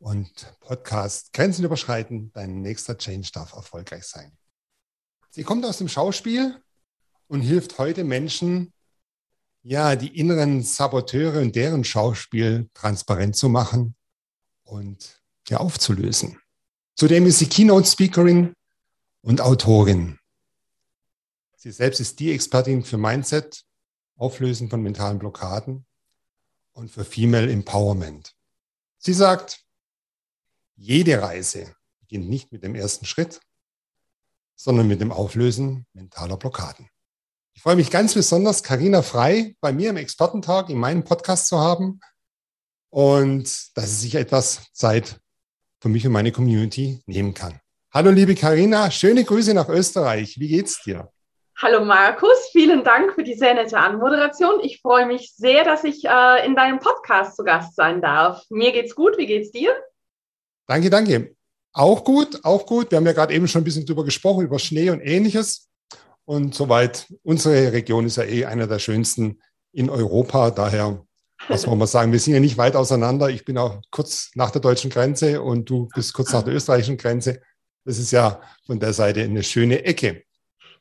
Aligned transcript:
und 0.00 0.58
Podcast 0.60 1.32
Grenzen 1.32 1.64
überschreiten, 1.64 2.32
dein 2.32 2.62
nächster 2.62 2.96
Change 2.96 3.30
darf 3.32 3.52
erfolgreich 3.52 4.04
sein. 4.04 4.36
Sie 5.28 5.44
kommt 5.44 5.64
aus 5.64 5.78
dem 5.78 5.88
Schauspiel 5.88 6.60
und 7.28 7.42
hilft 7.42 7.78
heute 7.78 8.02
Menschen, 8.02 8.72
ja, 9.62 9.94
die 9.94 10.18
inneren 10.18 10.62
Saboteure 10.62 11.40
und 11.40 11.54
deren 11.54 11.84
Schauspiel 11.84 12.68
transparent 12.72 13.36
zu 13.36 13.50
machen 13.50 13.94
und 14.64 15.22
ja, 15.48 15.58
aufzulösen. 15.58 16.40
Zudem 16.94 17.26
ist 17.26 17.38
sie 17.38 17.48
Keynote-Speakerin 17.48 18.54
und 19.20 19.40
Autorin. 19.42 20.18
Sie 21.56 21.70
selbst 21.70 22.00
ist 22.00 22.18
die 22.20 22.32
Expertin 22.32 22.82
für 22.82 22.96
Mindset, 22.96 23.64
Auflösen 24.16 24.70
von 24.70 24.82
mentalen 24.82 25.18
Blockaden 25.18 25.84
und 26.72 26.90
für 26.90 27.04
Female 27.04 27.50
Empowerment. 27.50 28.34
Sie 28.98 29.12
sagt, 29.12 29.62
jede 30.80 31.20
Reise 31.20 31.74
beginnt 32.00 32.30
nicht 32.30 32.52
mit 32.52 32.64
dem 32.64 32.74
ersten 32.74 33.04
Schritt, 33.04 33.40
sondern 34.56 34.88
mit 34.88 35.02
dem 35.02 35.12
Auflösen 35.12 35.86
mentaler 35.92 36.38
Blockaden. 36.38 36.88
Ich 37.52 37.62
freue 37.62 37.76
mich 37.76 37.90
ganz 37.90 38.14
besonders, 38.14 38.62
Karina 38.62 39.02
Frei 39.02 39.56
bei 39.60 39.72
mir 39.72 39.90
im 39.90 39.98
Expertentag 39.98 40.70
in 40.70 40.78
meinem 40.78 41.04
Podcast 41.04 41.48
zu 41.48 41.58
haben 41.58 42.00
und 42.88 43.76
dass 43.76 43.90
sie 43.90 44.06
sich 44.06 44.14
etwas 44.14 44.72
Zeit 44.72 45.20
für 45.82 45.90
mich 45.90 46.06
und 46.06 46.12
meine 46.12 46.32
Community 46.32 47.02
nehmen 47.04 47.34
kann. 47.34 47.60
Hallo 47.92 48.10
liebe 48.10 48.34
Karina, 48.34 48.90
schöne 48.90 49.24
Grüße 49.24 49.52
nach 49.52 49.68
Österreich. 49.68 50.40
Wie 50.40 50.48
geht's 50.48 50.82
dir? 50.82 51.10
Hallo 51.58 51.84
Markus, 51.84 52.48
vielen 52.52 52.84
Dank 52.84 53.12
für 53.12 53.22
die 53.22 53.34
sehr 53.34 53.52
nette 53.52 53.76
Anmoderation. 53.76 54.60
Ich 54.62 54.80
freue 54.80 55.04
mich 55.04 55.34
sehr, 55.36 55.62
dass 55.62 55.84
ich 55.84 56.06
äh, 56.06 56.46
in 56.46 56.56
deinem 56.56 56.78
Podcast 56.78 57.36
zu 57.36 57.44
Gast 57.44 57.76
sein 57.76 58.00
darf. 58.00 58.42
Mir 58.48 58.72
geht's 58.72 58.94
gut, 58.94 59.18
wie 59.18 59.26
geht's 59.26 59.50
dir? 59.50 59.74
Danke, 60.70 60.88
danke. 60.88 61.34
Auch 61.72 62.04
gut, 62.04 62.44
auch 62.44 62.64
gut. 62.64 62.92
Wir 62.92 62.98
haben 62.98 63.06
ja 63.06 63.12
gerade 63.12 63.34
eben 63.34 63.48
schon 63.48 63.62
ein 63.62 63.64
bisschen 63.64 63.84
drüber 63.84 64.04
gesprochen, 64.04 64.44
über 64.44 64.60
Schnee 64.60 64.90
und 64.90 65.00
ähnliches. 65.00 65.68
Und 66.24 66.54
soweit, 66.54 67.12
unsere 67.24 67.72
Region 67.72 68.06
ist 68.06 68.18
ja 68.18 68.22
eh 68.22 68.44
einer 68.44 68.68
der 68.68 68.78
schönsten 68.78 69.40
in 69.72 69.90
Europa. 69.90 70.52
Daher, 70.52 71.04
was 71.48 71.66
wollen 71.66 71.80
wir 71.80 71.88
sagen, 71.88 72.12
wir 72.12 72.20
sind 72.20 72.34
ja 72.34 72.38
nicht 72.38 72.56
weit 72.56 72.76
auseinander. 72.76 73.30
Ich 73.30 73.44
bin 73.44 73.58
auch 73.58 73.82
kurz 73.90 74.30
nach 74.36 74.52
der 74.52 74.60
deutschen 74.60 74.90
Grenze 74.90 75.42
und 75.42 75.68
du 75.68 75.88
bist 75.92 76.12
kurz 76.12 76.32
nach 76.32 76.44
der 76.44 76.54
österreichischen 76.54 76.98
Grenze. 76.98 77.40
Das 77.84 77.98
ist 77.98 78.12
ja 78.12 78.40
von 78.64 78.78
der 78.78 78.92
Seite 78.92 79.22
eine 79.22 79.42
schöne 79.42 79.84
Ecke. 79.84 80.22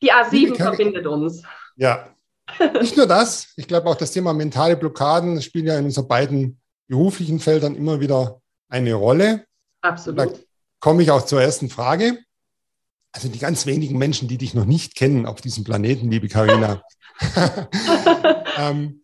Die 0.04 0.14
A7 0.14 0.56
verbindet 0.56 1.08
uns. 1.08 1.42
Ja. 1.78 2.14
Nicht 2.80 2.96
nur 2.96 3.08
das, 3.08 3.54
ich 3.56 3.68
glaube 3.68 3.90
auch 3.90 3.96
das 3.96 4.12
Thema 4.12 4.36
mentale 4.36 4.78
Blockaden 4.78 5.42
spielt 5.42 5.66
ja 5.66 5.80
in 5.80 5.86
unseren 5.86 6.08
beiden 6.08 6.62
beruflichen 6.88 7.40
Feldern 7.40 7.74
immer 7.74 8.00
wieder 8.00 8.40
eine 8.68 8.94
Rolle. 8.94 9.49
Absolut. 9.82 10.20
Da 10.20 10.40
komme 10.80 11.04
ich 11.04 11.12
auch 11.12 11.26
zur 11.26 11.42
ersten 11.42 11.70
Frage. 11.70 12.20
Also 13.12 13.28
die 13.28 13.40
ganz 13.40 13.66
wenigen 13.66 13.98
Menschen, 13.98 14.28
die 14.28 14.38
dich 14.38 14.54
noch 14.54 14.66
nicht 14.66 14.96
kennen 14.96 15.26
auf 15.26 15.42
diesem 15.42 15.64
Planeten, 15.64 16.12
liebe 16.12 16.28
Karina. 16.28 16.84
ähm, 18.58 19.02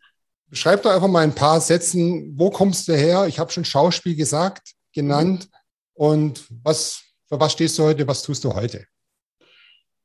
beschreib 0.47 0.83
doch 0.83 0.91
einfach 0.91 1.07
mal 1.07 1.23
ein 1.23 1.35
paar 1.35 1.59
Sätzen, 1.59 2.37
wo 2.37 2.49
kommst 2.49 2.87
du 2.87 2.95
her? 2.95 3.25
Ich 3.27 3.39
habe 3.39 3.51
schon 3.51 3.65
Schauspiel 3.65 4.15
gesagt, 4.15 4.73
genannt. 4.93 5.49
Und 5.93 6.45
was, 6.63 7.01
für 7.27 7.39
was 7.39 7.53
stehst 7.53 7.77
du 7.79 7.83
heute? 7.83 8.07
Was 8.07 8.21
tust 8.21 8.43
du 8.43 8.53
heute? 8.53 8.85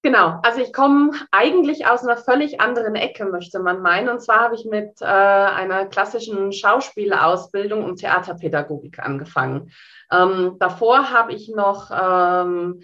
Genau, 0.03 0.41
also 0.43 0.62
ich 0.62 0.72
komme 0.72 1.11
eigentlich 1.31 1.87
aus 1.87 2.05
einer 2.05 2.16
völlig 2.16 2.59
anderen 2.59 2.94
Ecke, 2.94 3.27
möchte 3.27 3.59
man 3.59 3.83
meinen. 3.83 4.09
Und 4.09 4.21
zwar 4.21 4.41
habe 4.41 4.55
ich 4.55 4.65
mit 4.65 5.03
äh, 5.03 5.05
einer 5.05 5.84
klassischen 5.87 6.53
Schauspielausbildung 6.53 7.84
und 7.84 7.97
Theaterpädagogik 7.97 8.99
angefangen. 8.99 9.71
Ähm, 10.11 10.56
davor 10.59 11.11
habe 11.11 11.34
ich 11.34 11.49
noch 11.49 11.91
ähm, 11.91 12.83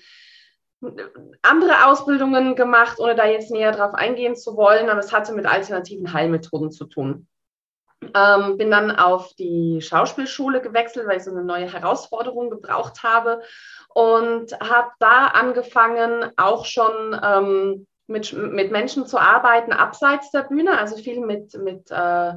andere 1.40 1.86
Ausbildungen 1.86 2.54
gemacht, 2.54 2.98
ohne 2.98 3.14
da 3.14 3.24
jetzt 3.24 3.50
näher 3.50 3.72
drauf 3.72 3.94
eingehen 3.94 4.36
zu 4.36 4.54
wollen, 4.56 4.90
aber 4.90 5.00
es 5.00 5.12
hatte 5.12 5.32
mit 5.32 5.46
alternativen 5.46 6.12
Heilmethoden 6.12 6.70
zu 6.70 6.84
tun. 6.84 7.26
Ähm, 8.14 8.56
bin 8.58 8.70
dann 8.70 8.90
auf 8.90 9.32
die 9.34 9.80
Schauspielschule 9.80 10.60
gewechselt, 10.60 11.06
weil 11.06 11.16
ich 11.16 11.24
so 11.24 11.30
eine 11.30 11.44
neue 11.44 11.72
Herausforderung 11.72 12.50
gebraucht 12.50 13.02
habe. 13.02 13.40
Und 13.94 14.52
habe 14.60 14.90
da 14.98 15.28
angefangen, 15.28 16.30
auch 16.36 16.66
schon 16.66 17.18
ähm, 17.22 17.86
mit, 18.06 18.32
mit 18.32 18.70
Menschen 18.70 19.06
zu 19.06 19.18
arbeiten, 19.18 19.72
abseits 19.72 20.30
der 20.30 20.42
Bühne, 20.42 20.78
also 20.78 20.96
viel 20.96 21.20
mit, 21.20 21.54
mit 21.54 21.90
äh, 21.90 22.30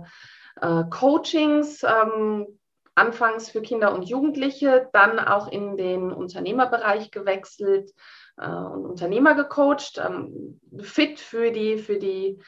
äh, 0.62 0.84
Coachings, 0.90 1.84
ähm, 1.84 2.60
anfangs 2.96 3.50
für 3.50 3.62
Kinder 3.62 3.94
und 3.94 4.10
Jugendliche, 4.10 4.90
dann 4.94 5.20
auch 5.20 5.52
in 5.52 5.78
den 5.78 6.12
Unternehmerbereich 6.12 7.12
gewechselt 7.12 7.92
äh, 8.38 8.48
und 8.48 8.86
Unternehmer 8.86 9.36
gecoacht, 9.36 10.02
ähm, 10.06 10.60
fit 10.82 11.20
für 11.20 11.52
die, 11.52 11.78
für 11.78 11.98
die 11.98 12.42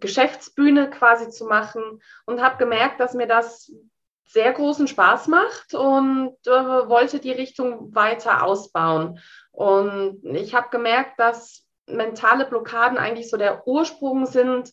Geschäftsbühne 0.00 0.90
quasi 0.90 1.30
zu 1.30 1.46
machen 1.46 2.02
und 2.26 2.42
habe 2.42 2.58
gemerkt, 2.58 3.00
dass 3.00 3.14
mir 3.14 3.26
das 3.26 3.72
sehr 4.26 4.52
großen 4.52 4.88
Spaß 4.88 5.28
macht 5.28 5.74
und 5.74 6.36
äh, 6.46 6.50
wollte 6.50 7.20
die 7.20 7.32
Richtung 7.32 7.94
weiter 7.94 8.44
ausbauen. 8.44 9.20
Und 9.52 10.24
ich 10.24 10.54
habe 10.54 10.68
gemerkt, 10.70 11.18
dass 11.18 11.66
mentale 11.86 12.46
Blockaden 12.46 12.98
eigentlich 12.98 13.30
so 13.30 13.36
der 13.36 13.66
Ursprung 13.66 14.26
sind, 14.26 14.72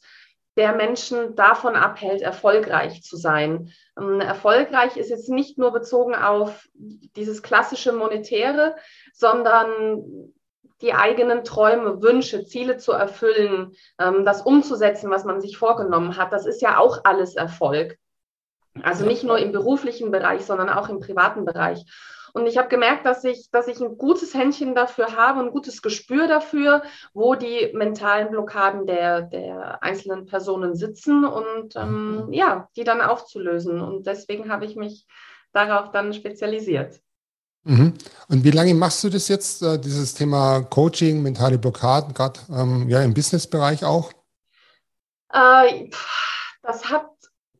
der 0.57 0.74
Menschen 0.74 1.35
davon 1.35 1.75
abhält, 1.75 2.22
erfolgreich 2.22 3.03
zu 3.03 3.16
sein. 3.18 3.72
Ähm, 3.97 4.19
erfolgreich 4.19 4.97
ist 4.97 5.09
jetzt 5.09 5.29
nicht 5.29 5.58
nur 5.58 5.72
bezogen 5.72 6.16
auf 6.16 6.68
dieses 6.73 7.41
klassische 7.41 7.94
Monetäre, 7.94 8.75
sondern 9.13 10.34
die 10.81 10.94
eigenen 10.94 11.44
Träume, 11.44 12.02
Wünsche, 12.02 12.46
Ziele 12.46 12.78
zu 12.78 12.92
erfüllen, 12.92 13.74
ähm, 14.00 14.25
das 14.25 14.42
umzusetzen, 14.42 15.09
was 15.09 15.25
man 15.25 15.42
sich 15.42 15.58
vorgenommen 15.58 16.18
hat. 16.18 16.34
Das 16.34 16.46
ist 16.46 16.62
ja 16.62 16.78
auch 16.78 17.02
alles 17.03 17.36
Erfolg. 17.36 17.97
Also 18.81 19.06
nicht 19.06 19.24
nur 19.24 19.38
im 19.38 19.52
beruflichen 19.52 20.12
Bereich, 20.12 20.46
sondern 20.46 20.70
auch 20.70 20.90
im 20.90 21.00
privaten 21.00 21.46
Bereich. 21.46 21.86
Und 22.34 22.47
ich 22.47 22.58
habe 22.58 22.70
gemerkt, 22.70 23.06
dass 23.06 23.24
ich, 23.24 23.50
dass 23.52 23.68
ich 23.68 23.81
ein 23.81 23.97
gutes 23.97 24.34
Händchen 24.34 24.74
dafür 24.74 25.16
habe, 25.18 25.41
ein 25.41 25.52
gutes 25.52 25.81
Gespür 25.81 26.28
dafür, 26.28 26.81
wo 27.14 27.36
die 27.36 27.72
mentalen 27.74 28.30
Blockaden 28.30 28.86
der, 28.86 29.24
der 29.24 29.84
einzelnen 29.84 30.25
Personen 30.25 30.75
sitzen 30.75 31.25
und 31.25 31.75
ähm, 31.75 32.28
mhm. 32.28 32.34
ja, 32.34 32.70
die 32.75 32.86
dann 32.86 33.02
aufzulösen. 33.02 33.81
Und 33.81 34.08
deswegen 34.08 34.50
habe 34.50 34.66
ich 34.66 34.75
mich 34.75 35.06
darauf 35.52 35.91
dann 35.91 36.14
spezialisiert. 36.14 37.02
Mhm. 37.63 37.94
Und 38.27 38.44
wie 38.44 38.51
lange 38.51 38.73
machst 38.73 39.03
du 39.03 39.09
das 39.09 39.27
jetzt, 39.27 39.61
äh, 39.61 39.79
dieses 39.79 40.13
Thema 40.13 40.61
Coaching, 40.61 41.22
mentale 41.22 41.57
Blockaden, 41.57 42.13
gerade 42.13 42.39
ähm, 42.49 42.89
ja, 42.89 43.01
im 43.03 43.13
Businessbereich 43.13 43.83
auch? 43.85 44.11
Äh, 45.31 45.90
das 46.63 46.90
hat 46.90 47.08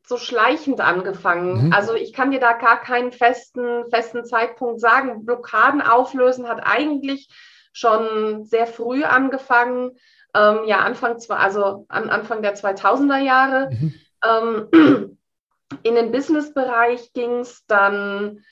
so 0.04 0.16
schleichend 0.18 0.80
angefangen. 0.80 1.66
Mhm. 1.66 1.72
Also 1.72 1.94
ich 1.94 2.12
kann 2.12 2.32
dir 2.32 2.40
da 2.40 2.52
gar 2.52 2.80
keinen 2.80 3.12
festen, 3.12 3.84
festen 3.90 4.24
Zeitpunkt 4.24 4.80
sagen. 4.80 5.24
Blockaden 5.24 5.80
auflösen 5.80 6.48
hat 6.48 6.60
eigentlich 6.62 7.28
schon 7.72 8.44
sehr 8.44 8.66
früh 8.66 9.04
angefangen. 9.04 9.92
Ähm, 10.34 10.60
ja, 10.66 10.80
Anfang, 10.80 11.16
also 11.28 11.86
an 11.88 12.10
Anfang 12.10 12.42
der 12.42 12.54
2000er 12.54 13.18
Jahre. 13.18 13.70
Mhm. 13.70 13.94
Ähm, 14.24 15.18
in 15.82 15.94
den 15.94 16.12
Businessbereich 16.12 17.12
ging 17.12 17.40
es 17.40 17.64
dann 17.66 18.44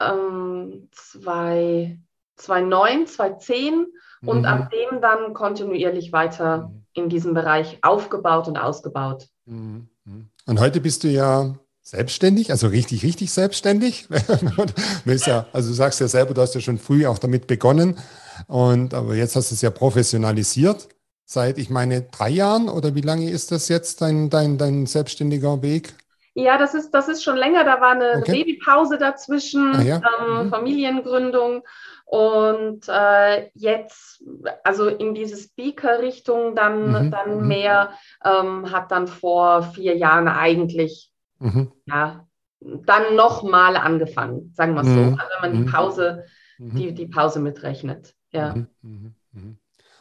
ähm, 0.00 0.88
2009, 0.92 3.06
2010 3.06 3.86
und 4.24 4.40
mhm. 4.40 4.44
ab 4.44 4.70
dem 4.70 5.00
dann 5.00 5.34
kontinuierlich 5.34 6.12
weiter 6.12 6.68
mhm. 6.68 6.84
in 6.92 7.08
diesem 7.08 7.34
Bereich 7.34 7.78
aufgebaut 7.82 8.48
und 8.48 8.56
ausgebaut. 8.56 9.28
Mhm. 9.46 9.88
mhm. 10.04 10.28
Und 10.46 10.60
heute 10.60 10.80
bist 10.80 11.04
du 11.04 11.08
ja 11.08 11.54
selbstständig, 11.82 12.50
also 12.50 12.68
richtig, 12.68 13.02
richtig 13.02 13.32
selbstständig. 13.32 14.08
ja, 15.04 15.46
also 15.52 15.68
du 15.68 15.74
sagst 15.74 16.00
ja 16.00 16.08
selber, 16.08 16.34
du 16.34 16.40
hast 16.40 16.54
ja 16.54 16.60
schon 16.60 16.78
früh 16.78 17.06
auch 17.06 17.18
damit 17.18 17.46
begonnen. 17.46 17.98
Und 18.46 18.94
aber 18.94 19.14
jetzt 19.14 19.36
hast 19.36 19.50
du 19.50 19.54
es 19.54 19.62
ja 19.62 19.70
professionalisiert. 19.70 20.88
Seit, 21.24 21.58
ich 21.58 21.70
meine, 21.70 22.02
drei 22.02 22.30
Jahren 22.30 22.68
oder 22.68 22.94
wie 22.94 23.02
lange 23.02 23.30
ist 23.30 23.52
das 23.52 23.68
jetzt 23.68 24.02
dein, 24.02 24.30
dein, 24.30 24.58
dein 24.58 24.86
selbstständiger 24.86 25.62
Weg? 25.62 25.94
Ja, 26.40 26.58
das 26.58 26.74
ist, 26.74 26.92
das 26.92 27.08
ist 27.08 27.22
schon 27.22 27.36
länger. 27.36 27.64
Da 27.64 27.80
war 27.80 27.92
eine, 27.92 28.18
okay. 28.18 28.32
Babypause 28.32 28.98
dazwischen, 28.98 29.74
ah, 29.74 29.82
ja. 29.82 29.96
ähm, 29.96 30.46
mhm. 30.46 30.50
Familiengründung. 30.50 31.62
Und 32.06 32.88
äh, 32.88 33.50
jetzt, 33.54 34.24
also 34.64 34.88
in 34.88 35.14
diese 35.14 35.36
Speaker-Richtung 35.36 36.56
dann, 36.56 37.06
mhm. 37.06 37.10
dann 37.10 37.40
mhm. 37.40 37.48
mehr, 37.48 37.90
ähm, 38.24 38.70
hat 38.72 38.90
dann 38.90 39.06
vor 39.06 39.62
vier 39.62 39.96
Jahren 39.96 40.28
eigentlich, 40.28 41.12
mhm. 41.38 41.70
ja, 41.86 42.26
dann 42.60 43.14
nochmal 43.14 43.76
angefangen, 43.76 44.52
sagen 44.54 44.74
wir 44.74 44.82
es 44.82 44.88
so. 44.88 44.92
Mhm. 44.92 45.18
Also 45.18 45.30
wenn 45.34 45.50
man 45.50 45.52
die 45.52 45.66
mhm. 45.66 45.72
Pause, 45.72 46.24
die, 46.58 46.92
die 46.92 47.06
Pause 47.06 47.40
mitrechnet. 47.40 48.14
Ja. 48.32 48.54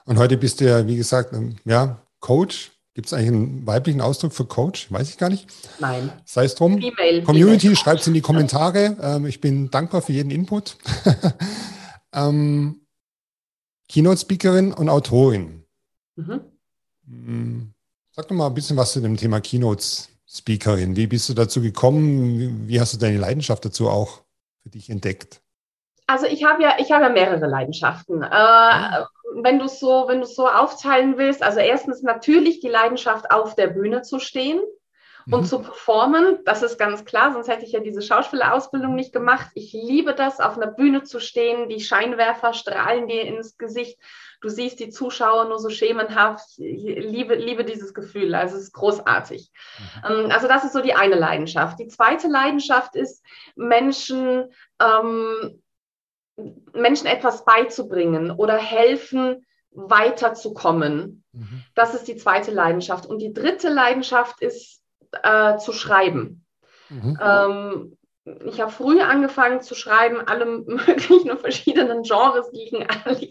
Und 0.05 0.17
heute 0.17 0.37
bist 0.37 0.59
du 0.59 0.65
ja, 0.65 0.85
wie 0.85 0.97
gesagt, 0.97 1.33
ähm, 1.33 1.57
ja, 1.63 1.99
Coach 2.19 2.71
Gibt 2.99 3.07
es 3.07 3.13
eigentlich 3.13 3.29
einen 3.29 3.65
weiblichen 3.65 4.01
Ausdruck 4.01 4.33
für 4.33 4.43
Coach? 4.43 4.91
Weiß 4.91 5.09
ich 5.09 5.17
gar 5.17 5.29
nicht. 5.29 5.47
Nein. 5.79 6.11
Sei 6.25 6.43
es 6.43 6.55
drum. 6.55 6.81
Female, 6.81 7.23
Community, 7.23 7.73
schreibt 7.77 8.01
es 8.01 8.07
in 8.07 8.13
die 8.13 8.19
Kommentare. 8.19 8.97
Ähm, 9.01 9.25
ich 9.25 9.39
bin 9.39 9.71
dankbar 9.71 10.01
für 10.01 10.11
jeden 10.11 10.31
Input. 10.31 10.75
ähm, 12.13 12.81
Keynote-Speakerin 13.87 14.73
und 14.73 14.89
Autorin. 14.89 15.63
Mhm. 16.17 16.41
Hm, 17.07 17.73
sag 18.11 18.27
doch 18.27 18.35
mal 18.35 18.47
ein 18.47 18.53
bisschen 18.53 18.75
was 18.75 18.91
zu 18.91 18.99
dem 18.99 19.15
Thema 19.15 19.39
Keynote-Speakerin. 19.39 20.97
Wie 20.97 21.07
bist 21.07 21.29
du 21.29 21.33
dazu 21.33 21.61
gekommen? 21.61 22.67
Wie 22.67 22.81
hast 22.81 22.93
du 22.93 22.97
deine 22.97 23.17
Leidenschaft 23.17 23.63
dazu 23.63 23.87
auch 23.87 24.23
für 24.61 24.71
dich 24.71 24.89
entdeckt? 24.89 25.41
Also 26.05 26.25
ich 26.25 26.43
habe 26.43 26.61
ja, 26.61 26.73
ich 26.79 26.91
habe 26.91 27.05
ja 27.05 27.09
mehrere 27.11 27.47
Leidenschaften. 27.47 28.23
Äh, 28.23 29.05
wenn 29.35 29.59
du 29.59 29.67
so, 29.67 30.05
wenn 30.07 30.21
du 30.21 30.27
so 30.27 30.47
aufteilen 30.47 31.17
willst, 31.17 31.43
also 31.43 31.59
erstens 31.59 32.01
natürlich 32.03 32.59
die 32.59 32.69
Leidenschaft 32.69 33.31
auf 33.31 33.55
der 33.55 33.67
Bühne 33.67 34.01
zu 34.01 34.19
stehen 34.19 34.59
und 35.31 35.41
mhm. 35.41 35.45
zu 35.45 35.59
performen, 35.59 36.39
das 36.45 36.63
ist 36.63 36.77
ganz 36.77 37.05
klar, 37.05 37.33
sonst 37.33 37.47
hätte 37.47 37.65
ich 37.65 37.73
ja 37.73 37.79
diese 37.79 38.01
Schauspielerausbildung 38.01 38.95
nicht 38.95 39.13
gemacht. 39.13 39.49
Ich 39.53 39.73
liebe 39.73 40.15
das, 40.15 40.39
auf 40.39 40.57
einer 40.57 40.71
Bühne 40.71 41.03
zu 41.03 41.19
stehen, 41.19 41.69
die 41.69 41.81
Scheinwerfer 41.81 42.53
strahlen 42.53 43.07
dir 43.07 43.23
ins 43.23 43.57
Gesicht, 43.57 43.99
du 44.41 44.49
siehst 44.49 44.79
die 44.79 44.89
Zuschauer 44.89 45.45
nur 45.45 45.59
so 45.59 45.69
schemenhaft. 45.69 46.57
Ich 46.57 46.83
liebe, 46.83 47.35
liebe 47.35 47.65
dieses 47.65 47.93
Gefühl, 47.93 48.33
also 48.33 48.55
es 48.55 48.63
ist 48.63 48.73
großartig. 48.73 49.51
Mhm. 49.77 50.25
Ähm, 50.25 50.31
also 50.31 50.47
das 50.47 50.63
ist 50.63 50.73
so 50.73 50.81
die 50.81 50.95
eine 50.95 51.15
Leidenschaft. 51.15 51.79
Die 51.79 51.87
zweite 51.87 52.27
Leidenschaft 52.27 52.95
ist, 52.95 53.23
Menschen 53.55 54.51
ähm, 54.81 55.61
Menschen 56.73 57.07
etwas 57.07 57.45
beizubringen 57.45 58.31
oder 58.31 58.57
helfen, 58.57 59.45
weiterzukommen. 59.71 61.23
Mhm. 61.31 61.63
Das 61.75 61.93
ist 61.93 62.07
die 62.07 62.17
zweite 62.17 62.51
Leidenschaft. 62.51 63.05
Und 63.05 63.19
die 63.19 63.33
dritte 63.33 63.69
Leidenschaft 63.69 64.41
ist 64.41 64.81
äh, 65.23 65.57
zu 65.57 65.73
schreiben. 65.73 66.45
Mhm. 66.89 67.19
Ähm, 67.21 67.97
ich 68.45 68.61
habe 68.61 68.71
früh 68.71 69.01
angefangen 69.01 69.61
zu 69.61 69.75
schreiben, 69.75 70.21
alle 70.25 70.45
möglichen 70.45 71.37
verschiedenen 71.37 72.03
Genres 72.03 72.51
liegen 72.51 72.85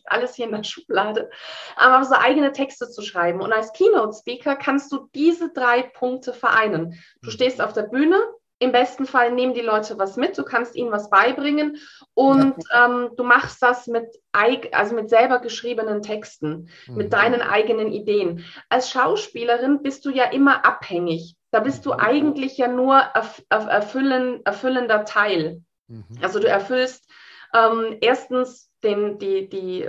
alles 0.06 0.34
hier 0.34 0.46
in 0.46 0.52
der 0.52 0.64
Schublade, 0.64 1.31
aber 1.76 2.04
so 2.04 2.14
eigene 2.14 2.52
Texte 2.52 2.88
zu 2.90 3.02
schreiben. 3.02 3.40
Und 3.40 3.52
als 3.52 3.72
Keynote-Speaker 3.72 4.56
kannst 4.56 4.90
du 4.93 5.08
diese 5.14 5.52
drei 5.52 5.82
Punkte 5.82 6.32
vereinen. 6.32 7.00
Du 7.20 7.28
mhm. 7.28 7.32
stehst 7.32 7.61
auf 7.61 7.72
der 7.72 7.84
Bühne, 7.84 8.19
im 8.60 8.72
besten 8.72 9.06
Fall 9.06 9.32
nehmen 9.32 9.55
die 9.55 9.60
Leute 9.60 9.99
was 9.99 10.16
mit, 10.16 10.37
du 10.37 10.43
kannst 10.43 10.75
ihnen 10.75 10.90
was 10.90 11.10
beibringen 11.10 11.78
und 12.14 12.56
ähm, 12.75 13.10
du 13.16 13.22
machst 13.22 13.62
das 13.62 13.87
mit, 13.87 14.06
also 14.32 14.94
mit 14.94 15.08
selber 15.08 15.38
geschriebenen 15.38 16.02
Texten, 16.02 16.69
mhm. 16.87 16.96
mit 16.96 17.12
deinen 17.12 17.40
eigenen 17.40 17.93
Ideen. 17.93 18.44
Als 18.69 18.90
Schauspielerin 18.90 19.82
bist 19.82 20.05
du 20.05 20.10
ja 20.10 20.25
immer 20.25 20.64
abhängig. 20.64 21.37
Da 21.50 21.60
bist 21.60 21.87
du 21.87 21.93
mhm. 21.93 22.00
eigentlich 22.00 22.58
ja 22.58 22.69
nur 22.69 22.96
erf 22.96 23.43
erfüllen, 23.49 24.44
erfüllender 24.44 25.04
Teil. 25.04 25.62
Mhm. 25.87 26.04
Also 26.20 26.40
du 26.40 26.49
erfüllst 26.49 27.08
ähm, 27.54 27.96
erstens 28.00 28.70
den, 28.82 29.19
die, 29.19 29.49
die, 29.49 29.88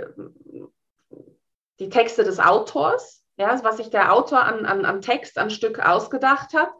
die 1.78 1.88
Texte 1.88 2.24
des 2.24 2.38
Autors, 2.38 3.24
ja, 3.36 3.58
was 3.64 3.78
sich 3.78 3.90
der 3.90 4.12
Autor 4.12 4.42
an, 4.44 4.66
an, 4.66 4.84
an 4.84 5.00
Text, 5.00 5.38
an 5.38 5.50
Stück 5.50 5.80
ausgedacht 5.80 6.54
hat. 6.54 6.70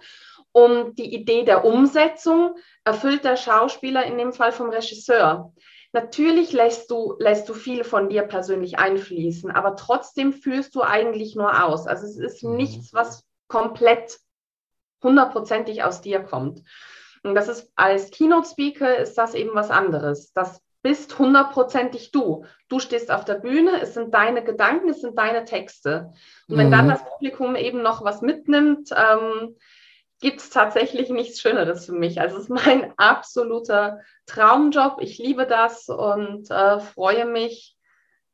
Und 0.52 0.99
die 0.99 1.14
Idee 1.14 1.44
der 1.44 1.64
Umsetzung 1.64 2.56
erfüllt 2.85 3.25
der 3.25 3.37
Schauspieler 3.37 4.05
in 4.05 4.19
dem 4.19 4.32
Fall 4.32 4.52
vom 4.52 4.70
Regisseur. 4.70 5.52
Natürlich 5.93 6.52
lässt 6.52 6.91
du, 6.91 7.17
lässt 7.19 7.49
du 7.49 7.55
viel 7.55 7.82
von 7.82 8.08
dir 8.08 8.23
persönlich 8.23 8.79
einfließen, 8.79 9.50
aber 9.50 9.75
trotzdem 9.76 10.32
führst 10.32 10.75
du 10.75 10.82
eigentlich 10.82 11.35
nur 11.35 11.64
aus. 11.64 11.87
Also 11.87 12.06
es 12.06 12.17
ist 12.17 12.44
mhm. 12.44 12.56
nichts, 12.56 12.93
was 12.93 13.25
komplett 13.49 14.19
hundertprozentig 15.02 15.82
aus 15.82 16.00
dir 16.00 16.20
kommt. 16.20 16.62
Und 17.23 17.35
das 17.35 17.49
ist 17.49 17.70
als 17.75 18.11
Keynote-Speaker 18.11 18.97
ist 18.97 19.19
das 19.19 19.35
eben 19.35 19.50
was 19.55 19.70
anderes. 19.70 20.32
Das 20.32 20.62
bist 20.82 21.19
hundertprozentig 21.19 22.12
du. 22.12 22.44
Du 22.69 22.79
stehst 22.79 23.11
auf 23.11 23.25
der 23.25 23.35
Bühne, 23.35 23.81
es 23.82 23.94
sind 23.94 24.14
deine 24.14 24.43
Gedanken, 24.43 24.88
es 24.88 25.00
sind 25.00 25.19
deine 25.19 25.44
Texte. 25.44 26.12
Und 26.49 26.56
wenn 26.56 26.69
mhm. 26.69 26.73
dann 26.73 26.88
das 26.88 27.05
Publikum 27.05 27.56
eben 27.56 27.82
noch 27.82 28.05
was 28.05 28.23
mitnimmt, 28.23 28.91
ähm, 28.97 29.56
gibt 30.21 30.41
es 30.41 30.51
tatsächlich 30.51 31.09
nichts 31.09 31.41
Schöneres 31.41 31.87
für 31.87 31.93
mich. 31.93 32.21
Also 32.21 32.37
es 32.37 32.45
ist 32.45 32.51
mein 32.51 32.93
absoluter 32.99 34.01
Traumjob. 34.27 34.99
Ich 35.01 35.19
liebe 35.19 35.47
das 35.47 35.89
und 35.89 36.51
äh, 36.51 36.81
freue 36.81 37.27
mich, 37.27 37.77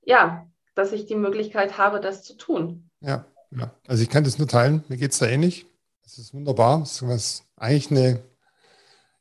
ja, 0.02 0.46
dass 0.74 0.92
ich 0.92 1.06
die 1.06 1.14
Möglichkeit 1.14 1.78
habe, 1.78 2.00
das 2.00 2.22
zu 2.22 2.36
tun. 2.36 2.90
Ja, 3.00 3.24
ja. 3.50 3.70
also 3.86 4.02
ich 4.02 4.10
kann 4.10 4.24
das 4.24 4.38
nur 4.38 4.48
teilen. 4.48 4.84
Mir 4.88 4.96
geht 4.96 5.12
es 5.12 5.18
da 5.18 5.26
ähnlich. 5.26 5.66
Es 6.04 6.18
ist 6.18 6.34
wunderbar. 6.34 6.82
Es 6.82 7.02
ist 7.02 7.44
eigentlich 7.56 7.90
eine, 7.90 8.20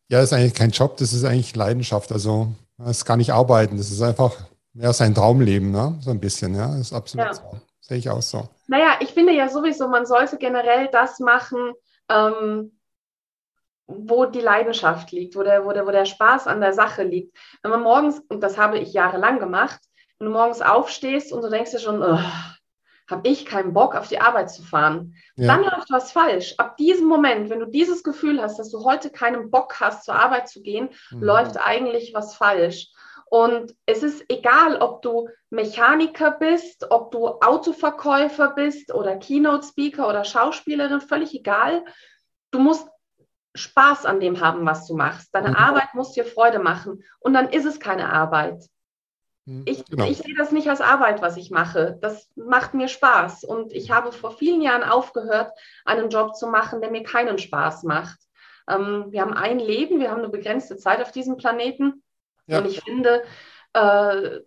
ja, 0.08 0.20
es 0.20 0.32
ist 0.32 0.34
eigentlich 0.34 0.54
kein 0.54 0.72
Job, 0.72 0.98
das 0.98 1.14
ist 1.14 1.24
eigentlich 1.24 1.56
Leidenschaft. 1.56 2.12
Also 2.12 2.54
es 2.80 2.98
ist 2.98 3.06
gar 3.06 3.18
nicht 3.18 3.32
arbeiten, 3.32 3.78
das 3.78 3.92
ist 3.92 4.02
einfach 4.02 4.36
mehr 4.74 4.94
sein 4.94 5.16
Traumleben, 5.16 5.72
ne? 5.72 5.98
so 6.02 6.12
ein 6.12 6.20
bisschen. 6.20 6.54
Ja, 6.56 6.68
das 6.68 6.80
ist 6.80 6.94
absolut 6.94 7.28
ja. 7.28 7.34
so. 7.34 7.60
Sehe 7.80 7.98
ich 7.98 8.10
auch 8.10 8.22
so. 8.22 8.50
Naja, 8.68 8.98
ich 9.00 9.12
finde 9.12 9.34
ja 9.34 9.48
sowieso, 9.48 9.88
man 9.88 10.06
sollte 10.06 10.38
generell 10.38 10.90
das 10.92 11.20
machen, 11.20 11.74
ähm, 12.10 12.78
wo 13.88 14.26
die 14.26 14.42
Leidenschaft 14.42 15.12
liegt, 15.12 15.36
wo 15.36 15.44
der, 15.44 15.66
wo, 15.66 15.72
der, 15.72 15.86
wo 15.86 15.92
der 15.92 16.06
Spaß 16.06 16.48
an 16.48 16.62
der 16.62 16.74
Sache 16.74 17.04
liegt. 17.04 17.38
Wenn 17.62 17.72
man 17.72 17.84
morgens, 17.84 18.20
und 18.30 18.42
das 18.42 18.58
habe 18.58 18.80
ich 18.80 18.94
jahrelang 18.94 19.40
gemacht, 19.40 19.80
wenn 20.18 20.28
du 20.28 20.34
morgens 20.34 20.62
aufstehst 20.62 21.32
und 21.32 21.44
du 21.44 21.50
denkst 21.50 21.72
dir 21.72 21.80
schon, 21.80 22.02
oh, 22.02 22.20
habe 23.08 23.28
ich 23.28 23.46
keinen 23.46 23.74
Bock, 23.74 23.96
auf 23.96 24.08
die 24.08 24.20
Arbeit 24.20 24.50
zu 24.50 24.64
fahren, 24.64 25.16
ja. 25.36 25.48
dann 25.48 25.64
läuft 25.64 25.92
was 25.92 26.12
falsch. 26.12 26.56
Ab 26.58 26.78
diesem 26.78 27.08
Moment, 27.08 27.50
wenn 27.50 27.60
du 27.60 27.68
dieses 27.68 28.04
Gefühl 28.04 28.42
hast, 28.42 28.58
dass 28.58 28.72
du 28.72 28.84
heute 28.84 29.12
keinen 29.12 29.52
Bock 29.52 29.80
hast, 29.80 30.06
zur 30.06 30.16
Arbeit 30.16 30.50
zu 30.50 30.62
gehen, 30.64 30.90
mhm. 31.12 31.22
läuft 31.22 31.58
eigentlich 31.58 32.14
was 32.14 32.36
falsch. 32.36 32.92
Und 33.36 33.76
es 33.86 34.02
ist 34.02 34.24
egal, 34.30 34.78
ob 34.78 35.02
du 35.02 35.28
Mechaniker 35.50 36.32
bist, 36.32 36.90
ob 36.90 37.12
du 37.12 37.28
Autoverkäufer 37.28 38.52
bist 38.52 38.94
oder 38.94 39.18
Keynote-Speaker 39.18 40.08
oder 40.08 40.24
Schauspielerin, 40.24 41.02
völlig 41.02 41.36
egal. 41.36 41.84
Du 42.52 42.60
musst 42.60 42.88
Spaß 43.54 44.06
an 44.06 44.22
dem 44.22 44.40
haben, 44.40 44.66
was 44.66 44.88
du 44.88 44.96
machst. 44.96 45.36
Deine 45.36 45.50
mhm. 45.50 45.56
Arbeit 45.56 45.94
muss 45.96 46.14
dir 46.14 46.24
Freude 46.24 46.60
machen. 46.60 47.04
Und 47.20 47.34
dann 47.34 47.50
ist 47.50 47.66
es 47.66 47.82
keine 47.82 48.10
Arbeit. 48.10 48.70
Mhm, 49.44 49.64
ich, 49.66 49.84
genau. 49.84 50.06
ich, 50.06 50.20
sehe 50.20 50.36
das 50.38 50.54
nicht 50.54 50.70
als 50.70 50.80
Arbeit, 50.80 51.22
was 51.22 51.36
ich 51.36 51.52
mache. 51.52 51.98
Das 52.00 52.30
macht 52.38 52.74
mir 52.74 52.88
Spaß. 52.88 53.44
Und 53.44 53.74
ich 53.74 53.92
habe 53.92 54.14
vor 54.14 54.32
vielen 54.32 54.62
Jahren 54.62 54.84
aufgehört, 54.84 55.52
einen 55.84 56.10
Job 56.10 56.38
zu 56.38 56.48
machen, 56.48 56.80
der 56.80 56.90
mir 56.90 57.04
keinen 57.04 57.38
Spaß 57.38 57.84
macht. 57.84 58.20
Ähm, 58.70 59.08
wir 59.10 59.20
haben 59.20 59.34
ein 59.34 59.60
Leben, 59.60 60.00
wir 60.00 60.10
haben 60.10 60.20
eine 60.20 60.30
begrenzte 60.30 60.78
Zeit 60.78 61.02
auf 61.02 61.12
diesem 61.12 61.36
Planeten. 61.36 62.02
Ja. 62.48 62.60
Und 62.60 62.68
ich 62.68 62.82
finde, 62.82 63.24
äh, 63.74 64.40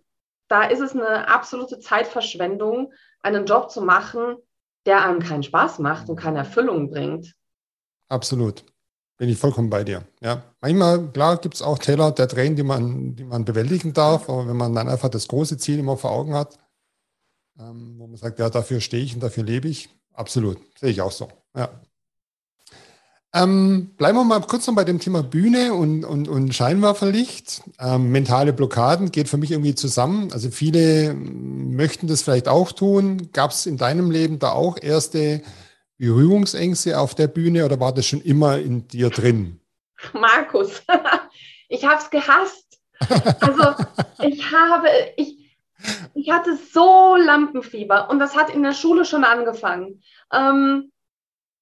da 0.47 0.63
ist 0.63 0.79
es 0.79 0.93
eine 0.93 1.27
absolute 1.27 1.79
Zeitverschwendung, 1.79 2.93
einen 3.21 3.45
Job 3.45 3.69
zu 3.69 3.81
machen, 3.81 4.37
der 4.85 5.05
einem 5.05 5.19
keinen 5.19 5.43
Spaß 5.43 5.79
macht 5.79 6.09
und 6.09 6.15
keine 6.15 6.39
Erfüllung 6.39 6.89
bringt. 6.89 7.35
Absolut. 8.07 8.65
Bin 9.17 9.29
ich 9.29 9.37
vollkommen 9.37 9.69
bei 9.69 9.83
dir. 9.83 10.03
Ja. 10.21 10.43
Manchmal, 10.61 11.11
klar, 11.11 11.37
gibt 11.37 11.55
es 11.55 11.61
auch 11.61 11.77
Täler 11.77 12.11
der 12.11 12.27
Tränen, 12.27 12.55
die 12.55 12.63
man, 12.63 13.15
die 13.15 13.25
man 13.25 13.43
bewältigen 13.43 13.93
darf, 13.93 14.29
aber 14.29 14.47
wenn 14.47 14.55
man 14.55 14.73
dann 14.73 14.87
einfach 14.87 15.09
das 15.09 15.27
große 15.27 15.57
Ziel 15.57 15.79
immer 15.79 15.97
vor 15.97 16.11
Augen 16.11 16.33
hat, 16.33 16.57
ähm, 17.59 17.95
wo 17.97 18.07
man 18.07 18.15
sagt, 18.15 18.39
ja, 18.39 18.49
dafür 18.49 18.79
stehe 18.79 19.03
ich 19.03 19.13
und 19.13 19.21
dafür 19.21 19.43
lebe 19.43 19.67
ich, 19.67 19.89
absolut. 20.13 20.57
Sehe 20.79 20.91
ich 20.91 21.01
auch 21.01 21.11
so. 21.11 21.27
Ja. 21.53 21.69
Ähm, 23.31 23.91
bleiben 23.95 24.17
wir 24.17 24.23
mal 24.23 24.41
kurz 24.41 24.65
noch 24.65 24.73
bei 24.73 24.83
dem 24.83 24.99
Thema 24.99 25.21
Bühne 25.21 25.73
und, 25.73 26.03
und, 26.03 26.27
und 26.27 26.53
Scheinwerferlicht. 26.53 27.61
Ähm, 27.79 28.11
mentale 28.11 28.53
Blockaden 28.53 29.11
geht 29.11 29.29
für 29.29 29.37
mich 29.37 29.51
irgendwie 29.51 29.75
zusammen. 29.75 30.31
Also 30.33 30.49
viele 30.49 31.13
möchten 31.13 32.07
das 32.07 32.23
vielleicht 32.23 32.47
auch 32.47 32.71
tun. 32.71 33.29
Gab 33.31 33.51
es 33.51 33.67
in 33.67 33.77
deinem 33.77 34.09
Leben 34.09 34.39
da 34.39 34.51
auch 34.51 34.77
erste 34.81 35.43
Berührungsängste 35.99 36.99
auf 36.99 37.13
der 37.13 37.27
Bühne 37.27 37.65
oder 37.65 37.79
war 37.79 37.93
das 37.93 38.07
schon 38.07 38.21
immer 38.21 38.57
in 38.57 38.87
dir 38.87 39.11
drin? 39.11 39.59
Markus, 40.13 40.81
ich 41.69 41.85
habe 41.85 42.01
es 42.01 42.09
gehasst. 42.09 42.79
Also 43.41 43.85
ich 44.23 44.51
habe, 44.51 44.87
ich, 45.17 45.55
ich 46.15 46.31
hatte 46.31 46.57
so 46.73 47.15
Lampenfieber 47.15 48.09
und 48.09 48.17
das 48.17 48.35
hat 48.35 48.49
in 48.49 48.63
der 48.63 48.73
Schule 48.73 49.05
schon 49.05 49.23
angefangen. 49.23 50.01
Ähm, 50.33 50.91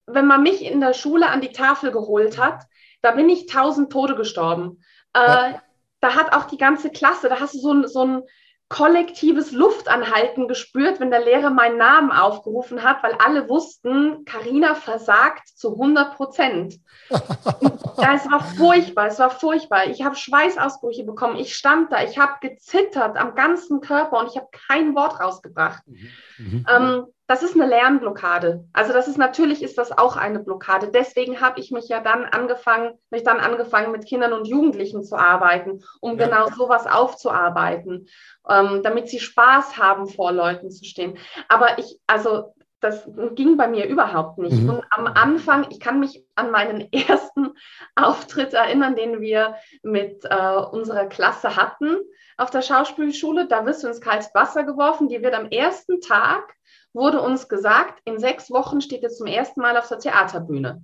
wenn 0.08 0.26
man 0.26 0.42
mich 0.42 0.64
in 0.64 0.80
der 0.80 0.94
Schule 0.94 1.28
an 1.28 1.40
die 1.40 1.52
Tafel 1.52 1.92
geholt 1.92 2.38
hat, 2.38 2.64
da 3.02 3.12
bin 3.12 3.28
ich 3.28 3.46
tausend 3.46 3.92
Tode 3.92 4.16
gestorben. 4.16 4.82
Äh, 5.14 5.20
ja. 5.20 5.62
Da 6.00 6.14
hat 6.14 6.32
auch 6.32 6.44
die 6.44 6.58
ganze 6.58 6.90
Klasse, 6.90 7.28
da 7.28 7.40
hast 7.40 7.54
du 7.54 7.58
so 7.58 7.72
ein, 7.72 7.86
so 7.86 8.04
ein 8.04 8.22
kollektives 8.68 9.52
Luftanhalten 9.52 10.46
gespürt, 10.46 11.00
wenn 11.00 11.10
der 11.10 11.24
Lehrer 11.24 11.50
meinen 11.50 11.78
Namen 11.78 12.12
aufgerufen 12.12 12.82
hat, 12.82 13.02
weil 13.02 13.14
alle 13.14 13.48
wussten, 13.48 14.26
Karina 14.26 14.74
versagt 14.74 15.48
zu 15.48 15.72
100 15.72 16.16
Prozent. 16.16 16.74
ja, 17.10 18.14
es 18.14 18.30
war 18.30 18.44
furchtbar, 18.56 19.06
es 19.06 19.18
war 19.18 19.30
furchtbar. 19.30 19.86
Ich 19.86 20.04
habe 20.04 20.16
Schweißausbrüche 20.16 21.04
bekommen. 21.04 21.36
Ich 21.36 21.56
stand 21.56 21.90
da, 21.92 22.02
ich 22.02 22.18
habe 22.18 22.34
gezittert 22.42 23.16
am 23.16 23.34
ganzen 23.34 23.80
Körper 23.80 24.18
und 24.18 24.28
ich 24.28 24.36
habe 24.36 24.48
kein 24.68 24.94
Wort 24.94 25.18
rausgebracht. 25.18 25.82
Mhm. 25.86 26.10
Mhm. 26.36 26.66
Ähm, 26.68 27.06
das 27.28 27.42
ist 27.42 27.54
eine 27.54 27.66
Lernblockade. 27.66 28.64
Also 28.72 28.94
das 28.94 29.06
ist 29.06 29.18
natürlich 29.18 29.62
ist 29.62 29.76
das 29.76 29.96
auch 29.96 30.16
eine 30.16 30.40
Blockade. 30.40 30.88
Deswegen 30.88 31.42
habe 31.42 31.60
ich 31.60 31.70
mich 31.70 31.86
ja 31.86 32.00
dann 32.00 32.24
angefangen, 32.24 32.98
mich 33.10 33.22
dann 33.22 33.38
angefangen 33.38 33.92
mit 33.92 34.06
Kindern 34.06 34.32
und 34.32 34.48
Jugendlichen 34.48 35.04
zu 35.04 35.14
arbeiten, 35.14 35.84
um 36.00 36.18
ja. 36.18 36.24
genau 36.24 36.48
sowas 36.48 36.86
aufzuarbeiten, 36.86 38.08
ähm, 38.48 38.82
damit 38.82 39.10
sie 39.10 39.20
Spaß 39.20 39.76
haben, 39.76 40.08
vor 40.08 40.32
Leuten 40.32 40.70
zu 40.70 40.86
stehen. 40.86 41.18
Aber 41.48 41.78
ich, 41.78 42.00
also 42.06 42.54
das 42.80 43.06
ging 43.34 43.58
bei 43.58 43.68
mir 43.68 43.86
überhaupt 43.86 44.38
nicht. 44.38 44.62
Mhm. 44.62 44.70
Und 44.70 44.84
am 44.90 45.06
Anfang, 45.06 45.66
ich 45.68 45.80
kann 45.80 46.00
mich 46.00 46.24
an 46.34 46.50
meinen 46.50 46.90
ersten 46.92 47.50
Auftritt 47.94 48.54
erinnern, 48.54 48.96
den 48.96 49.20
wir 49.20 49.56
mit 49.82 50.24
äh, 50.24 50.56
unserer 50.72 51.06
Klasse 51.06 51.56
hatten 51.56 51.98
auf 52.38 52.48
der 52.48 52.62
Schauspielschule. 52.62 53.48
Da 53.48 53.66
wirst 53.66 53.84
du 53.84 53.88
ins 53.88 54.00
kalte 54.00 54.28
Wasser 54.32 54.64
geworfen. 54.64 55.08
Die 55.08 55.22
wird 55.22 55.34
am 55.34 55.50
ersten 55.50 56.00
Tag 56.00 56.54
wurde 56.92 57.20
uns 57.20 57.48
gesagt, 57.48 58.00
in 58.04 58.18
sechs 58.18 58.50
Wochen 58.50 58.80
steht 58.80 59.02
ihr 59.02 59.10
zum 59.10 59.26
ersten 59.26 59.60
Mal 59.60 59.76
auf 59.76 59.88
der 59.88 59.98
Theaterbühne. 59.98 60.82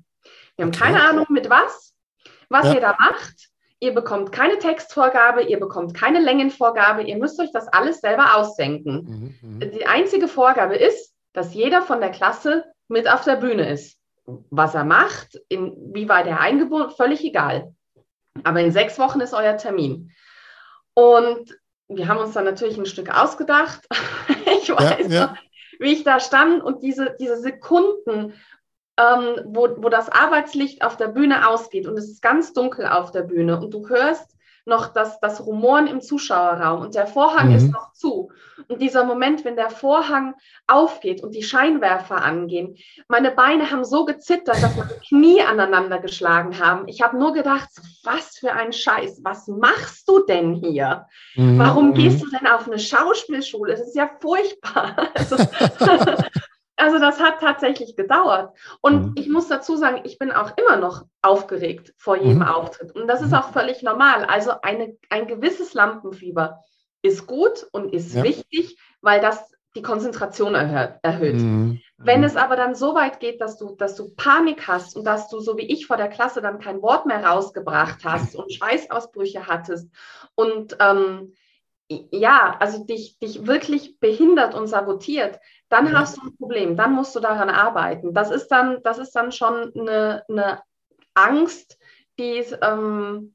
Wir 0.56 0.64
haben 0.64 0.74
okay. 0.74 0.84
keine 0.84 1.02
Ahnung 1.02 1.26
mit 1.28 1.50
was, 1.50 1.94
was 2.48 2.66
ja. 2.66 2.74
ihr 2.74 2.80
da 2.80 2.96
macht. 2.98 3.50
Ihr 3.80 3.92
bekommt 3.92 4.32
keine 4.32 4.58
Textvorgabe, 4.58 5.42
ihr 5.42 5.60
bekommt 5.60 5.94
keine 5.94 6.20
Längenvorgabe, 6.20 7.02
ihr 7.02 7.18
müsst 7.18 7.38
euch 7.40 7.52
das 7.52 7.68
alles 7.68 8.00
selber 8.00 8.36
ausdenken. 8.36 9.34
Mhm, 9.42 9.56
mhm. 9.56 9.72
Die 9.72 9.86
einzige 9.86 10.28
Vorgabe 10.28 10.76
ist, 10.76 11.12
dass 11.32 11.52
jeder 11.52 11.82
von 11.82 12.00
der 12.00 12.10
Klasse 12.10 12.64
mit 12.88 13.10
auf 13.10 13.24
der 13.24 13.36
Bühne 13.36 13.68
ist. 13.68 13.98
Was 14.24 14.74
er 14.74 14.84
macht, 14.84 15.38
inwieweit 15.48 16.26
er 16.26 16.40
eingebunden, 16.40 16.90
völlig 16.90 17.22
egal. 17.24 17.74
Aber 18.42 18.60
in 18.60 18.72
sechs 18.72 18.98
Wochen 18.98 19.20
ist 19.20 19.34
euer 19.34 19.58
Termin. 19.58 20.12
Und 20.94 21.54
wir 21.88 22.08
haben 22.08 22.20
uns 22.20 22.32
dann 22.32 22.44
natürlich 22.44 22.78
ein 22.78 22.86
Stück 22.86 23.14
ausgedacht. 23.14 23.86
ich 24.62 24.70
weiß, 24.70 25.08
ja, 25.08 25.14
ja 25.14 25.36
wie 25.78 25.92
ich 25.92 26.04
da 26.04 26.20
stand 26.20 26.62
und 26.62 26.82
diese, 26.82 27.16
diese 27.18 27.36
Sekunden, 27.36 28.34
ähm, 28.98 29.40
wo, 29.44 29.68
wo 29.78 29.88
das 29.88 30.08
Arbeitslicht 30.08 30.82
auf 30.82 30.96
der 30.96 31.08
Bühne 31.08 31.48
ausgeht 31.48 31.86
und 31.86 31.98
es 31.98 32.08
ist 32.08 32.22
ganz 32.22 32.52
dunkel 32.52 32.86
auf 32.86 33.10
der 33.10 33.22
Bühne 33.22 33.58
und 33.58 33.72
du 33.72 33.88
hörst 33.88 34.33
noch 34.66 34.92
das, 34.92 35.20
das 35.20 35.44
Rumoren 35.44 35.86
im 35.86 36.00
Zuschauerraum 36.00 36.80
und 36.80 36.94
der 36.94 37.06
Vorhang 37.06 37.50
mhm. 37.50 37.56
ist 37.56 37.72
noch 37.72 37.92
zu. 37.92 38.30
Und 38.68 38.80
dieser 38.80 39.04
Moment, 39.04 39.44
wenn 39.44 39.56
der 39.56 39.68
Vorhang 39.68 40.34
aufgeht 40.66 41.22
und 41.22 41.34
die 41.34 41.42
Scheinwerfer 41.42 42.22
angehen, 42.22 42.76
meine 43.08 43.30
Beine 43.30 43.70
haben 43.70 43.84
so 43.84 44.04
gezittert, 44.04 44.62
dass 44.62 44.76
meine 44.76 44.94
Knie 45.06 45.42
aneinander 45.42 45.98
geschlagen 45.98 46.58
haben. 46.58 46.88
Ich 46.88 47.02
habe 47.02 47.18
nur 47.18 47.34
gedacht, 47.34 47.68
was 48.04 48.38
für 48.38 48.52
ein 48.52 48.72
Scheiß, 48.72 49.20
was 49.22 49.48
machst 49.48 50.08
du 50.08 50.24
denn 50.24 50.54
hier? 50.54 51.06
Mhm. 51.34 51.58
Warum 51.58 51.88
mhm. 51.88 51.94
gehst 51.94 52.22
du 52.22 52.30
denn 52.30 52.46
auf 52.46 52.66
eine 52.66 52.78
Schauspielschule? 52.78 53.72
Das 53.72 53.88
ist 53.88 53.96
ja 53.96 54.08
furchtbar. 54.20 54.96
Also, 55.14 55.36
also 56.76 56.98
das 56.98 57.20
hat 57.20 57.40
tatsächlich 57.40 57.96
gedauert. 57.96 58.56
Und 58.80 59.06
mhm. 59.06 59.12
ich 59.16 59.28
muss 59.28 59.48
dazu 59.48 59.76
sagen, 59.76 60.00
ich 60.04 60.18
bin 60.18 60.32
auch 60.32 60.52
immer 60.56 60.76
noch 60.76 61.04
aufgeregt 61.22 61.94
vor 61.96 62.16
jedem 62.16 62.38
mhm. 62.38 62.42
Auftritt. 62.42 62.94
Und 62.94 63.06
das 63.06 63.22
ist 63.22 63.30
mhm. 63.30 63.34
auch 63.34 63.52
völlig 63.52 63.82
normal. 63.82 64.24
Also 64.24 64.52
eine, 64.62 64.96
ein 65.10 65.26
gewisses 65.26 65.74
Lampenfieber 65.74 66.60
ist 67.02 67.26
gut 67.26 67.66
und 67.72 67.92
ist 67.92 68.14
ja. 68.14 68.22
wichtig, 68.22 68.78
weil 69.00 69.20
das 69.20 69.52
die 69.76 69.82
Konzentration 69.82 70.54
erhöht. 70.54 70.98
erhöht. 71.02 71.34
Mhm. 71.34 71.80
Wenn 71.96 72.20
mhm. 72.20 72.26
es 72.26 72.36
aber 72.36 72.56
dann 72.56 72.74
so 72.74 72.94
weit 72.94 73.20
geht, 73.20 73.40
dass 73.40 73.56
du, 73.56 73.74
dass 73.76 73.96
du 73.96 74.14
Panik 74.14 74.68
hast 74.68 74.96
und 74.96 75.04
dass 75.04 75.28
du, 75.28 75.40
so 75.40 75.56
wie 75.56 75.66
ich 75.66 75.86
vor 75.86 75.96
der 75.96 76.08
Klasse, 76.08 76.40
dann 76.42 76.60
kein 76.60 76.80
Wort 76.82 77.06
mehr 77.06 77.24
rausgebracht 77.24 78.04
hast 78.04 78.36
und 78.36 78.52
Schweißausbrüche 78.52 79.46
hattest 79.46 79.90
und 80.34 80.76
ähm, 80.80 81.34
ja, 82.10 82.56
also 82.60 82.84
dich, 82.84 83.18
dich 83.18 83.46
wirklich 83.46 83.98
behindert 84.00 84.54
und 84.54 84.66
sabotiert, 84.66 85.38
dann 85.68 85.86
ja. 85.86 85.92
hast 85.94 86.16
du 86.16 86.22
ein 86.22 86.36
Problem, 86.36 86.76
dann 86.76 86.94
musst 86.94 87.14
du 87.16 87.20
daran 87.20 87.50
arbeiten. 87.50 88.14
Das 88.14 88.30
ist 88.30 88.48
dann, 88.48 88.78
das 88.82 88.98
ist 88.98 89.12
dann 89.12 89.32
schon 89.32 89.72
eine, 89.74 90.22
eine 90.28 90.60
Angst, 91.14 91.78
die, 92.18 92.44
ähm, 92.62 93.34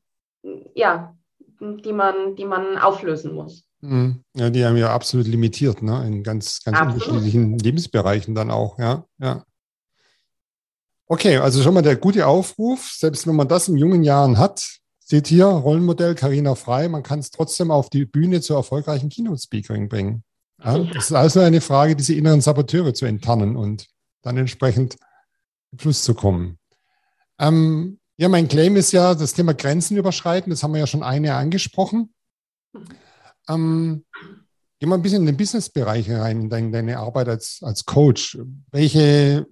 ja, 0.76 1.16
die, 1.60 1.94
man, 1.94 2.36
die 2.36 2.46
man 2.46 2.78
auflösen 2.78 3.34
muss. 3.34 3.66
Mhm. 3.82 4.24
Ja, 4.36 4.50
die 4.50 4.66
haben 4.66 4.78
ja 4.78 4.94
absolut 4.94 5.28
limitiert, 5.28 5.82
ne? 5.82 6.06
in 6.06 6.24
ganz, 6.24 6.64
ganz 6.64 6.80
unterschiedlichen 6.80 7.58
Lebensbereichen 7.58 8.36
dann 8.36 8.52
auch, 8.52 8.78
ja. 8.78 9.06
ja. 9.20 9.44
Okay, 11.08 11.38
also 11.38 11.62
schon 11.64 11.74
mal 11.74 11.82
der 11.82 11.96
gute 11.96 12.28
Aufruf, 12.28 12.92
selbst 12.92 13.26
wenn 13.26 13.36
man 13.36 13.48
das 13.48 13.68
in 13.68 13.78
jungen 13.78 14.04
Jahren 14.04 14.38
hat, 14.38 14.80
seht 15.10 15.28
hier, 15.28 15.46
Rollenmodell 15.46 16.14
Karina 16.14 16.54
Frei, 16.54 16.88
man 16.88 17.02
kann 17.02 17.20
es 17.20 17.32
trotzdem 17.32 17.72
auf 17.72 17.90
die 17.90 18.06
Bühne 18.06 18.42
zur 18.42 18.58
erfolgreichen 18.58 19.10
Keynote-Speakerin 19.10 19.90
bringen. 19.90 20.24
Ja, 20.64 20.78
das 20.78 21.06
ist 21.06 21.14
also 21.14 21.40
eine 21.40 21.62
Frage, 21.62 21.96
diese 21.96 22.14
inneren 22.14 22.42
Saboteure 22.42 22.94
zu 22.94 23.06
enttarnen 23.06 23.56
und 23.56 23.88
dann 24.22 24.38
entsprechend 24.38 24.98
im 25.72 25.80
Fluss 25.80 26.04
zu 26.04 26.14
kommen. 26.14 26.60
Ähm, 27.40 28.00
ja, 28.18 28.30
mein 28.30 28.48
Claim 28.48 28.76
ist 28.76 28.92
ja 28.92 29.16
das 29.16 29.34
Thema 29.34 29.54
Grenzen 29.54 29.98
überschreiten. 29.98 30.52
Das 30.52 30.62
haben 30.62 30.74
wir 30.74 30.82
ja 30.82 30.88
schon 30.88 31.04
eine 31.04 31.34
angesprochen. 31.34 32.14
Ähm, 33.48 34.06
geh 34.80 34.86
mal 34.86 34.96
ein 34.96 35.02
bisschen 35.02 35.22
in 35.22 35.28
den 35.28 35.38
Business-Bereich 35.38 36.12
rein, 36.12 36.42
in 36.42 36.50
deine, 36.50 36.72
deine 36.72 37.00
Arbeit 37.00 37.30
als, 37.30 37.60
als 37.64 37.86
Coach. 37.86 38.38
Welche 38.72 39.48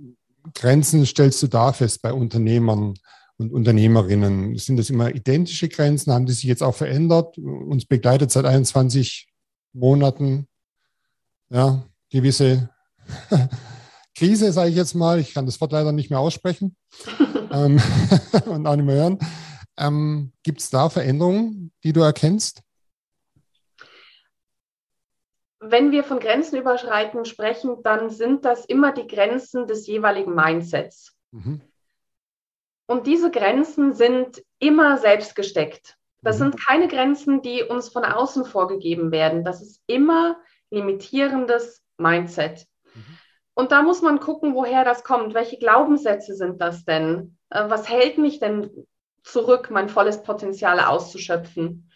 Grenzen 0.54 1.06
stellst 1.06 1.42
du 1.42 1.48
da 1.48 1.74
fest 1.74 2.02
bei 2.02 2.14
Unternehmern 2.14 2.94
und 3.38 3.52
Unternehmerinnen? 3.52 4.58
Sind 4.58 4.78
das 4.78 4.90
immer 4.90 5.14
identische 5.14 5.70
Grenzen? 5.70 6.14
Haben 6.14 6.26
die 6.26 6.34
sich 6.34 6.44
jetzt 6.44 6.64
auch 6.64 6.76
verändert? 6.76 7.38
Uns 7.38 7.86
begleitet 7.86 8.32
seit 8.32 8.46
21 8.46 9.28
Monaten 9.74 10.48
ja, 11.50 11.84
gewisse 12.10 12.70
Krise, 14.16 14.52
sage 14.52 14.70
ich 14.70 14.76
jetzt 14.76 14.96
mal. 14.96 15.20
Ich 15.20 15.34
kann 15.34 15.46
das 15.46 15.62
Wort 15.62 15.72
leider 15.72 15.92
nicht 15.92 16.10
mehr 16.10 16.20
aussprechen 16.20 16.76
ähm, 17.52 17.80
und 18.46 18.68
auch 18.68 18.76
nicht 18.76 18.86
mehr 18.86 18.96
hören. 18.96 19.20
Ähm, 19.78 20.34
Gibt 20.44 20.62
es 20.62 20.70
da 20.70 20.90
Veränderungen, 20.90 21.72
die 21.84 21.94
du 21.94 22.02
erkennst? 22.02 22.64
Wenn 25.60 25.92
wir 25.92 26.04
von 26.04 26.20
Grenzen 26.20 26.58
überschreiten 26.58 27.26
sprechen, 27.26 27.78
dann 27.84 28.10
sind 28.10 28.46
das 28.46 28.66
immer 28.66 28.94
die 28.94 29.08
Grenzen 29.08 29.68
des 29.68 29.88
jeweiligen 29.88 30.34
Mindsets. 30.34 31.16
Mhm. 31.32 31.62
Und 32.88 33.06
diese 33.06 33.30
Grenzen 33.30 33.94
sind 33.94 34.42
immer 34.60 34.98
selbst 34.98 35.36
gesteckt. 35.36 35.96
Das 36.22 36.38
mhm. 36.38 36.44
sind 36.44 36.66
keine 36.66 36.88
Grenzen, 36.88 37.42
die 37.42 37.64
uns 37.64 37.90
von 37.90 38.04
außen 38.04 38.46
vorgegeben 38.46 39.12
werden. 39.12 39.44
Das 39.44 39.62
ist 39.62 39.82
immer 39.88 40.38
limitierendes 40.72 41.84
Mindset. 41.98 42.66
Mhm. 42.94 43.18
Und 43.54 43.72
da 43.72 43.82
muss 43.82 44.02
man 44.02 44.20
gucken, 44.20 44.56
woher 44.56 44.84
das 44.84 45.04
kommt. 45.04 45.34
Welche 45.34 45.58
Glaubenssätze 45.58 46.36
sind 46.36 46.62
das 46.62 46.86
denn? 46.86 47.38
Äh, 47.50 47.70
was 47.70 47.90
hält 47.90 48.18
mich 48.18 48.40
denn 48.40 48.88
zurück, 49.24 49.70
mein 49.70 49.90
volles 49.90 50.24
Potenzial 50.24 50.80
auszuschöpfen? 50.80 51.92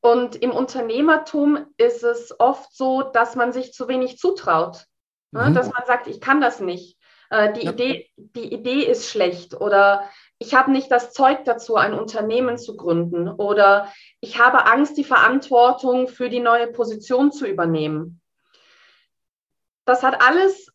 Und 0.00 0.36
im 0.36 0.50
Unternehmertum 0.50 1.66
ist 1.76 2.02
es 2.02 2.38
oft 2.38 2.74
so, 2.76 3.02
dass 3.02 3.36
man 3.36 3.52
sich 3.52 3.72
zu 3.72 3.88
wenig 3.88 4.18
zutraut. 4.18 4.84
Mhm. 5.30 5.54
Dass 5.54 5.72
man 5.72 5.82
sagt, 5.86 6.08
ich 6.08 6.20
kann 6.20 6.40
das 6.40 6.60
nicht. 6.60 6.98
Äh, 7.30 7.52
die, 7.52 7.64
ja. 7.64 7.72
Idee, 7.72 8.10
die 8.16 8.52
Idee 8.52 8.82
ist 8.82 9.08
schlecht 9.08 9.54
oder 9.54 10.08
ich 10.38 10.54
habe 10.54 10.70
nicht 10.70 10.90
das 10.90 11.12
Zeug 11.12 11.44
dazu, 11.44 11.76
ein 11.76 11.94
Unternehmen 11.94 12.58
zu 12.58 12.76
gründen 12.76 13.28
oder 13.28 13.92
ich 14.20 14.40
habe 14.40 14.66
Angst, 14.66 14.96
die 14.96 15.04
Verantwortung 15.04 16.08
für 16.08 16.28
die 16.28 16.40
neue 16.40 16.66
Position 16.68 17.32
zu 17.32 17.46
übernehmen. 17.46 18.20
Das 19.84 20.02
hat 20.02 20.22
alles 20.26 20.68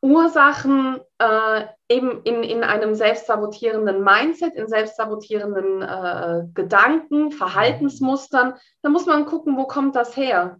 Ursachen 0.00 1.00
äh, 1.18 1.66
eben 1.88 2.22
in, 2.24 2.42
in 2.42 2.64
einem 2.64 2.94
selbstsabotierenden 2.94 4.02
Mindset, 4.02 4.54
in 4.54 4.66
selbstsabotierenden 4.66 5.82
äh, 5.82 6.42
Gedanken, 6.54 7.30
Verhaltensmustern. 7.30 8.54
Da 8.82 8.88
muss 8.88 9.06
man 9.06 9.26
gucken, 9.26 9.56
wo 9.56 9.66
kommt 9.66 9.94
das 9.94 10.16
her? 10.16 10.58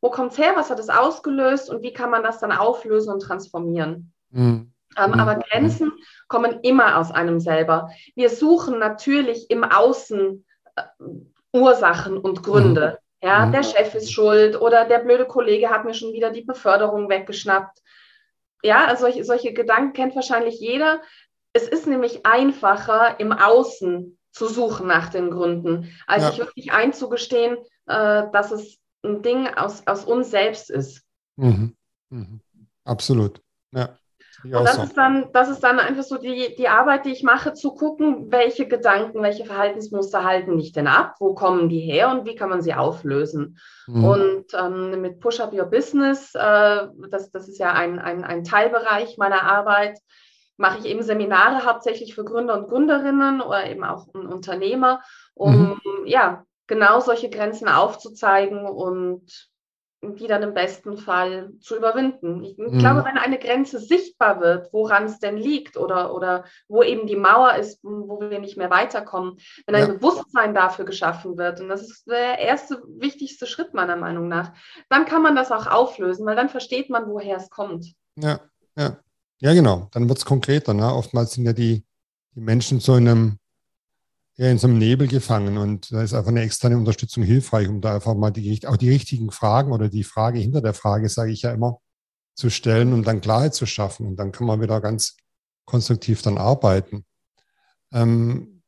Wo 0.00 0.10
kommt 0.10 0.32
es 0.32 0.38
her? 0.38 0.52
Was 0.56 0.70
hat 0.70 0.80
es 0.80 0.88
ausgelöst? 0.88 1.70
Und 1.70 1.82
wie 1.82 1.92
kann 1.92 2.10
man 2.10 2.24
das 2.24 2.40
dann 2.40 2.52
auflösen 2.52 3.12
und 3.12 3.20
transformieren? 3.20 4.12
Mhm. 4.30 4.69
Ähm, 4.96 5.12
mhm. 5.12 5.20
Aber 5.20 5.36
Grenzen 5.36 5.92
kommen 6.28 6.60
immer 6.62 6.98
aus 6.98 7.10
einem 7.10 7.40
selber. 7.40 7.90
Wir 8.14 8.30
suchen 8.30 8.78
natürlich 8.78 9.50
im 9.50 9.64
Außen 9.64 10.44
äh, 10.76 10.82
Ursachen 11.52 12.18
und 12.18 12.42
Gründe. 12.42 12.98
Mhm. 13.00 13.28
Ja, 13.28 13.46
mhm. 13.46 13.52
der 13.52 13.62
Chef 13.62 13.94
ist 13.94 14.12
schuld 14.12 14.60
oder 14.60 14.86
der 14.86 14.98
blöde 14.98 15.26
Kollege 15.26 15.70
hat 15.70 15.84
mir 15.84 15.94
schon 15.94 16.12
wieder 16.12 16.30
die 16.30 16.42
Beförderung 16.42 17.08
weggeschnappt. 17.08 17.82
Ja, 18.62 18.86
also 18.86 19.02
solche, 19.02 19.24
solche 19.24 19.52
Gedanken 19.52 19.92
kennt 19.92 20.14
wahrscheinlich 20.14 20.58
jeder. 20.60 21.00
Es 21.52 21.68
ist 21.68 21.86
nämlich 21.86 22.24
einfacher, 22.24 23.18
im 23.18 23.32
Außen 23.32 24.18
zu 24.32 24.46
suchen 24.46 24.86
nach 24.86 25.08
den 25.10 25.30
Gründen, 25.30 25.92
als 26.06 26.22
ja. 26.22 26.30
sich 26.30 26.38
wirklich 26.38 26.72
einzugestehen, 26.72 27.56
äh, 27.86 28.24
dass 28.32 28.52
es 28.52 28.78
ein 29.02 29.22
Ding 29.22 29.48
aus, 29.48 29.86
aus 29.86 30.04
uns 30.04 30.30
selbst 30.30 30.70
ist. 30.70 31.02
Mhm. 31.36 31.76
Mhm. 32.10 32.40
Absolut. 32.84 33.40
Ja. 33.72 33.96
Und 34.44 34.52
das 34.52 34.78
ist 34.78 34.96
dann, 34.96 35.30
das 35.32 35.48
ist 35.48 35.60
dann 35.60 35.78
einfach 35.78 36.02
so 36.02 36.16
die, 36.16 36.54
die 36.56 36.68
Arbeit, 36.68 37.04
die 37.04 37.12
ich 37.12 37.22
mache, 37.22 37.52
zu 37.52 37.74
gucken, 37.74 38.30
welche 38.30 38.66
Gedanken, 38.66 39.22
welche 39.22 39.44
Verhaltensmuster 39.44 40.24
halten 40.24 40.56
mich 40.56 40.72
denn 40.72 40.86
ab, 40.86 41.16
wo 41.18 41.34
kommen 41.34 41.68
die 41.68 41.80
her 41.80 42.10
und 42.10 42.26
wie 42.26 42.34
kann 42.34 42.48
man 42.48 42.62
sie 42.62 42.74
auflösen. 42.74 43.58
Mhm. 43.86 44.04
Und 44.04 44.44
ähm, 44.54 45.00
mit 45.00 45.20
Push 45.20 45.40
Up 45.40 45.52
Your 45.52 45.66
Business, 45.66 46.34
äh, 46.34 46.88
das, 47.10 47.30
das 47.30 47.48
ist 47.48 47.58
ja 47.58 47.72
ein, 47.72 47.98
ein, 47.98 48.24
ein 48.24 48.44
Teilbereich 48.44 49.18
meiner 49.18 49.42
Arbeit, 49.42 49.98
mache 50.56 50.78
ich 50.78 50.84
eben 50.86 51.02
Seminare 51.02 51.64
hauptsächlich 51.64 52.14
für 52.14 52.24
Gründer 52.24 52.58
und 52.58 52.68
Gründerinnen 52.68 53.40
oder 53.40 53.68
eben 53.68 53.84
auch 53.84 54.06
Unternehmer, 54.08 55.02
um 55.34 55.70
mhm. 55.70 56.06
ja 56.06 56.44
genau 56.66 57.00
solche 57.00 57.30
Grenzen 57.30 57.68
aufzuzeigen 57.68 58.66
und 58.66 59.49
die 60.02 60.26
dann 60.26 60.42
im 60.42 60.54
besten 60.54 60.96
Fall 60.96 61.52
zu 61.60 61.76
überwinden. 61.76 62.42
Ich 62.42 62.56
mhm. 62.56 62.78
glaube, 62.78 63.04
wenn 63.04 63.18
eine 63.18 63.38
Grenze 63.38 63.78
sichtbar 63.78 64.40
wird, 64.40 64.72
woran 64.72 65.04
es 65.04 65.18
denn 65.18 65.36
liegt 65.36 65.76
oder, 65.76 66.14
oder 66.14 66.44
wo 66.68 66.82
eben 66.82 67.06
die 67.06 67.16
Mauer 67.16 67.54
ist, 67.56 67.80
wo 67.82 68.20
wir 68.20 68.38
nicht 68.38 68.56
mehr 68.56 68.70
weiterkommen, 68.70 69.36
wenn 69.66 69.74
ein 69.74 69.86
ja. 69.88 69.92
Bewusstsein 69.92 70.54
dafür 70.54 70.86
geschaffen 70.86 71.36
wird, 71.36 71.60
und 71.60 71.68
das 71.68 71.82
ist 71.82 72.06
der 72.06 72.38
erste 72.38 72.82
wichtigste 72.98 73.46
Schritt 73.46 73.74
meiner 73.74 73.96
Meinung 73.96 74.28
nach, 74.28 74.52
dann 74.88 75.04
kann 75.04 75.22
man 75.22 75.36
das 75.36 75.52
auch 75.52 75.66
auflösen, 75.66 76.24
weil 76.24 76.36
dann 76.36 76.48
versteht 76.48 76.88
man, 76.88 77.06
woher 77.08 77.36
es 77.36 77.50
kommt. 77.50 77.94
Ja, 78.16 78.40
ja. 78.76 78.96
Ja, 79.42 79.54
genau. 79.54 79.88
Dann 79.92 80.08
wird 80.08 80.18
es 80.18 80.24
konkreter. 80.24 80.74
Ne? 80.74 80.94
Oftmals 80.94 81.32
sind 81.32 81.46
ja 81.46 81.54
die, 81.54 81.84
die 82.34 82.40
Menschen 82.40 82.78
so 82.78 82.96
in 82.96 83.08
einem 83.08 83.39
ja, 84.40 84.50
in 84.50 84.56
so 84.56 84.68
einem 84.68 84.78
Nebel 84.78 85.06
gefangen 85.06 85.58
und 85.58 85.92
da 85.92 86.02
ist 86.02 86.14
einfach 86.14 86.30
eine 86.30 86.40
externe 86.40 86.78
Unterstützung 86.78 87.22
hilfreich, 87.22 87.68
um 87.68 87.82
da 87.82 87.96
einfach 87.96 88.14
mal 88.14 88.30
die, 88.30 88.66
auch 88.66 88.78
die 88.78 88.88
richtigen 88.88 89.30
Fragen 89.30 89.70
oder 89.70 89.90
die 89.90 90.02
Frage 90.02 90.38
hinter 90.38 90.62
der 90.62 90.72
Frage, 90.72 91.10
sage 91.10 91.30
ich 91.30 91.42
ja 91.42 91.52
immer, 91.52 91.78
zu 92.34 92.48
stellen 92.48 92.94
und 92.94 93.06
dann 93.06 93.20
Klarheit 93.20 93.54
zu 93.54 93.66
schaffen. 93.66 94.06
Und 94.06 94.16
dann 94.16 94.32
kann 94.32 94.46
man 94.46 94.62
wieder 94.62 94.80
ganz 94.80 95.18
konstruktiv 95.66 96.22
dann 96.22 96.38
arbeiten. 96.38 97.04
Ähm, 97.92 98.62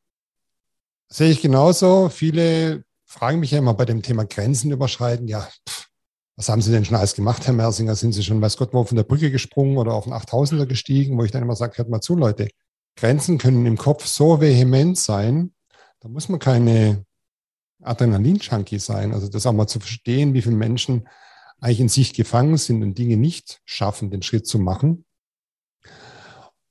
sehe 1.09 1.31
ich 1.31 1.41
genauso. 1.41 2.09
Viele 2.09 2.83
fragen 3.05 3.39
mich 3.39 3.49
ja 3.49 3.57
immer 3.57 3.73
bei 3.73 3.85
dem 3.85 4.03
Thema 4.03 4.25
Grenzen 4.25 4.69
überschreiten. 4.69 5.27
Ja, 5.27 5.49
pff, 5.67 5.87
was 6.35 6.49
haben 6.49 6.61
Sie 6.61 6.71
denn 6.71 6.85
schon 6.85 6.97
alles 6.97 7.15
gemacht, 7.15 7.47
Herr 7.47 7.53
Mersinger? 7.55 7.95
Sind 7.95 8.11
Sie 8.11 8.21
schon, 8.21 8.39
weiß 8.39 8.57
Gott, 8.57 8.75
wo 8.75 8.83
von 8.83 8.95
der 8.95 9.05
Brücke 9.05 9.31
gesprungen 9.31 9.79
oder 9.79 9.95
auf 9.95 10.03
den 10.03 10.13
8000er 10.13 10.67
gestiegen? 10.67 11.17
Wo 11.17 11.23
ich 11.23 11.31
dann 11.31 11.41
immer 11.41 11.55
sage, 11.55 11.79
hört 11.79 11.89
mal 11.89 11.99
zu, 11.99 12.15
Leute. 12.15 12.47
Grenzen 12.95 13.39
können 13.39 13.65
im 13.65 13.77
Kopf 13.77 14.05
so 14.05 14.39
vehement 14.39 14.99
sein, 14.99 15.51
da 16.03 16.09
muss 16.09 16.27
man 16.27 16.37
keine 16.37 17.05
Adrenalin-Junkie 17.81 18.79
sein. 18.79 19.13
Also 19.13 19.29
das 19.29 19.45
auch 19.45 19.53
mal 19.53 19.67
zu 19.67 19.79
verstehen, 19.79 20.33
wie 20.33 20.41
viele 20.41 20.55
Menschen 20.55 21.07
eigentlich 21.61 21.79
in 21.79 21.89
sich 21.89 22.13
gefangen 22.13 22.57
sind 22.57 22.83
und 22.83 22.97
Dinge 22.97 23.15
nicht 23.15 23.61
schaffen, 23.63 24.11
den 24.11 24.21
Schritt 24.21 24.45
zu 24.45 24.59
machen. 24.59 25.05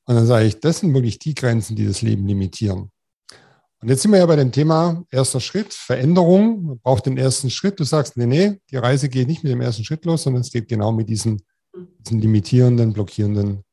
Und 0.05 0.15
dann 0.17 0.27
sage 0.27 0.45
ich, 0.45 0.61
das 0.61 0.81
sind 0.81 0.93
wirklich 0.93 1.19
die 1.19 1.35
Grenzen, 1.35 1.77
die 1.77 1.87
das 1.87 2.03
Leben 2.03 2.27
limitieren. 2.27 2.91
Und 3.81 3.89
jetzt 3.89 4.03
sind 4.03 4.11
wir 4.11 4.19
ja 4.19 4.27
bei 4.27 4.37
dem 4.37 4.53
Thema 4.53 5.03
erster 5.11 5.41
Schritt, 5.41 5.73
Veränderung. 5.73 6.65
Man 6.65 6.79
braucht 6.81 7.07
den 7.07 7.17
ersten 7.17 7.49
Schritt. 7.49 7.81
Du 7.81 7.85
sagst, 7.85 8.19
nee, 8.19 8.27
nee, 8.27 8.61
die 8.71 8.77
Reise 8.77 9.09
geht 9.09 9.29
nicht 9.29 9.45
mit 9.45 9.53
dem 9.53 9.63
ersten 9.63 9.83
Schritt 9.83 10.05
los, 10.05 10.25
sondern 10.25 10.43
es 10.43 10.53
geht 10.53 10.69
genau 10.69 10.93
mit 10.93 11.09
diesen, 11.09 11.43
diesen 11.75 12.21
limitierenden, 12.21 12.93
blockierenden, 12.93 13.65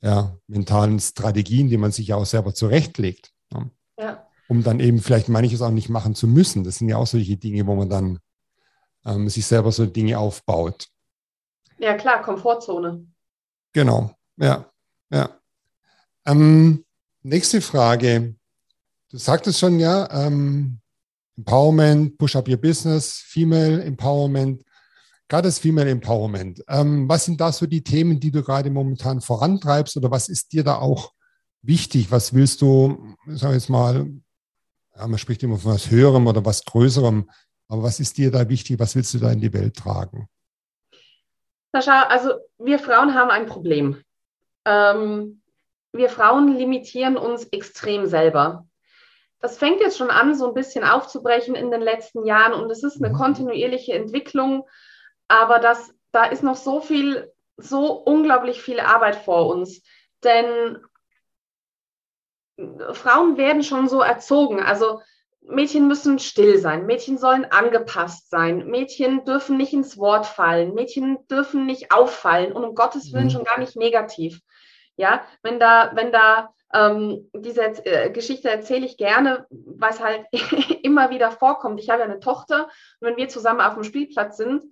ja, 0.00 0.38
mentalen 0.46 1.00
Strategien, 1.00 1.68
die 1.68 1.76
man 1.76 1.90
sich 1.90 2.06
ja 2.06 2.16
auch 2.16 2.26
selber 2.26 2.54
zurechtlegt. 2.54 3.32
Um 4.48 4.62
dann 4.62 4.80
eben 4.80 5.00
vielleicht 5.00 5.28
manches 5.28 5.62
auch 5.62 5.70
nicht 5.70 5.88
machen 5.88 6.14
zu 6.14 6.26
müssen. 6.26 6.64
Das 6.64 6.76
sind 6.76 6.88
ja 6.88 6.96
auch 6.96 7.06
solche 7.06 7.36
Dinge, 7.36 7.66
wo 7.66 7.74
man 7.74 7.88
dann 7.88 8.18
ähm, 9.04 9.28
sich 9.28 9.46
selber 9.46 9.72
so 9.72 9.86
Dinge 9.86 10.18
aufbaut. 10.18 10.88
Ja, 11.78 11.94
klar, 11.94 12.22
Komfortzone. 12.22 13.06
Genau, 13.72 14.14
ja, 14.36 14.70
ja. 15.10 15.30
Ähm, 16.26 16.84
nächste 17.22 17.60
Frage. 17.60 18.36
Du 19.10 19.18
sagtest 19.18 19.58
schon, 19.58 19.78
ja, 19.80 20.08
ähm, 20.26 20.78
Empowerment, 21.36 22.18
Push 22.18 22.36
Up 22.36 22.48
Your 22.48 22.58
Business, 22.58 23.22
Female 23.26 23.82
Empowerment, 23.82 24.62
gerade 25.28 25.48
das 25.48 25.58
Female 25.58 25.90
Empowerment. 25.90 26.62
Ähm, 26.68 27.08
was 27.08 27.24
sind 27.24 27.40
da 27.40 27.52
so 27.52 27.66
die 27.66 27.82
Themen, 27.82 28.20
die 28.20 28.30
du 28.30 28.42
gerade 28.42 28.70
momentan 28.70 29.20
vorantreibst 29.20 29.96
oder 29.96 30.10
was 30.10 30.28
ist 30.28 30.52
dir 30.52 30.62
da 30.62 30.76
auch 30.76 31.12
wichtig? 31.62 32.10
Was 32.10 32.34
willst 32.34 32.60
du, 32.60 33.16
sag 33.26 33.50
ich 33.50 33.54
jetzt 33.54 33.70
mal, 33.70 34.10
ja, 34.96 35.06
man 35.06 35.18
spricht 35.18 35.42
immer 35.42 35.58
von 35.58 35.72
was 35.72 35.90
Höherem 35.90 36.26
oder 36.26 36.44
was 36.44 36.64
Größerem. 36.64 37.30
Aber 37.68 37.82
was 37.82 38.00
ist 38.00 38.18
dir 38.18 38.30
da 38.30 38.48
wichtig? 38.48 38.78
Was 38.78 38.94
willst 38.94 39.14
du 39.14 39.18
da 39.18 39.30
in 39.30 39.40
die 39.40 39.52
Welt 39.52 39.76
tragen? 39.76 40.28
Sascha, 41.72 42.02
also 42.02 42.34
wir 42.58 42.78
Frauen 42.78 43.14
haben 43.14 43.30
ein 43.30 43.46
Problem. 43.46 44.02
Ähm, 44.66 45.42
wir 45.92 46.08
Frauen 46.08 46.56
limitieren 46.56 47.16
uns 47.16 47.44
extrem 47.44 48.06
selber. 48.06 48.66
Das 49.40 49.58
fängt 49.58 49.80
jetzt 49.80 49.98
schon 49.98 50.10
an, 50.10 50.34
so 50.34 50.48
ein 50.48 50.54
bisschen 50.54 50.84
aufzubrechen 50.84 51.54
in 51.54 51.70
den 51.70 51.80
letzten 51.80 52.24
Jahren 52.24 52.52
und 52.52 52.70
es 52.70 52.82
ist 52.82 53.02
eine 53.02 53.12
mhm. 53.12 53.16
kontinuierliche 53.16 53.92
Entwicklung, 53.94 54.68
aber 55.26 55.58
das, 55.58 55.92
da 56.12 56.26
ist 56.26 56.42
noch 56.42 56.56
so 56.56 56.80
viel, 56.80 57.32
so 57.56 57.92
unglaublich 57.92 58.62
viel 58.62 58.80
Arbeit 58.80 59.16
vor 59.16 59.48
uns. 59.48 59.82
Denn 60.22 60.78
Frauen 62.92 63.36
werden 63.36 63.62
schon 63.62 63.88
so 63.88 64.00
erzogen. 64.00 64.60
Also 64.60 65.00
Mädchen 65.44 65.88
müssen 65.88 66.18
still 66.18 66.58
sein, 66.58 66.86
Mädchen 66.86 67.18
sollen 67.18 67.44
angepasst 67.44 68.30
sein, 68.30 68.66
Mädchen 68.68 69.24
dürfen 69.24 69.56
nicht 69.56 69.72
ins 69.72 69.98
Wort 69.98 70.24
fallen, 70.24 70.74
Mädchen 70.74 71.18
dürfen 71.28 71.66
nicht 71.66 71.92
auffallen 71.92 72.52
und 72.52 72.64
um 72.64 72.74
Gottes 72.74 73.12
Willen 73.12 73.24
mhm. 73.24 73.30
schon 73.30 73.44
gar 73.44 73.58
nicht 73.58 73.76
negativ. 73.76 74.40
Ja, 74.96 75.22
wenn 75.42 75.58
da, 75.58 75.92
wenn 75.94 76.12
da 76.12 76.54
ähm, 76.72 77.28
diese 77.34 77.62
äh, 77.84 78.10
Geschichte 78.10 78.50
erzähle 78.50 78.86
ich 78.86 78.96
gerne, 78.96 79.46
weil 79.50 79.90
es 79.90 80.00
halt 80.00 80.26
immer 80.82 81.10
wieder 81.10 81.30
vorkommt. 81.30 81.80
Ich 81.80 81.90
habe 81.90 82.00
ja 82.00 82.06
eine 82.06 82.20
Tochter 82.20 82.64
und 83.00 83.08
wenn 83.08 83.16
wir 83.16 83.28
zusammen 83.28 83.60
auf 83.60 83.74
dem 83.74 83.84
Spielplatz 83.84 84.36
sind, 84.36 84.64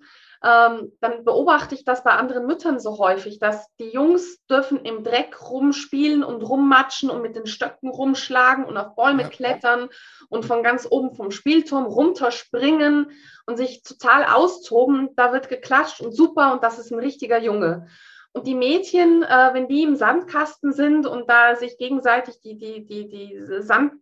ähm, 0.42 0.92
dann 1.00 1.24
beobachte 1.24 1.74
ich 1.74 1.84
das 1.84 2.02
bei 2.02 2.12
anderen 2.12 2.46
Müttern 2.46 2.80
so 2.80 2.98
häufig, 2.98 3.38
dass 3.38 3.66
die 3.78 3.90
Jungs 3.90 4.42
dürfen 4.46 4.84
im 4.84 5.04
Dreck 5.04 5.50
rumspielen 5.50 6.24
und 6.24 6.42
rummatschen 6.42 7.10
und 7.10 7.20
mit 7.20 7.36
den 7.36 7.46
Stöcken 7.46 7.90
rumschlagen 7.90 8.64
und 8.64 8.78
auf 8.78 8.94
Bäume 8.94 9.22
ja. 9.22 9.28
klettern 9.28 9.90
und 10.30 10.46
von 10.46 10.62
ganz 10.62 10.86
oben 10.90 11.14
vom 11.14 11.30
Spielturm 11.30 11.84
runterspringen 11.84 13.10
und 13.46 13.56
sich 13.58 13.82
total 13.82 14.24
austoben. 14.24 15.10
Da 15.14 15.32
wird 15.32 15.50
geklatscht 15.50 16.00
und 16.00 16.12
super 16.12 16.52
und 16.54 16.62
das 16.62 16.78
ist 16.78 16.90
ein 16.90 16.98
richtiger 16.98 17.38
Junge. 17.38 17.88
Und 18.32 18.46
die 18.46 18.54
Mädchen, 18.54 19.24
äh, 19.24 19.50
wenn 19.54 19.66
die 19.66 19.82
im 19.82 19.96
Sandkasten 19.96 20.72
sind 20.72 21.04
und 21.04 21.28
da 21.28 21.56
sich 21.56 21.78
gegenseitig 21.78 22.40
die, 22.40 22.56
die, 22.56 22.86
die, 22.86 23.08
die 23.08 23.60
Sand, 23.60 23.94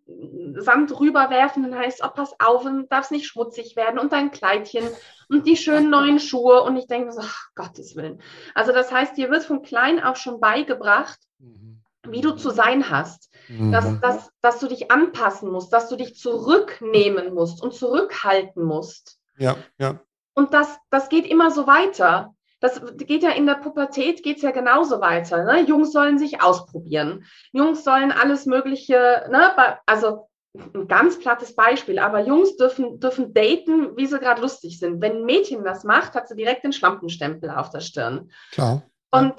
Sand 0.56 1.00
rüberwerfen, 1.00 1.62
dann 1.62 1.78
heißt, 1.78 2.02
oh, 2.04 2.10
pass 2.14 2.34
auf, 2.38 2.66
und 2.66 2.92
darf 2.92 3.06
es 3.06 3.10
nicht 3.10 3.26
schmutzig 3.26 3.74
werden 3.74 3.98
und 3.98 4.12
dein 4.12 4.30
Kleidchen 4.30 4.84
und 5.30 5.46
die 5.46 5.56
schönen 5.56 5.88
neuen 5.88 6.20
Schuhe. 6.20 6.62
Und 6.62 6.76
ich 6.76 6.86
denke 6.86 7.10
so, 7.12 7.22
ach, 7.22 7.48
Gottes 7.54 7.96
Willen. 7.96 8.20
Also 8.54 8.72
das 8.72 8.92
heißt, 8.92 9.16
dir 9.16 9.30
wird 9.30 9.44
von 9.44 9.62
klein 9.62 10.02
auf 10.02 10.18
schon 10.18 10.40
beigebracht, 10.40 11.18
mhm. 11.38 11.80
wie 12.06 12.20
du 12.20 12.32
zu 12.32 12.50
sein 12.50 12.90
hast. 12.90 13.32
Mhm. 13.48 13.72
Dass, 13.72 13.98
dass, 14.00 14.30
dass 14.42 14.58
du 14.58 14.68
dich 14.68 14.90
anpassen 14.90 15.50
musst, 15.50 15.72
dass 15.72 15.88
du 15.88 15.96
dich 15.96 16.16
zurücknehmen 16.16 17.32
musst 17.32 17.62
und 17.62 17.72
zurückhalten 17.72 18.62
musst. 18.62 19.18
Ja, 19.38 19.56
ja. 19.78 20.00
Und 20.34 20.52
das, 20.52 20.76
das 20.90 21.08
geht 21.08 21.26
immer 21.26 21.50
so 21.50 21.66
weiter 21.66 22.34
das 22.60 22.80
geht 22.96 23.22
ja 23.22 23.30
in 23.30 23.46
der 23.46 23.54
Pubertät, 23.54 24.22
geht 24.22 24.38
es 24.38 24.42
ja 24.42 24.50
genauso 24.50 25.00
weiter. 25.00 25.44
Ne? 25.44 25.60
Jungs 25.60 25.92
sollen 25.92 26.18
sich 26.18 26.42
ausprobieren. 26.42 27.24
Jungs 27.52 27.84
sollen 27.84 28.10
alles 28.10 28.46
Mögliche, 28.46 29.28
ne? 29.30 29.52
also 29.86 30.28
ein 30.74 30.88
ganz 30.88 31.18
plattes 31.18 31.54
Beispiel, 31.54 31.98
aber 31.98 32.20
Jungs 32.20 32.56
dürfen, 32.56 32.98
dürfen 32.98 33.32
daten, 33.32 33.96
wie 33.96 34.06
sie 34.06 34.18
gerade 34.18 34.40
lustig 34.40 34.78
sind. 34.78 35.00
Wenn 35.00 35.18
ein 35.18 35.24
Mädchen 35.24 35.62
das 35.62 35.84
macht, 35.84 36.14
hat 36.14 36.28
sie 36.28 36.36
direkt 36.36 36.64
den 36.64 36.72
Schlampenstempel 36.72 37.50
auf 37.50 37.70
der 37.70 37.80
Stirn. 37.80 38.30
Klar. 38.52 38.82
Und 39.10 39.34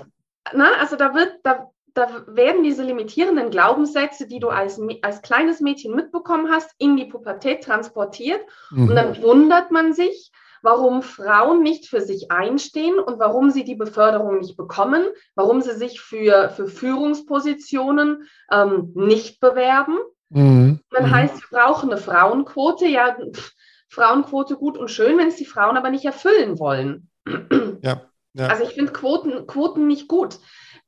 ne, 0.53 0.67
also 0.79 0.95
da 0.95 1.13
wird, 1.13 1.39
da, 1.43 1.71
da 1.93 2.23
werden 2.27 2.63
diese 2.63 2.83
limitierenden 2.83 3.49
Glaubenssätze, 3.49 4.27
die 4.27 4.39
du 4.39 4.49
als, 4.49 4.79
als 5.01 5.21
kleines 5.21 5.59
Mädchen 5.59 5.93
mitbekommen 5.93 6.49
hast, 6.51 6.71
in 6.77 6.95
die 6.95 7.05
Pubertät 7.05 7.63
transportiert. 7.63 8.41
Mhm. 8.71 8.89
Und 8.89 8.95
dann 8.95 9.21
wundert 9.21 9.71
man 9.71 9.93
sich, 9.93 10.31
warum 10.61 11.01
Frauen 11.01 11.61
nicht 11.63 11.89
für 11.89 12.01
sich 12.01 12.31
einstehen 12.31 12.99
und 12.99 13.19
warum 13.19 13.49
sie 13.49 13.63
die 13.63 13.75
Beförderung 13.75 14.39
nicht 14.39 14.57
bekommen, 14.57 15.05
warum 15.35 15.61
sie 15.61 15.75
sich 15.75 16.01
für, 16.01 16.49
für 16.49 16.67
Führungspositionen 16.67 18.27
ähm, 18.51 18.91
nicht 18.95 19.39
bewerben. 19.39 19.97
Mhm. 20.29 20.79
Dann 20.91 21.07
mhm. 21.07 21.11
heißt, 21.11 21.35
wir 21.35 21.59
brauchen 21.59 21.91
eine 21.91 21.99
Frauenquote. 21.99 22.85
Ja, 22.87 23.17
pff, 23.31 23.51
Frauenquote 23.89 24.55
gut 24.55 24.77
und 24.77 24.89
schön, 24.89 25.17
wenn 25.17 25.29
es 25.29 25.37
die 25.37 25.45
Frauen 25.45 25.77
aber 25.77 25.89
nicht 25.89 26.05
erfüllen 26.05 26.59
wollen. 26.59 27.09
Ja. 27.81 28.01
ja. 28.33 28.47
Also 28.47 28.63
ich 28.63 28.71
finde 28.71 28.91
Quoten, 28.91 29.47
Quoten 29.47 29.87
nicht 29.87 30.09
gut. 30.09 30.39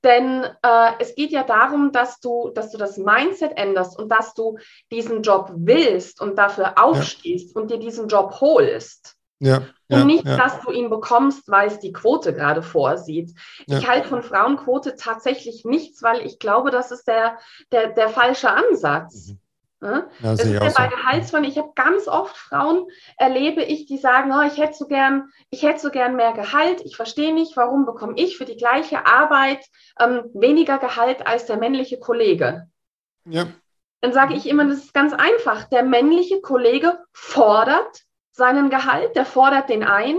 Denn 0.03 0.43
äh, 0.43 0.91
es 0.99 1.15
geht 1.15 1.31
ja 1.31 1.43
darum, 1.43 1.91
dass 1.91 2.19
du, 2.19 2.49
dass 2.53 2.71
du 2.71 2.77
das 2.77 2.97
Mindset 2.97 3.55
änderst 3.55 3.97
und 3.97 4.09
dass 4.09 4.33
du 4.33 4.57
diesen 4.91 5.21
Job 5.21 5.51
willst 5.55 6.19
und 6.21 6.37
dafür 6.37 6.83
aufstehst 6.83 7.55
ja. 7.55 7.61
und 7.61 7.69
dir 7.71 7.77
diesen 7.77 8.07
Job 8.07 8.41
holst. 8.41 9.15
Ja, 9.41 9.63
und 9.89 10.05
nicht, 10.05 10.25
ja. 10.25 10.37
dass 10.37 10.61
du 10.61 10.71
ihn 10.71 10.89
bekommst, 10.89 11.49
weil 11.49 11.67
es 11.67 11.79
die 11.79 11.91
Quote 11.91 12.33
gerade 12.33 12.61
vorsieht. 12.61 13.33
Ja. 13.65 13.79
Ich 13.79 13.89
halte 13.89 14.07
von 14.07 14.21
Frauenquote 14.21 14.95
tatsächlich 14.95 15.65
nichts, 15.65 16.03
weil 16.03 16.25
ich 16.25 16.37
glaube, 16.37 16.69
das 16.69 16.91
ist 16.91 17.07
der, 17.07 17.39
der, 17.71 17.87
der 17.87 18.09
falsche 18.09 18.51
Ansatz. 18.51 19.33
Mhm. 19.81 20.03
Ja, 20.19 20.31
das 20.35 20.43
ist 20.43 20.53
ja 20.53 20.59
bei 20.59 20.87
Gehaltsverhandlungen. 20.87 21.49
Ich 21.49 21.57
habe 21.57 21.71
ganz 21.73 22.07
oft 22.07 22.37
Frauen 22.37 22.85
erlebe 23.17 23.63
ich, 23.63 23.87
die 23.87 23.97
sagen, 23.97 24.31
oh, 24.31 24.45
ich 24.45 24.59
hätte 24.59 24.75
so 24.75 24.85
gern, 24.85 25.29
ich 25.49 25.63
hätte 25.63 25.79
so 25.79 25.89
gern 25.89 26.15
mehr 26.15 26.33
Gehalt. 26.33 26.81
Ich 26.85 26.95
verstehe 26.95 27.33
nicht, 27.33 27.57
warum 27.57 27.85
bekomme 27.85 28.13
ich 28.15 28.37
für 28.37 28.45
die 28.45 28.57
gleiche 28.57 29.07
Arbeit 29.07 29.65
ähm, 29.99 30.21
weniger 30.35 30.77
Gehalt 30.77 31.25
als 31.25 31.47
der 31.47 31.57
männliche 31.57 31.99
Kollege. 31.99 32.69
Ja. 33.25 33.47
Dann 34.01 34.13
sage 34.13 34.35
ich 34.35 34.47
immer, 34.47 34.65
das 34.65 34.77
ist 34.77 34.93
ganz 34.93 35.13
einfach. 35.13 35.63
Der 35.65 35.81
männliche 35.81 36.41
Kollege 36.41 36.99
fordert 37.11 38.03
seinen 38.31 38.69
Gehalt, 38.69 39.15
der 39.15 39.25
fordert 39.25 39.69
den 39.69 39.83
ein 39.83 40.17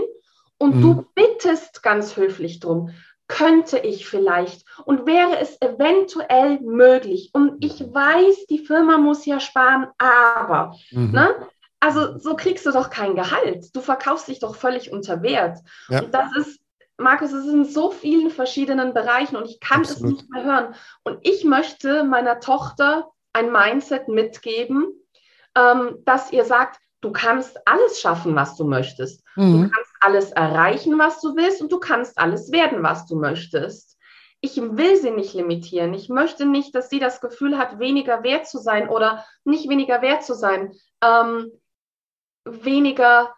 und 0.57 0.77
mhm. 0.77 0.81
du 0.81 1.05
bittest 1.15 1.83
ganz 1.83 2.15
höflich 2.15 2.59
drum 2.59 2.91
könnte 3.27 3.79
ich 3.79 4.05
vielleicht 4.07 4.65
und 4.85 5.05
wäre 5.05 5.39
es 5.39 5.59
eventuell 5.61 6.59
möglich. 6.59 7.31
Und 7.33 7.63
ich 7.63 7.79
weiß, 7.79 8.45
die 8.47 8.59
Firma 8.59 8.97
muss 8.97 9.25
ja 9.25 9.39
sparen, 9.39 9.87
aber, 9.97 10.75
mhm. 10.91 11.11
ne? 11.11 11.35
Also 11.79 12.17
so 12.17 12.35
kriegst 12.35 12.65
du 12.65 12.71
doch 12.71 12.89
kein 12.89 13.15
Gehalt. 13.15 13.75
Du 13.75 13.81
verkaufst 13.81 14.29
dich 14.29 14.39
doch 14.39 14.55
völlig 14.55 14.93
unter 14.93 15.21
Wert. 15.21 15.59
Ja. 15.89 16.01
Und 16.01 16.13
das 16.13 16.33
ist, 16.37 16.61
Markus, 16.97 17.33
es 17.33 17.45
ist 17.45 17.51
in 17.51 17.65
so 17.65 17.91
vielen 17.91 18.29
verschiedenen 18.29 18.93
Bereichen 18.93 19.35
und 19.35 19.49
ich 19.49 19.59
kann 19.59 19.81
Absolut. 19.81 20.03
es 20.03 20.17
nicht 20.21 20.29
mehr 20.29 20.43
hören. 20.43 20.75
Und 21.03 21.19
ich 21.23 21.43
möchte 21.43 22.05
meiner 22.05 22.39
Tochter 22.39 23.11
ein 23.33 23.51
Mindset 23.51 24.07
mitgeben, 24.07 24.93
ähm, 25.57 25.97
dass 26.05 26.31
ihr 26.31 26.45
sagt, 26.45 26.79
du 27.03 27.11
kannst 27.11 27.59
alles 27.67 27.99
schaffen, 27.99 28.33
was 28.33 28.55
du 28.55 28.63
möchtest. 28.63 29.23
Mhm. 29.35 29.63
Du 29.63 29.69
kannst 29.69 29.91
alles 29.99 30.31
erreichen, 30.31 30.97
was 30.97 31.19
du 31.19 31.35
willst 31.35 31.61
und 31.61 31.71
du 31.71 31.79
kannst 31.79 32.17
alles 32.17 32.51
werden, 32.51 32.81
was 32.81 33.05
du 33.05 33.17
möchtest. 33.17 33.97
Ich 34.39 34.57
will 34.57 34.95
sie 34.95 35.11
nicht 35.11 35.33
limitieren. 35.33 35.93
Ich 35.93 36.09
möchte 36.09 36.45
nicht, 36.45 36.73
dass 36.73 36.89
sie 36.89 36.99
das 36.99 37.19
Gefühl 37.19 37.57
hat, 37.57 37.77
weniger 37.79 38.23
wert 38.23 38.47
zu 38.47 38.57
sein 38.57 38.89
oder 38.89 39.25
nicht 39.43 39.69
weniger 39.69 40.01
wert 40.01 40.23
zu 40.23 40.33
sein, 40.33 40.73
ähm, 41.01 41.51
weniger, 42.45 43.33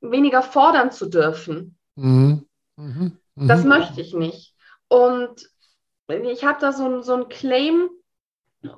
weniger 0.00 0.42
fordern 0.42 0.90
zu 0.90 1.08
dürfen. 1.08 1.78
Mhm. 1.94 2.46
Mhm. 2.76 3.18
Mhm. 3.36 3.48
Das 3.48 3.64
möchte 3.64 4.00
ich 4.00 4.14
nicht. 4.14 4.56
Und 4.88 5.48
ich 6.08 6.44
habe 6.44 6.60
da 6.60 6.72
so, 6.72 7.02
so 7.02 7.14
einen 7.14 7.28
Claim 7.28 7.88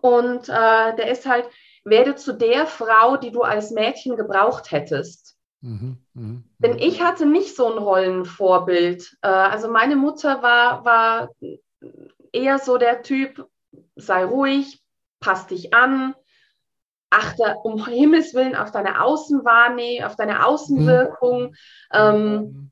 und 0.01 0.49
äh, 0.49 0.97
der 0.97 1.11
ist 1.11 1.27
halt, 1.27 1.47
werde 1.85 2.15
zu 2.15 2.33
der 2.33 2.67
Frau, 2.67 3.17
die 3.17 3.31
du 3.31 3.43
als 3.43 3.71
Mädchen 3.71 4.17
gebraucht 4.17 4.73
hättest. 4.73 5.37
Mhm, 5.61 5.99
mh, 6.15 6.43
Denn 6.59 6.73
mhm. 6.73 6.79
ich 6.79 7.03
hatte 7.03 7.27
nicht 7.27 7.57
so 7.57 7.71
ein 7.71 7.79
Rollenvorbild. 7.79 9.17
Äh, 9.23 9.29
also 9.29 9.71
meine 9.71 9.97
Mutter 9.97 10.43
war, 10.43 10.85
war 10.85 11.31
eher 12.33 12.59
so 12.59 12.77
der 12.77 13.03
Typ, 13.03 13.49
sei 13.97 14.25
ruhig, 14.25 14.83
pass 15.21 15.47
dich 15.47 15.73
an, 15.73 16.15
achte 17.11 17.57
um 17.63 17.87
Himmels 17.87 18.35
Willen 18.35 18.57
auf 18.57 18.73
deine 18.73 19.03
Außenwahrnehmung, 19.03 20.05
auf 20.05 20.17
deine 20.17 20.45
Außenwirkung. 20.45 21.43
Mhm. 21.43 21.57
Ähm, 21.93 22.71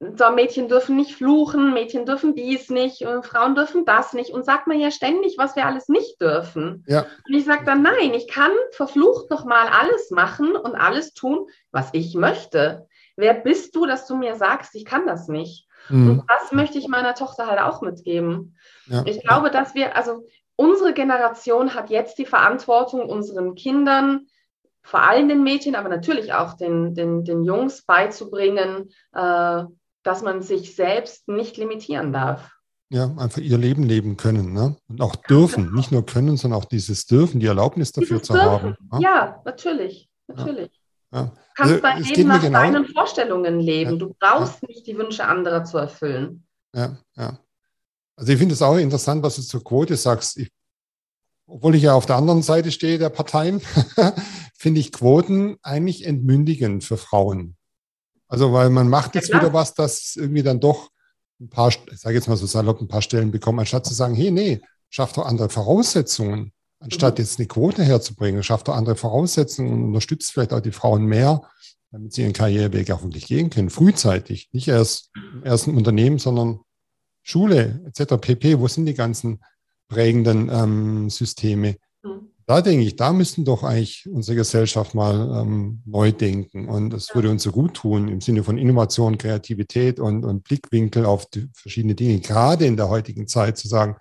so, 0.00 0.30
Mädchen 0.30 0.68
dürfen 0.68 0.96
nicht 0.96 1.14
fluchen, 1.14 1.72
Mädchen 1.72 2.04
dürfen 2.04 2.34
dies 2.34 2.68
nicht, 2.68 3.06
Frauen 3.22 3.54
dürfen 3.54 3.84
das 3.84 4.12
nicht. 4.12 4.30
Und 4.30 4.44
sagt 4.44 4.66
man 4.66 4.78
ja 4.78 4.90
ständig, 4.90 5.36
was 5.38 5.56
wir 5.56 5.66
alles 5.66 5.88
nicht 5.88 6.20
dürfen. 6.20 6.84
Ja. 6.86 7.06
Und 7.26 7.34
ich 7.34 7.44
sage 7.44 7.64
dann, 7.64 7.82
nein, 7.82 8.12
ich 8.12 8.28
kann 8.28 8.50
verflucht 8.72 9.30
nochmal 9.30 9.68
alles 9.68 10.10
machen 10.10 10.56
und 10.56 10.74
alles 10.74 11.14
tun, 11.14 11.46
was 11.70 11.90
ich 11.92 12.14
möchte. 12.14 12.86
Wer 13.16 13.34
bist 13.34 13.76
du, 13.76 13.86
dass 13.86 14.06
du 14.06 14.16
mir 14.16 14.34
sagst, 14.34 14.74
ich 14.74 14.84
kann 14.84 15.06
das 15.06 15.28
nicht? 15.28 15.68
Mhm. 15.88 16.10
Und 16.10 16.24
das 16.28 16.52
möchte 16.52 16.78
ich 16.78 16.88
meiner 16.88 17.14
Tochter 17.14 17.46
halt 17.46 17.60
auch 17.60 17.80
mitgeben. 17.80 18.56
Ja. 18.86 19.02
Ich 19.06 19.22
glaube, 19.22 19.50
dass 19.50 19.74
wir, 19.74 19.96
also 19.96 20.26
unsere 20.56 20.92
Generation 20.92 21.74
hat 21.74 21.90
jetzt 21.90 22.18
die 22.18 22.26
Verantwortung, 22.26 23.08
unseren 23.08 23.54
Kindern, 23.54 24.26
vor 24.82 25.00
allem 25.00 25.28
den 25.28 25.42
Mädchen, 25.42 25.76
aber 25.76 25.88
natürlich 25.88 26.34
auch 26.34 26.54
den, 26.54 26.94
den, 26.94 27.24
den 27.24 27.42
Jungs 27.42 27.86
beizubringen, 27.86 28.90
äh, 29.14 29.64
dass 30.04 30.22
man 30.22 30.42
sich 30.42 30.76
selbst 30.76 31.28
nicht 31.28 31.56
limitieren 31.56 32.12
darf. 32.12 32.52
Ja, 32.90 33.06
einfach 33.16 33.38
ihr 33.38 33.58
Leben 33.58 33.82
leben 33.82 34.16
können. 34.16 34.52
Ne? 34.52 34.76
Und 34.88 35.00
auch 35.00 35.16
dürfen, 35.16 35.72
nicht 35.74 35.90
nur 35.90 36.06
können, 36.06 36.36
sondern 36.36 36.60
auch 36.60 36.66
dieses 36.66 37.06
Dürfen, 37.06 37.40
die 37.40 37.46
Erlaubnis 37.46 37.90
dafür 37.90 38.18
dieses 38.18 38.28
zu 38.28 38.32
dürfen. 38.34 38.48
haben. 38.48 38.76
Ne? 38.92 39.00
Ja, 39.00 39.42
natürlich, 39.44 40.08
natürlich. 40.28 40.70
Ja. 40.70 40.84
Ja. 41.14 41.22
Du 41.22 41.30
kannst 41.54 41.72
also, 41.72 41.82
dein 41.82 42.02
Leben 42.02 42.28
nach 42.28 42.42
genau, 42.42 42.58
deinen 42.58 42.86
Vorstellungen 42.86 43.60
leben. 43.60 43.92
Ja. 43.92 43.96
Du 43.96 44.16
brauchst 44.18 44.62
nicht 44.66 44.86
die 44.86 44.98
Wünsche 44.98 45.24
anderer 45.24 45.64
zu 45.64 45.78
erfüllen. 45.78 46.44
Ja, 46.74 46.98
ja. 47.16 47.38
Also 48.16 48.32
ich 48.32 48.38
finde 48.38 48.54
es 48.54 48.62
auch 48.62 48.76
interessant, 48.76 49.22
was 49.22 49.36
du 49.36 49.42
zur 49.42 49.62
Quote 49.62 49.96
sagst. 49.96 50.38
Ich, 50.38 50.50
obwohl 51.46 51.74
ich 51.76 51.82
ja 51.82 51.94
auf 51.94 52.06
der 52.06 52.16
anderen 52.16 52.42
Seite 52.42 52.70
stehe 52.72 52.98
der 52.98 53.10
Parteien, 53.10 53.60
finde 54.56 54.80
ich 54.80 54.92
Quoten 54.92 55.56
eigentlich 55.62 56.04
entmündigend 56.04 56.84
für 56.84 56.96
Frauen. 56.96 57.53
Also, 58.34 58.52
weil 58.52 58.68
man 58.68 58.88
macht 58.88 59.14
jetzt 59.14 59.28
ja, 59.28 59.38
wieder 59.38 59.52
was, 59.52 59.74
das 59.74 60.16
irgendwie 60.16 60.42
dann 60.42 60.58
doch 60.58 60.90
ein 61.40 61.48
paar, 61.48 61.68
ich 61.68 62.00
sage 62.00 62.16
jetzt 62.16 62.28
mal 62.28 62.36
so 62.36 62.46
salopp, 62.46 62.80
ein 62.80 62.88
paar 62.88 63.02
Stellen 63.02 63.30
bekommt, 63.30 63.60
anstatt 63.60 63.86
zu 63.86 63.94
sagen, 63.94 64.14
hey, 64.14 64.32
nee, 64.32 64.60
schafft 64.90 65.16
doch 65.16 65.26
andere 65.26 65.48
Voraussetzungen, 65.48 66.52
anstatt 66.80 67.18
mhm. 67.18 67.24
jetzt 67.24 67.38
eine 67.38 67.46
Quote 67.46 67.84
herzubringen, 67.84 68.42
schafft 68.42 68.66
doch 68.66 68.74
andere 68.74 68.96
Voraussetzungen 68.96 69.72
und 69.72 69.84
unterstützt 69.84 70.32
vielleicht 70.32 70.52
auch 70.52 70.60
die 70.60 70.72
Frauen 70.72 71.04
mehr, 71.04 71.42
damit 71.92 72.12
sie 72.12 72.22
ihren 72.22 72.32
Karriereweg 72.32 72.88
wirklich 72.88 73.26
gehen 73.26 73.50
können, 73.50 73.70
frühzeitig, 73.70 74.48
nicht 74.50 74.66
erst 74.66 75.10
im 75.14 75.44
ersten 75.44 75.76
Unternehmen, 75.76 76.18
sondern 76.18 76.58
Schule 77.22 77.82
etc. 77.86 78.16
pp. 78.20 78.58
Wo 78.58 78.66
sind 78.66 78.86
die 78.86 78.94
ganzen 78.94 79.44
prägenden 79.88 80.50
ähm, 80.52 81.08
Systeme? 81.08 81.76
Da 82.46 82.60
denke 82.60 82.84
ich, 82.84 82.96
da 82.96 83.12
müssten 83.12 83.44
doch 83.44 83.62
eigentlich 83.62 84.06
unsere 84.10 84.36
Gesellschaft 84.36 84.94
mal 84.94 85.42
ähm, 85.42 85.82
neu 85.86 86.12
denken. 86.12 86.68
Und 86.68 86.90
das 86.90 87.14
würde 87.14 87.30
uns 87.30 87.42
so 87.42 87.50
gut 87.50 87.74
tun 87.74 88.08
im 88.08 88.20
Sinne 88.20 88.44
von 88.44 88.58
Innovation, 88.58 89.16
Kreativität 89.16 89.98
und, 89.98 90.24
und 90.24 90.44
Blickwinkel 90.44 91.06
auf 91.06 91.26
verschiedene 91.54 91.94
Dinge, 91.94 92.20
gerade 92.20 92.66
in 92.66 92.76
der 92.76 92.90
heutigen 92.90 93.26
Zeit 93.26 93.56
zu 93.56 93.66
sagen, 93.66 93.96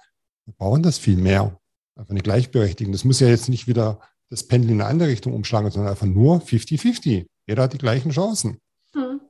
wir 0.46 0.54
brauchen 0.56 0.84
das 0.84 0.98
viel 0.98 1.16
mehr. 1.16 1.58
Einfach 1.96 2.12
eine 2.12 2.22
Gleichberechtigung. 2.22 2.92
Das 2.92 3.06
muss 3.06 3.22
ja 3.22 3.28
jetzt 3.30 3.48
nicht 3.48 3.68
wieder 3.68 4.02
das 4.30 4.44
Pendel 4.44 4.72
in 4.72 4.82
eine 4.82 4.90
andere 4.90 5.10
Richtung 5.10 5.34
umschlagen, 5.34 5.72
sondern 5.72 5.92
einfach 5.92 6.08
nur 6.08 6.40
50-50. 6.40 7.28
Jeder 7.48 7.64
hat 7.64 7.74
die 7.74 7.78
gleichen 7.78 8.12
Chancen. 8.12 8.60
Mhm. 8.94 9.22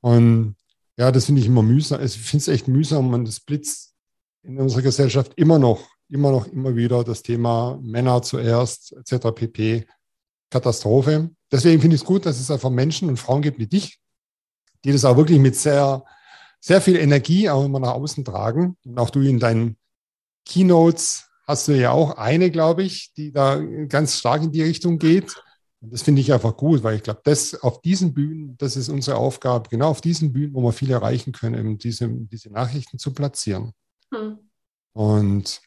Und 0.00 0.56
ja, 0.96 1.10
das 1.10 1.26
finde 1.26 1.40
ich 1.40 1.48
immer 1.48 1.62
mühsam. 1.62 2.02
Ich 2.02 2.16
finde 2.16 2.42
es 2.42 2.48
echt 2.48 2.68
mühsam 2.68 3.12
und 3.12 3.26
das 3.26 3.40
blitzt 3.40 3.94
in 4.42 4.58
unserer 4.58 4.82
Gesellschaft 4.82 5.32
immer 5.36 5.58
noch 5.58 5.93
immer 6.08 6.30
noch 6.30 6.46
immer 6.46 6.76
wieder 6.76 7.04
das 7.04 7.22
Thema 7.22 7.78
Männer 7.82 8.22
zuerst 8.22 8.92
etc. 8.92 9.32
pp. 9.34 9.86
Katastrophe. 10.50 11.30
Deswegen 11.50 11.80
finde 11.80 11.96
ich 11.96 12.02
es 12.02 12.06
gut, 12.06 12.26
dass 12.26 12.40
es 12.40 12.50
einfach 12.50 12.70
Menschen 12.70 13.08
und 13.08 13.18
Frauen 13.18 13.42
gibt 13.42 13.58
wie 13.58 13.66
dich, 13.66 13.98
die 14.84 14.92
das 14.92 15.04
auch 15.04 15.16
wirklich 15.16 15.38
mit 15.38 15.56
sehr, 15.56 16.04
sehr 16.60 16.80
viel 16.80 16.96
Energie 16.96 17.48
auch 17.50 17.64
immer 17.64 17.80
nach 17.80 17.94
außen 17.94 18.24
tragen. 18.24 18.76
Und 18.84 18.98
auch 18.98 19.10
du 19.10 19.20
in 19.20 19.40
deinen 19.40 19.76
Keynotes 20.44 21.28
hast 21.46 21.68
du 21.68 21.72
ja 21.72 21.90
auch 21.90 22.16
eine, 22.16 22.50
glaube 22.50 22.82
ich, 22.82 23.12
die 23.14 23.32
da 23.32 23.60
ganz 23.88 24.18
stark 24.18 24.42
in 24.42 24.52
die 24.52 24.62
Richtung 24.62 24.98
geht. 24.98 25.34
Und 25.80 25.92
das 25.92 26.02
finde 26.02 26.20
ich 26.22 26.32
einfach 26.32 26.56
gut, 26.56 26.82
weil 26.82 26.96
ich 26.96 27.02
glaube, 27.02 27.20
das 27.24 27.54
auf 27.62 27.82
diesen 27.82 28.14
Bühnen, 28.14 28.56
das 28.56 28.76
ist 28.76 28.88
unsere 28.88 29.18
Aufgabe, 29.18 29.68
genau 29.68 29.88
auf 29.88 30.00
diesen 30.00 30.32
Bühnen, 30.32 30.54
wo 30.54 30.62
wir 30.62 30.72
viel 30.72 30.90
erreichen 30.90 31.32
können, 31.32 31.58
eben 31.58 31.78
diese, 31.78 32.08
diese 32.08 32.50
Nachrichten 32.50 32.98
zu 32.98 33.12
platzieren. 33.12 33.72
Hm. 34.12 34.38
Und 34.94 35.60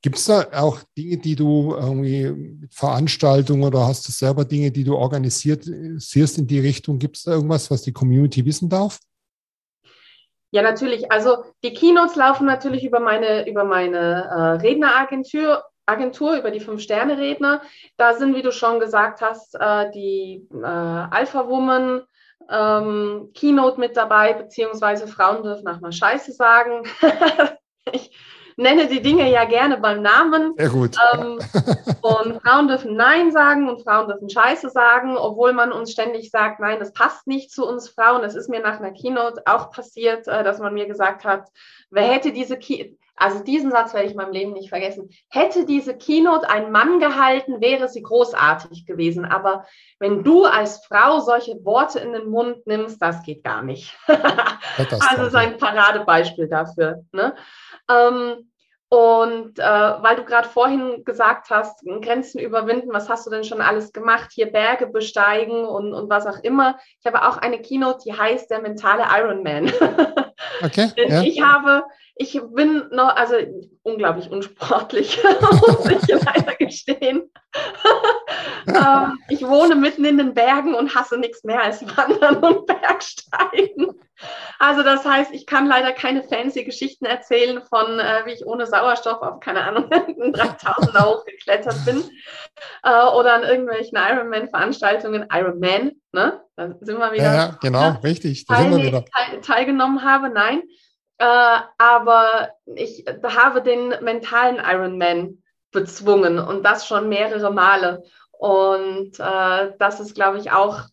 Gibt 0.00 0.16
es 0.16 0.26
da 0.26 0.46
auch 0.54 0.78
Dinge, 0.96 1.16
die 1.16 1.34
du 1.34 1.74
irgendwie 1.74 2.30
mit 2.30 2.72
Veranstaltungen 2.72 3.64
oder 3.64 3.86
hast 3.86 4.06
du 4.06 4.12
selber 4.12 4.44
Dinge, 4.44 4.70
die 4.70 4.84
du 4.84 4.96
organisiert 4.96 5.64
siehst 5.64 6.38
in 6.38 6.46
die 6.46 6.60
Richtung? 6.60 6.98
Gibt 6.98 7.16
es 7.16 7.24
da 7.24 7.32
irgendwas, 7.32 7.70
was 7.70 7.82
die 7.82 7.92
Community 7.92 8.44
wissen 8.44 8.68
darf? 8.68 9.00
Ja, 10.50 10.62
natürlich. 10.62 11.10
Also 11.10 11.44
die 11.64 11.74
Keynotes 11.74 12.16
laufen 12.16 12.46
natürlich 12.46 12.84
über 12.84 13.00
meine, 13.00 13.48
über 13.48 13.64
meine 13.64 14.24
äh, 14.30 14.66
Redneragentur, 14.66 15.64
Agentur, 15.84 16.36
über 16.36 16.50
die 16.50 16.60
Fünf-Sterne-Redner. 16.60 17.62
Da 17.96 18.14
sind, 18.14 18.34
wie 18.36 18.42
du 18.42 18.52
schon 18.52 18.78
gesagt 18.78 19.20
hast, 19.20 19.56
äh, 19.56 19.90
die 19.90 20.46
äh, 20.54 20.64
Alpha 20.64 21.48
Woman 21.48 22.02
ähm, 22.50 23.30
Keynote 23.34 23.80
mit 23.80 23.96
dabei, 23.96 24.32
beziehungsweise 24.32 25.06
Frauen 25.06 25.42
dürfen 25.42 25.68
auch 25.68 25.80
mal 25.80 25.92
Scheiße 25.92 26.32
sagen. 26.32 26.84
ich, 27.92 28.10
nenne 28.58 28.88
die 28.88 29.00
Dinge 29.00 29.30
ja 29.30 29.44
gerne 29.44 29.78
beim 29.78 30.02
Namen. 30.02 30.52
Sehr 30.56 30.68
gut. 30.68 30.96
Ähm, 31.14 31.38
und 32.02 32.42
Frauen 32.42 32.68
dürfen 32.68 32.96
Nein 32.96 33.30
sagen 33.30 33.68
und 33.68 33.82
Frauen 33.82 34.08
dürfen 34.08 34.28
Scheiße 34.28 34.68
sagen, 34.68 35.16
obwohl 35.16 35.52
man 35.52 35.72
uns 35.72 35.92
ständig 35.92 36.30
sagt, 36.30 36.58
nein, 36.60 36.78
das 36.80 36.92
passt 36.92 37.26
nicht 37.26 37.52
zu 37.52 37.66
uns 37.66 37.88
Frauen. 37.88 38.24
Es 38.24 38.34
ist 38.34 38.50
mir 38.50 38.60
nach 38.60 38.80
einer 38.80 38.90
Keynote 38.90 39.42
auch 39.46 39.70
passiert, 39.70 40.26
äh, 40.26 40.42
dass 40.42 40.58
man 40.58 40.74
mir 40.74 40.86
gesagt 40.86 41.24
hat, 41.24 41.48
wer 41.90 42.02
hätte 42.02 42.32
diese 42.32 42.58
Keynote, 42.58 42.96
also 43.18 43.42
diesen 43.42 43.70
Satz 43.70 43.94
werde 43.94 44.06
ich 44.06 44.12
in 44.12 44.16
meinem 44.16 44.32
Leben 44.32 44.52
nicht 44.52 44.68
vergessen. 44.68 45.10
Hätte 45.28 45.66
diese 45.66 45.96
Keynote 45.96 46.48
ein 46.48 46.70
Mann 46.70 47.00
gehalten, 47.00 47.60
wäre 47.60 47.88
sie 47.88 48.02
großartig 48.02 48.86
gewesen. 48.86 49.24
Aber 49.24 49.66
wenn 49.98 50.24
du 50.24 50.44
als 50.44 50.84
Frau 50.86 51.20
solche 51.20 51.64
Worte 51.64 51.98
in 52.00 52.12
den 52.12 52.28
Mund 52.28 52.66
nimmst, 52.66 53.00
das 53.02 53.22
geht 53.22 53.44
gar 53.44 53.62
nicht. 53.62 53.96
also 55.10 55.28
sein 55.28 55.58
Paradebeispiel 55.58 56.48
dafür. 56.48 57.04
Ne? 57.12 57.34
Ähm, 57.90 58.48
und 58.90 59.58
äh, 59.58 59.62
weil 59.62 60.16
du 60.16 60.24
gerade 60.24 60.48
vorhin 60.48 61.04
gesagt 61.04 61.50
hast, 61.50 61.84
Grenzen 62.00 62.38
überwinden, 62.38 62.88
was 62.90 63.10
hast 63.10 63.26
du 63.26 63.30
denn 63.30 63.44
schon 63.44 63.60
alles 63.60 63.92
gemacht? 63.92 64.30
Hier 64.32 64.50
Berge 64.50 64.86
besteigen 64.86 65.66
und, 65.66 65.92
und 65.92 66.08
was 66.08 66.26
auch 66.26 66.38
immer. 66.42 66.78
Ich 67.00 67.06
habe 67.06 67.28
auch 67.28 67.36
eine 67.36 67.60
Keynote, 67.60 68.00
die 68.06 68.14
heißt 68.14 68.50
der 68.50 68.60
mentale 68.60 69.04
Ironman. 69.10 69.72
Okay. 70.62 70.90
ja. 70.96 71.22
Ich 71.22 71.40
habe, 71.40 71.84
ich 72.18 72.40
bin 72.52 72.88
noch, 72.90 73.14
also 73.14 73.36
unglaublich 73.82 74.28
unsportlich, 74.30 75.18
muss 75.40 75.86
ich 75.86 76.08
leider 76.08 76.54
gestehen. 76.56 77.30
ähm, 78.66 79.18
ich 79.28 79.46
wohne 79.46 79.76
mitten 79.76 80.04
in 80.04 80.18
den 80.18 80.34
Bergen 80.34 80.74
und 80.74 80.94
hasse 80.96 81.16
nichts 81.16 81.44
mehr 81.44 81.62
als 81.62 81.80
Wandern 81.96 82.38
und 82.38 82.66
Bergsteigen. 82.66 83.92
Also 84.58 84.82
das 84.82 85.04
heißt, 85.04 85.32
ich 85.32 85.46
kann 85.46 85.68
leider 85.68 85.92
keine 85.92 86.24
fancy 86.24 86.64
Geschichten 86.64 87.04
erzählen 87.04 87.62
von, 87.62 88.00
äh, 88.00 88.22
wie 88.26 88.32
ich 88.32 88.44
ohne 88.44 88.66
Sauerstoff 88.66 89.22
auf, 89.22 89.38
keine 89.38 89.62
Ahnung, 89.62 89.88
3000 89.88 91.00
hochgeklettert 91.00 91.84
bin 91.84 92.02
äh, 92.82 93.06
oder 93.14 93.34
an 93.34 93.44
irgendwelchen 93.44 93.96
Ironman-Veranstaltungen, 93.96 95.28
Ironman, 95.32 95.92
ne? 96.10 96.42
Da 96.56 96.74
sind 96.80 96.98
wir 96.98 97.12
wieder. 97.12 97.22
Ja, 97.22 97.34
ja 97.34 97.58
genau, 97.60 97.80
ja, 97.80 98.00
richtig. 98.02 98.44
Da 98.46 98.56
sind 98.56 98.76
wir 98.76 98.84
wieder. 98.84 99.04
Teil, 99.04 99.40
teilgenommen 99.40 100.02
habe, 100.02 100.30
nein. 100.30 100.62
Äh, 101.18 101.58
aber 101.78 102.50
ich 102.64 103.04
habe 103.22 103.62
den 103.62 103.88
mentalen 104.02 104.56
Ironman 104.56 105.42
bezwungen 105.72 106.38
und 106.38 106.62
das 106.64 106.86
schon 106.86 107.08
mehrere 107.08 107.52
Male. 107.52 108.02
Und 108.32 109.18
äh, 109.18 109.72
das 109.78 110.00
ist, 110.00 110.14
glaube 110.14 110.38
ich, 110.38 110.52
auch 110.52 110.84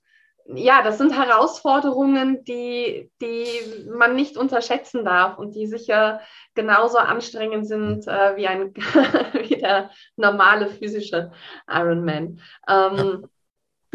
ja, 0.48 0.84
das 0.84 1.00
sind 1.00 1.18
Herausforderungen, 1.18 2.44
die, 2.44 3.10
die 3.20 3.48
man 3.90 4.16
nicht 4.16 4.38
unterschätzen 4.38 5.04
darf 5.04 5.40
und 5.40 5.56
die 5.56 5.66
sicher 5.66 6.22
genauso 6.54 7.00
anstrengend 7.00 7.68
sind 7.68 8.08
äh, 8.08 8.36
wie, 8.36 8.48
ein, 8.48 8.74
wie 9.34 9.58
der 9.58 9.90
normale 10.16 10.68
physische 10.68 11.32
Ironman. 11.68 12.42
Ähm. 12.68 13.28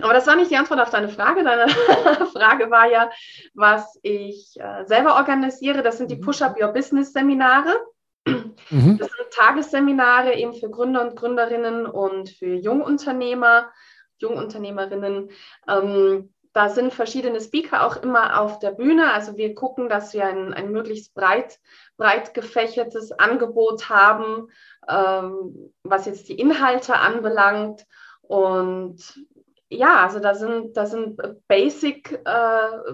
Aber 0.03 0.13
das 0.13 0.27
war 0.27 0.37
nicht 0.37 0.51
die 0.51 0.57
Antwort 0.57 0.81
auf 0.81 0.91
deine 0.91 1.09
Frage. 1.09 1.45
Deine 1.45 1.69
Frage 2.33 2.71
war 2.71 2.91
ja, 2.91 3.11
was 3.55 3.99
ich 4.03 4.55
äh, 4.59 4.85
selber 4.85 5.17
organisiere. 5.17 5.83
Das 5.83 5.99
sind 5.99 6.11
die 6.11 6.17
mhm. 6.17 6.23
Push-Up 6.23 6.61
Your 6.61 6.73
Business 6.73 7.13
Seminare. 7.13 7.81
Mhm. 8.27 8.99
Das 8.99 9.09
sind 9.09 9.31
Tagesseminare 9.33 10.35
eben 10.35 10.55
für 10.55 10.71
Gründer 10.71 11.03
und 11.03 11.17
Gründerinnen 11.17 11.87
und 11.87 12.31
für 12.31 12.55
Jungunternehmer, 12.55 13.71
Jungunternehmerinnen. 14.19 15.31
Ähm, 15.69 16.31
da 16.53 16.69
sind 16.69 16.93
verschiedene 16.93 17.41
Speaker 17.41 17.87
auch 17.87 17.97
immer 18.03 18.41
auf 18.41 18.59
der 18.59 18.73
Bühne. 18.73 19.13
Also 19.13 19.37
wir 19.37 19.55
gucken, 19.55 19.89
dass 19.89 20.13
wir 20.15 20.27
ein, 20.27 20.53
ein 20.53 20.73
möglichst 20.73 21.15
breit, 21.15 21.61
breit 21.97 22.35
gefächertes 22.35 23.13
Angebot 23.13 23.89
haben, 23.89 24.49
ähm, 24.89 25.73
was 25.85 26.07
jetzt 26.07 26.29
die 26.29 26.39
Inhalte 26.39 26.97
anbelangt. 26.97 27.87
Und 28.23 29.27
ja, 29.71 30.05
also 30.05 30.19
da 30.19 30.35
sind, 30.35 30.77
da 30.77 30.87
sind 30.87 31.19
Basic, 31.49 32.21
äh, 32.25 32.93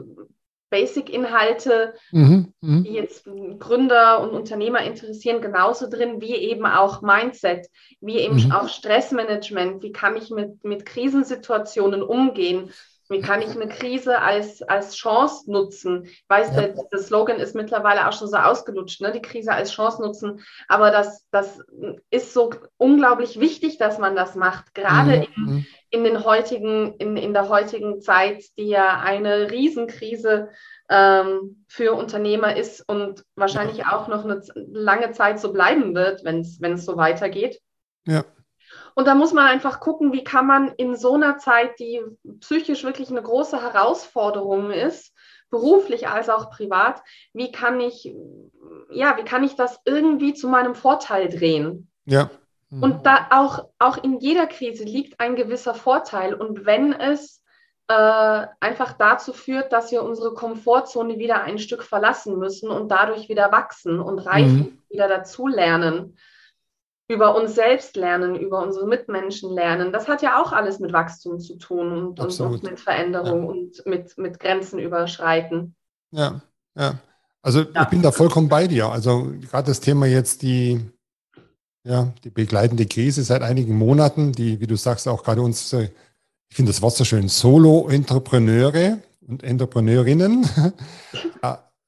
Basic-Inhalte, 0.69 1.95
mhm, 2.11 2.53
mh. 2.61 2.83
die 2.83 2.93
jetzt 2.93 3.25
Gründer 3.59 4.21
und 4.21 4.31
Unternehmer 4.31 4.83
interessieren, 4.83 5.41
genauso 5.41 5.89
drin 5.89 6.21
wie 6.21 6.35
eben 6.35 6.67
auch 6.67 7.03
Mindset, 7.03 7.69
wie 8.01 8.19
eben 8.19 8.45
mhm. 8.45 8.53
auch 8.53 8.69
Stressmanagement, 8.69 9.83
wie 9.83 9.93
kann 9.93 10.17
ich 10.17 10.31
mit, 10.31 10.65
mit 10.65 10.85
Krisensituationen 10.85 12.03
umgehen, 12.03 12.71
wie 13.09 13.21
kann 13.21 13.41
ich 13.41 13.51
eine 13.51 13.69
Krise 13.69 14.21
als, 14.21 14.63
als 14.63 14.97
Chance 14.97 15.51
nutzen? 15.51 16.05
Ich 16.07 16.25
weiß, 16.29 16.49
ja. 16.49 16.63
der, 16.63 16.85
der, 16.91 16.99
Slogan 16.99 17.39
ist 17.39 17.55
mittlerweile 17.55 18.09
auch 18.09 18.13
schon 18.13 18.29
so 18.29 18.37
ausgelutscht, 18.37 19.01
ne? 19.01 19.13
die 19.13 19.23
Krise 19.23 19.53
als 19.53 19.71
Chance 19.71 20.03
nutzen. 20.03 20.45
Aber 20.67 20.91
das, 20.91 21.25
das 21.31 21.61
ist 22.11 22.35
so 22.35 22.51
unglaublich 22.77 23.39
wichtig, 23.39 23.79
dass 23.79 23.99
man 23.99 24.17
das 24.17 24.35
macht, 24.35 24.75
gerade 24.75 25.19
mhm. 25.19 25.23
in, 25.23 25.43
mhm. 25.45 25.67
In, 25.97 26.05
den 26.05 26.25
heutigen, 26.25 26.95
in, 26.99 27.17
in 27.17 27.33
der 27.33 27.49
heutigen 27.49 28.01
Zeit, 28.01 28.45
die 28.59 28.69
ja 28.69 29.01
eine 29.01 29.51
Riesenkrise 29.51 30.51
ähm, 30.91 31.65
für 31.67 31.95
Unternehmer 31.95 32.57
ist 32.57 32.87
und 32.87 33.25
wahrscheinlich 33.35 33.87
auch 33.87 34.07
noch 34.09 34.25
eine 34.25 34.43
lange 34.55 35.13
Zeit 35.13 35.41
so 35.41 35.53
bleiben 35.53 35.95
wird, 35.95 36.25
wenn 36.25 36.41
es 36.41 36.85
so 36.85 36.97
weitergeht. 36.97 37.61
Ja. 38.07 38.25
Und 38.95 39.07
da 39.07 39.15
muss 39.15 39.33
man 39.33 39.47
einfach 39.47 39.81
gucken, 39.81 40.13
wie 40.13 40.25
kann 40.25 40.47
man 40.47 40.73
in 40.77 40.97
so 40.97 41.15
einer 41.15 41.39
Zeit, 41.39 41.79
die 41.79 42.03
psychisch 42.41 42.85
wirklich 42.85 43.11
eine 43.11 43.23
große 43.23 43.61
Herausforderung 43.61 44.71
ist, 44.71 45.13
beruflich 45.51 46.09
als 46.09 46.29
auch 46.29 46.51
privat, 46.51 47.03
wie 47.33 47.53
kann 47.53 47.81
ich, 47.81 48.13
ja, 48.91 49.17
wie 49.17 49.25
kann 49.25 49.45
ich 49.45 49.55
das 49.55 49.79
irgendwie 49.85 50.35
zu 50.35 50.49
meinem 50.49 50.75
Vorteil 50.75 51.29
drehen? 51.29 51.91
Ja. 52.05 52.31
Mhm. 52.71 52.83
Und 52.83 53.07
da 53.07 53.29
auch, 53.31 53.69
auch 53.79 54.03
in 54.03 54.19
jeder 54.19 54.47
Krise 54.47 54.85
liegt 54.85 55.21
ein 55.21 55.37
gewisser 55.37 55.75
Vorteil. 55.75 56.35
Und 56.35 56.67
wenn 56.67 56.93
es 56.93 57.43
äh, 57.89 58.47
einfach 58.61 58.95
dazu 58.95 59.33
führt, 59.33 59.73
dass 59.73 59.93
wir 59.93 60.03
unsere 60.03 60.35
Komfortzone 60.35 61.19
wieder 61.19 61.43
ein 61.43 61.59
Stück 61.59 61.83
verlassen 61.85 62.39
müssen 62.39 62.71
und 62.71 62.89
dadurch 62.89 63.29
wieder 63.29 63.53
wachsen 63.53 64.01
und 64.01 64.19
reifen, 64.19 64.59
mhm. 64.59 64.83
wieder 64.91 65.09
dazulernen, 65.09 66.17
über 67.09 67.37
uns 67.37 67.55
selbst 67.55 67.95
lernen, 67.95 68.35
über 68.35 68.61
unsere 68.61 68.87
Mitmenschen 68.87 69.53
lernen. 69.53 69.93
Das 69.93 70.09
hat 70.09 70.23
ja 70.23 70.43
auch 70.43 70.53
alles 70.53 70.81
mit 70.81 70.93
Wachstum 70.93 71.39
zu 71.39 71.57
tun 71.57 72.17
und, 72.19 72.41
und 72.41 72.63
mit 72.65 72.81
Veränderung 72.81 73.45
ja. 73.45 73.49
und 73.49 73.87
mit, 73.87 74.19
mit 74.19 74.41
Grenzen 74.41 74.81
überschreiten. 74.81 75.77
Ja, 76.11 76.41
ja. 76.75 76.99
Also 77.43 77.61
ja. 77.61 77.83
ich 77.83 77.89
bin 77.89 78.03
da 78.03 78.11
vollkommen 78.11 78.49
bei 78.49 78.67
dir. 78.67 78.89
Also 78.89 79.33
gerade 79.49 79.69
das 79.69 79.79
Thema 79.79 80.07
jetzt 80.07 80.43
die, 80.43 80.91
ja, 81.87 82.13
die 82.25 82.31
begleitende 82.31 82.87
Krise 82.87 83.23
seit 83.23 83.43
einigen 83.43 83.77
Monaten, 83.77 84.33
die, 84.33 84.61
wie 84.61 84.67
du 84.67 84.77
sagst, 84.77 85.07
auch 85.09 85.23
gerade 85.23 85.43
uns, 85.43 85.73
ich 85.73 86.57
finde 86.57 86.73
das 86.73 86.83
Wort 86.83 86.97
so 86.97 87.05
schön, 87.05 87.29
Solo-Entrepreneure 87.29 88.99
und 89.27 89.43
Entrepreneurinnen 89.43 90.49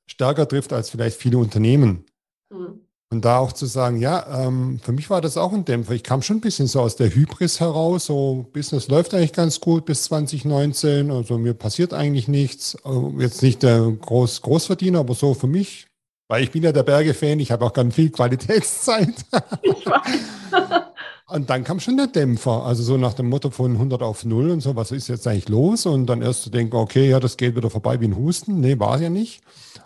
stärker 0.07 0.49
trifft 0.49 0.73
als 0.73 0.91
vielleicht 0.91 1.17
viele 1.17 1.39
Unternehmen. 1.39 2.05
Mhm. 2.51 2.81
Und 3.11 3.25
da 3.25 3.39
auch 3.39 3.55
zu 3.55 3.65
sagen, 3.65 3.99
ja, 4.01 4.45
ähm, 4.47 4.81
für 4.83 4.93
mich 4.93 5.09
war 5.09 5.23
das 5.23 5.39
auch 5.39 5.55
ein 5.55 5.65
Dämpfer. 5.65 5.95
Ich 5.95 6.03
kam 6.03 6.21
schon 6.21 6.39
ein 6.39 6.41
bisschen 6.43 6.67
so 6.67 6.83
aus 6.83 6.97
der 6.97 7.09
Hybris 7.09 7.59
heraus. 7.59 8.05
So, 8.05 8.47
Business 8.53 8.89
läuft 8.89 9.15
eigentlich 9.15 9.33
ganz 9.33 9.61
gut 9.61 9.87
bis 9.87 10.05
2019. 10.05 11.11
Also 11.11 11.39
mir 11.39 11.55
passiert 11.55 11.95
eigentlich 11.95 12.29
nichts. 12.29 12.77
Also 12.85 13.15
jetzt 13.19 13.43
nicht 13.43 13.63
der 13.63 13.81
Groß 13.93 14.43
Großverdiener, 14.43 14.99
aber 14.99 15.15
so 15.15 15.33
für 15.33 15.47
mich, 15.47 15.88
weil 16.29 16.45
ich 16.45 16.51
bin 16.51 16.63
ja 16.63 16.73
der 16.73 16.83
Berge-Fan, 16.83 17.41
ich 17.41 17.51
habe 17.51 17.65
auch 17.65 17.73
ganz 17.73 17.95
viel 17.95 18.11
Qualitätszeit. 18.11 19.15
Ich 19.63 19.87
weiß. 19.87 20.21
Und 21.31 21.51
dann 21.51 21.63
kam 21.63 21.79
schon 21.79 21.99
der 21.99 22.07
Dämpfer, 22.07 22.65
also 22.65 22.83
so 22.83 22.97
nach 22.97 23.13
dem 23.13 23.29
Motto 23.29 23.51
von 23.51 23.73
100 23.73 24.03
auf 24.03 24.25
0 24.25 24.49
und 24.49 24.61
so, 24.63 24.77
was 24.77 24.93
ist 24.93 25.09
jetzt 25.09 25.27
eigentlich 25.27 25.51
los? 25.51 25.85
Und 25.85 26.07
dann 26.07 26.23
erst 26.23 26.43
zu 26.43 26.49
denken, 26.49 26.75
okay, 26.75 27.11
ja, 27.11 27.21
das 27.21 27.37
geht 27.37 27.55
wieder 27.55 27.69
vorbei 27.69 28.01
wie 28.01 28.07
ein 28.07 28.17
Husten. 28.17 28.61
Nee, 28.61 28.79
war 28.79 28.95
es 28.95 29.03
ja 29.03 29.11
nicht. 29.11 29.43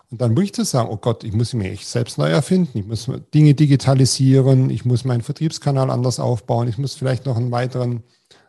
Und 0.09 0.21
dann 0.21 0.37
wirklich 0.37 0.53
zu 0.53 0.63
sagen, 0.63 0.87
oh 0.89 0.95
Gott, 0.95 1.25
ich 1.25 1.33
muss 1.33 1.53
mich 1.53 1.67
echt 1.67 1.87
selbst 1.87 2.17
neu 2.17 2.29
erfinden, 2.29 2.77
ich 2.77 2.85
muss 2.85 3.11
Dinge 3.33 3.55
digitalisieren, 3.55 4.69
ich 4.69 4.85
muss 4.85 5.03
meinen 5.03 5.21
Vertriebskanal 5.21 5.89
anders 5.89 6.17
aufbauen, 6.17 6.69
ich 6.69 6.77
muss 6.77 6.95
vielleicht 6.95 7.25
noch 7.25 7.35
einen 7.35 7.51
weiteren, 7.51 8.03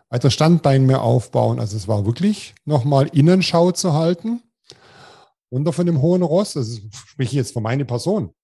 weiteren 0.09 0.31
Standbein 0.31 0.87
mehr 0.87 1.03
aufbauen. 1.03 1.59
Also 1.59 1.77
es 1.77 1.89
war 1.89 2.07
wirklich 2.07 2.55
nochmal 2.65 3.09
Innenschau 3.13 3.73
zu 3.73 3.95
halten, 3.95 4.41
runter 5.55 5.73
von 5.73 5.87
dem 5.87 6.03
hohen 6.03 6.23
Ross, 6.23 6.55
das 6.55 6.81
spreche 6.93 7.31
ich 7.31 7.33
jetzt 7.33 7.53
für 7.53 7.61
meine 7.61 7.85
Person. 7.85 8.35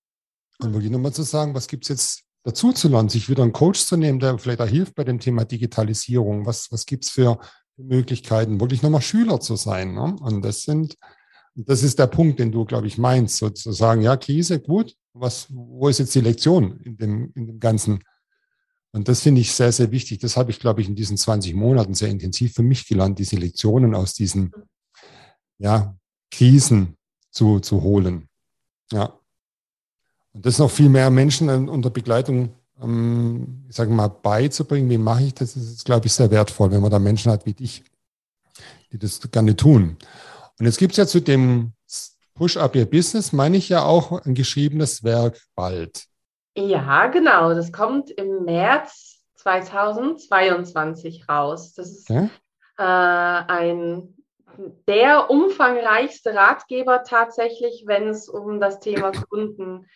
Und 0.60 0.72
wirklich 0.72 0.90
nochmal 0.90 1.12
zu 1.12 1.22
sagen, 1.22 1.54
was 1.54 1.66
gibt 1.66 1.84
es 1.84 1.88
jetzt 1.88 2.22
dazu 2.44 2.72
zu 2.72 2.88
lernen, 2.88 3.08
sich 3.08 3.28
wieder 3.28 3.42
einen 3.42 3.52
Coach 3.52 3.84
zu 3.84 3.96
nehmen, 3.96 4.20
der 4.20 4.38
vielleicht 4.38 4.60
auch 4.60 4.68
hilft 4.68 4.94
bei 4.94 5.04
dem 5.04 5.18
Thema 5.18 5.44
Digitalisierung. 5.44 6.46
Was, 6.46 6.70
was 6.70 6.86
gibt 6.86 7.04
es 7.04 7.10
für 7.10 7.38
Möglichkeiten, 7.76 8.60
wirklich 8.60 8.82
nochmal 8.82 9.02
Schüler 9.02 9.40
zu 9.40 9.56
sein? 9.56 9.94
Ne? 9.94 10.16
Und 10.20 10.42
das 10.42 10.62
sind 10.62 10.96
das 11.54 11.82
ist 11.82 11.98
der 11.98 12.06
Punkt, 12.06 12.38
den 12.38 12.52
du, 12.52 12.64
glaube 12.64 12.86
ich, 12.86 12.98
meinst, 12.98 13.38
sozusagen, 13.38 14.02
ja, 14.02 14.16
Krise, 14.16 14.60
gut, 14.60 14.94
was, 15.12 15.46
wo 15.50 15.88
ist 15.88 15.98
jetzt 15.98 16.14
die 16.14 16.20
Lektion 16.20 16.80
in 16.80 16.96
dem, 16.96 17.32
in 17.34 17.46
dem 17.46 17.60
Ganzen? 17.60 18.04
Und 18.92 19.08
das 19.08 19.20
finde 19.20 19.40
ich 19.40 19.52
sehr, 19.52 19.72
sehr 19.72 19.90
wichtig. 19.90 20.18
Das 20.18 20.36
habe 20.36 20.50
ich, 20.50 20.58
glaube 20.58 20.80
ich, 20.80 20.88
in 20.88 20.94
diesen 20.94 21.16
20 21.16 21.54
Monaten 21.54 21.94
sehr 21.94 22.08
intensiv 22.08 22.54
für 22.54 22.62
mich 22.62 22.86
gelernt, 22.86 23.18
diese 23.18 23.36
Lektionen 23.36 23.94
aus 23.94 24.14
diesen, 24.14 24.52
ja, 25.58 25.96
Krisen 26.30 26.96
zu, 27.30 27.60
zu 27.60 27.82
holen. 27.82 28.28
Ja. 28.92 29.12
Und 30.32 30.46
das 30.46 30.58
noch 30.58 30.70
viel 30.70 30.88
mehr 30.88 31.10
Menschen 31.10 31.68
unter 31.68 31.90
Begleitung, 31.90 32.54
ähm, 32.80 33.64
ich 33.68 33.76
sage 33.76 33.90
mal, 33.90 34.08
beizubringen. 34.08 34.90
Wie 34.90 34.98
mache 34.98 35.24
ich 35.24 35.34
das? 35.34 35.54
Das 35.54 35.62
ist, 35.62 35.84
glaube 35.84 36.06
ich, 36.06 36.12
sehr 36.12 36.30
wertvoll, 36.30 36.70
wenn 36.70 36.82
man 36.82 36.90
da 36.90 36.98
Menschen 36.98 37.32
hat 37.32 37.46
wie 37.46 37.54
dich, 37.54 37.84
die 38.92 38.98
das 38.98 39.20
gerne 39.30 39.56
tun. 39.56 39.96
Und 40.58 40.66
jetzt 40.66 40.78
gibt 40.78 40.92
es 40.92 40.98
ja 40.98 41.06
zu 41.06 41.20
dem 41.20 41.72
Push 42.34 42.56
Up 42.56 42.74
Your 42.74 42.86
Business, 42.86 43.32
meine 43.32 43.56
ich 43.56 43.68
ja 43.68 43.82
auch 43.84 44.24
ein 44.24 44.34
geschriebenes 44.34 45.04
Werk 45.04 45.40
bald. 45.54 46.06
Ja, 46.56 47.06
genau. 47.08 47.54
Das 47.54 47.70
kommt 47.72 48.10
im 48.10 48.44
März 48.44 49.18
2022 49.36 51.28
raus. 51.28 51.74
Das 51.74 51.90
ist 51.90 52.10
okay. 52.10 52.30
äh, 52.78 52.82
ein 52.82 54.14
der 54.86 55.30
umfangreichste 55.30 56.34
Ratgeber 56.34 57.02
tatsächlich, 57.02 57.84
wenn 57.86 58.08
es 58.08 58.28
um 58.28 58.60
das 58.60 58.80
Thema 58.80 59.12
Kunden 59.30 59.86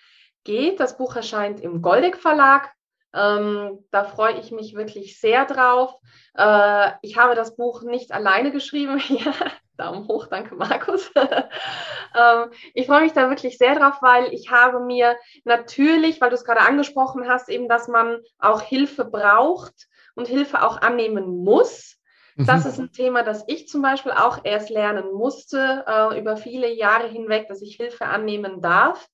geht. 0.45 0.81
Das 0.81 0.97
Buch 0.97 1.17
erscheint 1.17 1.61
im 1.61 1.83
Goldeck 1.83 2.17
Verlag. 2.17 2.71
Ähm, 3.15 3.85
da 3.91 4.05
freue 4.05 4.39
ich 4.39 4.51
mich 4.51 4.75
wirklich 4.75 5.21
sehr 5.21 5.45
drauf. 5.45 5.95
Äh, 6.37 6.91
ich 7.03 7.17
habe 7.17 7.35
das 7.35 7.57
Buch 7.57 7.83
nicht 7.83 8.13
alleine 8.13 8.51
geschrieben. 8.51 9.01
Daumen 9.77 10.07
hoch, 10.09 10.27
danke 10.27 10.55
Markus. 10.55 11.11
ähm, 11.17 12.51
ich 12.75 12.87
freue 12.87 13.03
mich 13.03 13.13
da 13.13 13.29
wirklich 13.29 13.59
sehr 13.59 13.75
drauf, 13.75 14.01
weil 14.01 14.33
ich 14.33 14.51
habe 14.51 14.81
mir 14.81 15.17
natürlich, 15.45 16.21
weil 16.21 16.31
du 16.31 16.37
es 16.37 16.45
gerade 16.45 16.61
angesprochen 16.61 17.29
hast, 17.29 17.49
eben, 17.49 17.69
dass 17.69 17.89
man 17.89 18.21
auch 18.39 18.61
Hilfe 18.61 19.05
braucht 19.05 19.89
und 20.15 20.29
Hilfe 20.29 20.63
auch 20.63 20.81
annehmen 20.81 21.45
muss. 21.45 21.99
Das 22.37 22.65
mhm. 22.65 22.71
ist 22.71 22.79
ein 22.79 22.93
Thema, 22.93 23.23
das 23.23 23.45
ich 23.47 23.69
zum 23.69 23.83
Beispiel 23.83 24.13
auch 24.13 24.41
erst 24.45 24.71
lernen 24.71 25.13
musste 25.13 25.85
äh, 25.87 26.19
über 26.19 26.37
viele 26.37 26.73
Jahre 26.73 27.09
hinweg, 27.09 27.49
dass 27.49 27.63
ich 27.63 27.77
Hilfe 27.77 28.07
annehmen 28.07 28.61
darf. 28.61 29.09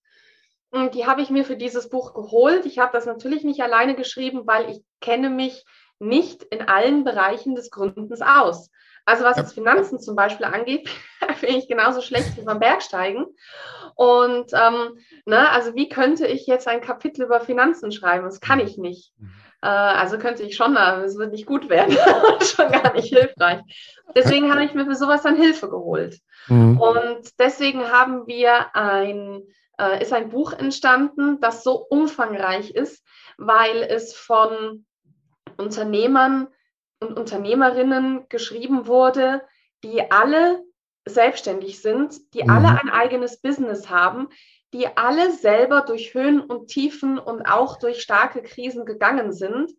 Und 0.71 0.95
die 0.95 1.07
habe 1.07 1.21
ich 1.21 1.31
mir 1.31 1.45
für 1.45 1.57
dieses 1.57 1.91
Buch 1.91 2.15
geholt. 2.15 2.65
Ich 2.65 2.79
habe 2.79 2.93
das 2.93 3.05
natürlich 3.05 3.45
nicht 3.45 3.61
alleine 3.61 3.95
geschrieben, 3.95 4.43
weil 4.47 4.71
ich 4.71 4.83
kenne 5.01 5.29
mich 5.29 5.65
nicht 5.99 6.45
in 6.45 6.69
allen 6.69 7.05
Bereichen 7.05 7.55
des 7.55 7.71
Gründens 7.71 8.23
aus. 8.23 8.71
Also 9.05 9.25
was 9.25 9.37
ja. 9.37 9.43
jetzt 9.43 9.55
Finanzen 9.55 10.01
zum 10.01 10.15
Beispiel 10.15 10.47
angeht, 10.47 10.89
bin 11.41 11.57
ich 11.57 11.69
genauso 11.69 12.01
schlecht 12.01 12.37
wie 12.37 12.43
beim 12.43 12.61
Bergsteigen. 12.61 13.27
Und 13.97 14.53
ähm, 14.53 14.99
ne, 15.27 15.51
also 15.51 15.75
wie 15.75 15.89
könnte 15.89 16.27
ich 16.27 16.47
jetzt 16.47 16.69
ein 16.69 16.81
Kapitel 16.81 17.25
über 17.25 17.41
Finanzen 17.41 17.93
schreiben? 17.93 18.25
Das 18.25 18.41
kann 18.41 18.61
ich 18.61 18.79
nicht. 18.79 19.13
Äh, 19.63 19.69
also 19.69 20.19
könnte 20.19 20.43
ich 20.43 20.57
schon, 20.57 20.77
aber 20.77 21.05
es 21.05 21.17
wird 21.17 21.33
nicht 21.33 21.47
gut 21.47 21.69
werden. 21.69 21.97
schon 22.43 22.71
gar 22.71 22.95
nicht 22.95 23.09
hilfreich. 23.09 23.61
Deswegen 24.15 24.51
habe 24.51 24.65
ich 24.65 24.75
mir 24.75 24.87
für 24.87 24.95
sowas 24.95 25.23
dann 25.23 25.37
Hilfe 25.37 25.69
geholt. 25.69 26.19
Mhm. 26.49 26.81
Und 26.81 27.39
deswegen 27.39 27.91
haben 27.91 28.27
wir 28.27 28.75
ein, 28.75 29.43
äh, 29.79 30.03
ist 30.03 30.13
ein 30.13 30.31
Buch 30.31 30.53
entstanden, 30.53 31.41
das 31.41 31.63
so 31.63 31.77
umfangreich 31.77 32.71
ist, 32.71 33.05
weil 33.37 33.83
es 33.83 34.15
von 34.15 34.87
Unternehmern 35.57 36.49
und 37.01 37.19
Unternehmerinnen 37.19 38.27
geschrieben 38.29 38.87
wurde, 38.87 39.43
die 39.83 40.11
alle 40.11 40.63
selbstständig 41.07 41.81
sind, 41.81 42.35
die 42.35 42.45
mhm. 42.45 42.51
alle 42.51 42.69
ein 42.81 42.91
eigenes 42.91 43.41
Business 43.41 43.89
haben, 43.89 44.29
die 44.73 44.97
alle 44.97 45.33
selber 45.33 45.83
durch 45.83 46.15
Höhen 46.15 46.41
und 46.41 46.69
Tiefen 46.69 47.19
und 47.19 47.43
auch 47.43 47.79
durch 47.79 48.01
starke 48.01 48.43
Krisen 48.43 48.85
gegangen 48.85 49.33
sind. 49.33 49.73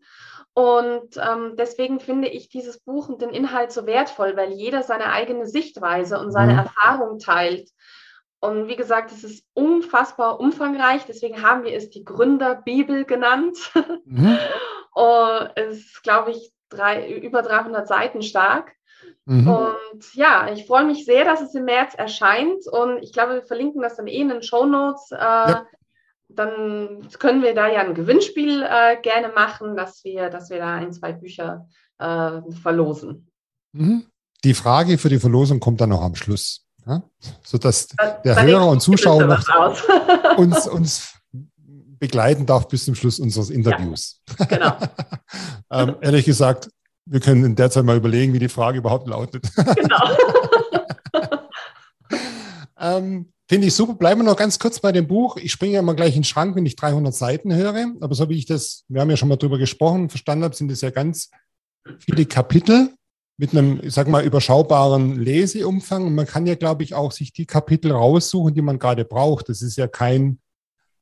Und 0.54 1.16
ähm, 1.18 1.56
deswegen 1.56 2.00
finde 2.02 2.28
ich 2.28 2.50
dieses 2.50 2.80
Buch 2.80 3.08
und 3.08 3.22
den 3.22 3.30
Inhalt 3.30 3.72
so 3.72 3.86
wertvoll, 3.86 4.36
weil 4.36 4.52
jeder 4.52 4.84
seine 4.84 5.12
eigene 5.12 5.48
Sichtweise 5.48 6.20
und 6.20 6.32
seine 6.32 6.54
mhm. 6.54 6.60
Erfahrung 6.60 7.20
teilt. 7.20 7.70
Und 8.42 8.68
wie 8.68 8.76
gesagt, 8.76 9.12
es 9.12 9.24
ist 9.24 9.46
unfassbar 9.54 10.40
umfangreich. 10.40 11.06
Deswegen 11.06 11.42
haben 11.42 11.64
wir 11.64 11.74
es 11.74 11.90
die 11.90 12.04
Gründerbibel 12.04 13.06
genannt. 13.06 13.58
Mhm. 14.04 14.38
und 14.94 15.52
es 15.56 15.78
ist, 15.78 16.04
glaube 16.04 16.32
ich, 16.32 16.52
drei, 16.72 17.08
über 17.18 17.42
300 17.42 17.88
Seiten 17.88 18.22
stark. 18.22 18.72
Mhm. 19.26 19.48
Und 19.48 20.16
ja, 20.16 20.52
ich 20.52 20.66
freue 20.66 20.86
mich 20.86 21.06
sehr, 21.06 21.26
dass 21.26 21.42
es 21.42 21.54
im 21.54 21.66
März 21.66 21.94
erscheint 21.96 22.68
und 22.68 23.04
ich 23.04 23.14
glaube, 23.14 23.36
wir 23.36 23.44
verlinken 23.44 23.82
das 23.82 23.98
dann 23.98 24.08
eh 24.08 24.22
in 24.22 24.30
den 24.30 24.42
Show 24.42 24.66
Notes. 24.66 25.12
Äh, 25.12 25.18
ja. 25.18 25.66
Dann 26.30 27.08
können 27.20 27.44
wir 27.44 27.54
da 27.54 27.68
ja 27.68 27.82
ein 27.82 27.94
Gewinnspiel 27.94 28.64
äh, 28.64 28.98
gerne 29.02 29.30
machen, 29.30 29.76
dass 29.76 30.04
wir, 30.04 30.30
dass 30.30 30.50
wir 30.50 30.60
da 30.60 30.76
ein, 30.76 30.94
zwei 30.94 31.12
Bücher 31.12 31.68
äh, 32.00 32.42
verlosen. 32.62 33.30
Mhm. 33.74 34.06
Die 34.44 34.54
Frage 34.54 34.98
für 34.98 35.10
die 35.10 35.20
Verlosung 35.20 35.60
kommt 35.60 35.82
dann 35.82 35.90
noch 35.90 36.02
am 36.02 36.16
Schluss, 36.16 36.66
ja? 36.88 37.04
sodass 37.44 37.90
das, 37.90 38.22
der 38.24 38.42
Hörer 38.42 38.70
und 38.70 38.82
Zuschauer 38.82 39.26
noch 39.26 40.38
uns, 40.38 40.68
uns 40.68 41.21
begleiten 42.02 42.48
darf 42.48 42.68
bis 42.68 42.86
zum 42.86 42.96
Schluss 42.96 43.20
unseres 43.20 43.52
Interviews. 43.52 44.22
Ja, 44.40 44.46
genau. 44.46 44.78
ähm, 45.72 45.96
ehrlich 46.02 46.26
gesagt, 46.26 46.70
wir 47.06 47.20
können 47.20 47.46
in 47.46 47.56
der 47.56 47.70
Zeit 47.70 47.86
mal 47.86 47.96
überlegen, 47.96 48.34
wie 48.34 48.40
die 48.40 48.50
Frage 48.50 48.80
überhaupt 48.80 49.08
lautet. 49.08 49.48
Genau. 49.76 50.18
ähm, 52.80 53.32
Finde 53.48 53.68
ich 53.68 53.76
super. 53.76 53.94
Bleiben 53.94 54.22
wir 54.22 54.26
noch 54.26 54.38
ganz 54.38 54.58
kurz 54.58 54.80
bei 54.80 54.92
dem 54.92 55.08
Buch. 55.08 55.38
Ich 55.38 55.52
springe 55.52 55.74
ja 55.74 55.82
mal 55.82 55.96
gleich 55.96 56.16
in 56.16 56.22
den 56.22 56.24
Schrank, 56.24 56.56
wenn 56.56 56.66
ich 56.66 56.76
300 56.76 57.14
Seiten 57.14 57.54
höre. 57.54 57.94
Aber 58.00 58.16
so 58.16 58.30
wie 58.30 58.38
ich 58.38 58.46
das, 58.48 58.84
wir 58.88 59.02
haben 59.02 59.10
ja 59.10 59.18
schon 59.18 59.30
mal 59.30 59.36
drüber 59.36 59.60
gesprochen, 59.60 60.10
verstanden 60.10 60.46
habe, 60.46 60.56
sind 60.56 60.72
es 60.72 60.82
ja 60.82 60.90
ganz 60.90 61.30
viele 62.00 62.26
Kapitel 62.26 62.96
mit 63.38 63.52
einem, 63.52 63.80
ich 63.84 63.94
sag 63.94 64.08
mal, 64.08 64.24
überschaubaren 64.24 65.20
Leseumfang. 65.20 66.08
Und 66.08 66.16
man 66.16 66.26
kann 66.26 66.48
ja, 66.48 66.56
glaube 66.56 66.84
ich, 66.84 66.96
auch 66.96 67.12
sich 67.12 67.34
die 67.34 67.46
Kapitel 67.46 67.92
raussuchen, 67.92 68.56
die 68.56 68.62
man 68.64 68.80
gerade 68.80 69.06
braucht. 69.06 69.50
Das 69.50 69.62
ist 69.62 69.76
ja 69.76 69.88
kein 69.88 70.40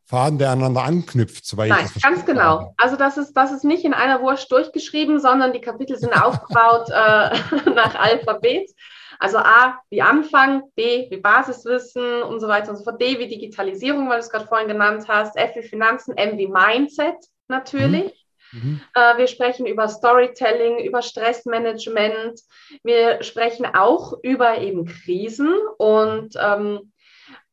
Faden, 0.10 0.40
der 0.40 0.50
aneinander 0.50 0.84
anknüpft. 0.84 1.46
Soweit 1.46 1.70
Nein, 1.70 1.88
ganz 2.02 2.26
genau. 2.26 2.42
Habe. 2.42 2.74
Also 2.78 2.96
das 2.96 3.18
ist, 3.18 3.34
das 3.34 3.52
ist 3.52 3.64
nicht 3.64 3.86
in 3.86 3.94
einer 3.94 4.22
Wurst 4.22 4.52
durchgeschrieben, 4.52 5.20
sondern 5.20 5.54
die 5.54 5.62
Kapitel 5.62 5.98
sind 5.98 6.20
aufgebaut 6.20 6.90
äh, 6.90 7.70
nach 7.76 7.94
Alphabet. 7.94 8.72
Also 9.20 9.38
A 9.38 9.78
wie 9.92 10.02
Anfang, 10.02 10.64
B 10.76 11.12
wie 11.12 11.18
Basiswissen 11.18 12.24
und 12.24 12.40
so 12.40 12.48
weiter 12.48 12.72
und 12.72 12.78
so 12.78 12.86
fort, 12.86 13.00
D 13.00 13.20
wie 13.20 13.28
Digitalisierung, 13.28 14.10
weil 14.10 14.20
du 14.20 14.26
es 14.26 14.32
gerade 14.32 14.48
vorhin 14.48 14.68
genannt 14.68 15.06
hast, 15.08 15.36
F 15.36 15.56
wie 15.56 15.62
Finanzen, 15.62 16.18
M 16.18 16.38
wie 16.40 16.48
Mindset 16.48 17.18
natürlich. 17.48 18.28
Mhm. 18.52 18.60
Mhm. 18.62 18.82
Äh, 18.96 19.18
wir 19.18 19.28
sprechen 19.28 19.68
über 19.68 19.88
Storytelling, 19.90 20.80
über 20.80 21.04
Stressmanagement. 21.04 22.40
Wir 22.84 23.22
sprechen 23.22 23.68
auch 23.68 24.14
über 24.24 24.58
eben 24.58 24.86
Krisen 24.86 25.54
und 25.78 26.36
ähm, 26.42 26.92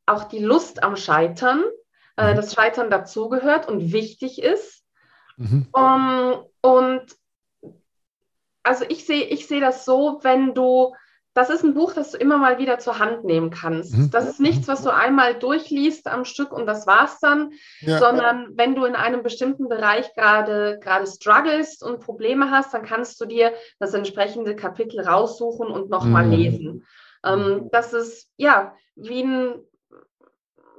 auch 0.07 0.25
die 0.25 0.39
Lust 0.39 0.83
am 0.83 0.97
Scheitern 0.97 1.63
äh, 2.17 2.33
mhm. 2.33 2.37
das 2.37 2.55
Scheitern 2.55 2.91
dazugehört 2.91 3.69
und 3.69 3.93
wichtig 3.93 4.43
ist. 4.43 4.85
Mhm. 5.37 5.67
Um, 5.73 6.47
und 6.63 7.05
also 8.63 8.85
ich 8.89 9.07
sehe 9.07 9.25
ich 9.25 9.47
seh 9.47 9.61
das 9.61 9.85
so, 9.85 10.19
wenn 10.23 10.55
du, 10.55 10.95
das 11.35 11.51
ist 11.51 11.63
ein 11.63 11.75
Buch, 11.75 11.93
das 11.93 12.13
du 12.13 12.19
immer 12.19 12.39
mal 12.39 12.59
wieder 12.59 12.79
zur 12.79 12.99
Hand 12.99 13.25
nehmen 13.25 13.51
kannst. 13.51 13.95
Mhm. 13.95 14.11
Das 14.11 14.27
ist 14.27 14.41
nichts, 14.41 14.67
was 14.67 14.83
du 14.83 14.91
einmal 14.91 15.39
durchliest 15.39 16.09
am 16.09 16.25
Stück 16.25 16.53
und 16.53 16.67
das 16.67 16.87
war's 16.87 17.21
dann, 17.21 17.53
ja. 17.81 17.99
sondern 17.99 18.49
wenn 18.57 18.75
du 18.75 18.85
in 18.87 18.97
einem 18.97 19.23
bestimmten 19.23 19.69
Bereich 19.69 20.13
gerade 20.15 20.79
gerade 20.81 21.07
struggles 21.07 21.83
und 21.83 22.01
Probleme 22.01 22.51
hast, 22.51 22.73
dann 22.73 22.83
kannst 22.83 23.21
du 23.21 23.27
dir 23.27 23.53
das 23.79 23.95
entsprechende 23.95 24.57
Kapitel 24.57 25.01
raussuchen 25.01 25.69
und 25.69 25.91
nochmal 25.91 26.25
mhm. 26.25 26.33
lesen. 26.33 26.87
Ähm, 27.25 27.69
das 27.71 27.93
ist 27.93 28.31
ja 28.37 28.75
wie 28.95 29.23
ein 29.23 29.55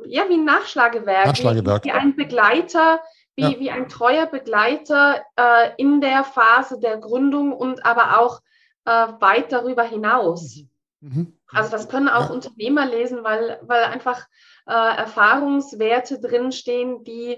ja, 0.05 0.29
wie 0.29 0.35
ein 0.35 0.45
Nachschlagewerk, 0.45 1.27
Nachschlagewerk. 1.27 1.83
Wie, 1.83 1.89
wie 1.89 1.93
ein 1.93 2.15
Begleiter, 2.15 3.01
wie, 3.35 3.41
ja. 3.43 3.59
wie 3.59 3.71
ein 3.71 3.87
treuer 3.87 4.25
Begleiter 4.25 5.21
äh, 5.35 5.71
in 5.77 6.01
der 6.01 6.23
Phase 6.23 6.79
der 6.79 6.97
Gründung 6.97 7.53
und 7.53 7.85
aber 7.85 8.19
auch 8.19 8.41
äh, 8.85 8.89
weit 9.19 9.51
darüber 9.51 9.83
hinaus. 9.83 10.63
Mhm. 11.01 11.09
mhm. 11.09 11.33
Also 11.49 11.71
das 11.71 11.87
können 11.87 12.09
auch 12.09 12.27
ja. 12.27 12.33
Unternehmer 12.33 12.85
lesen, 12.85 13.23
weil, 13.23 13.57
weil 13.61 13.85
einfach 13.85 14.27
äh, 14.65 14.73
Erfahrungswerte 14.73 16.19
drinstehen, 16.19 17.05
die 17.05 17.37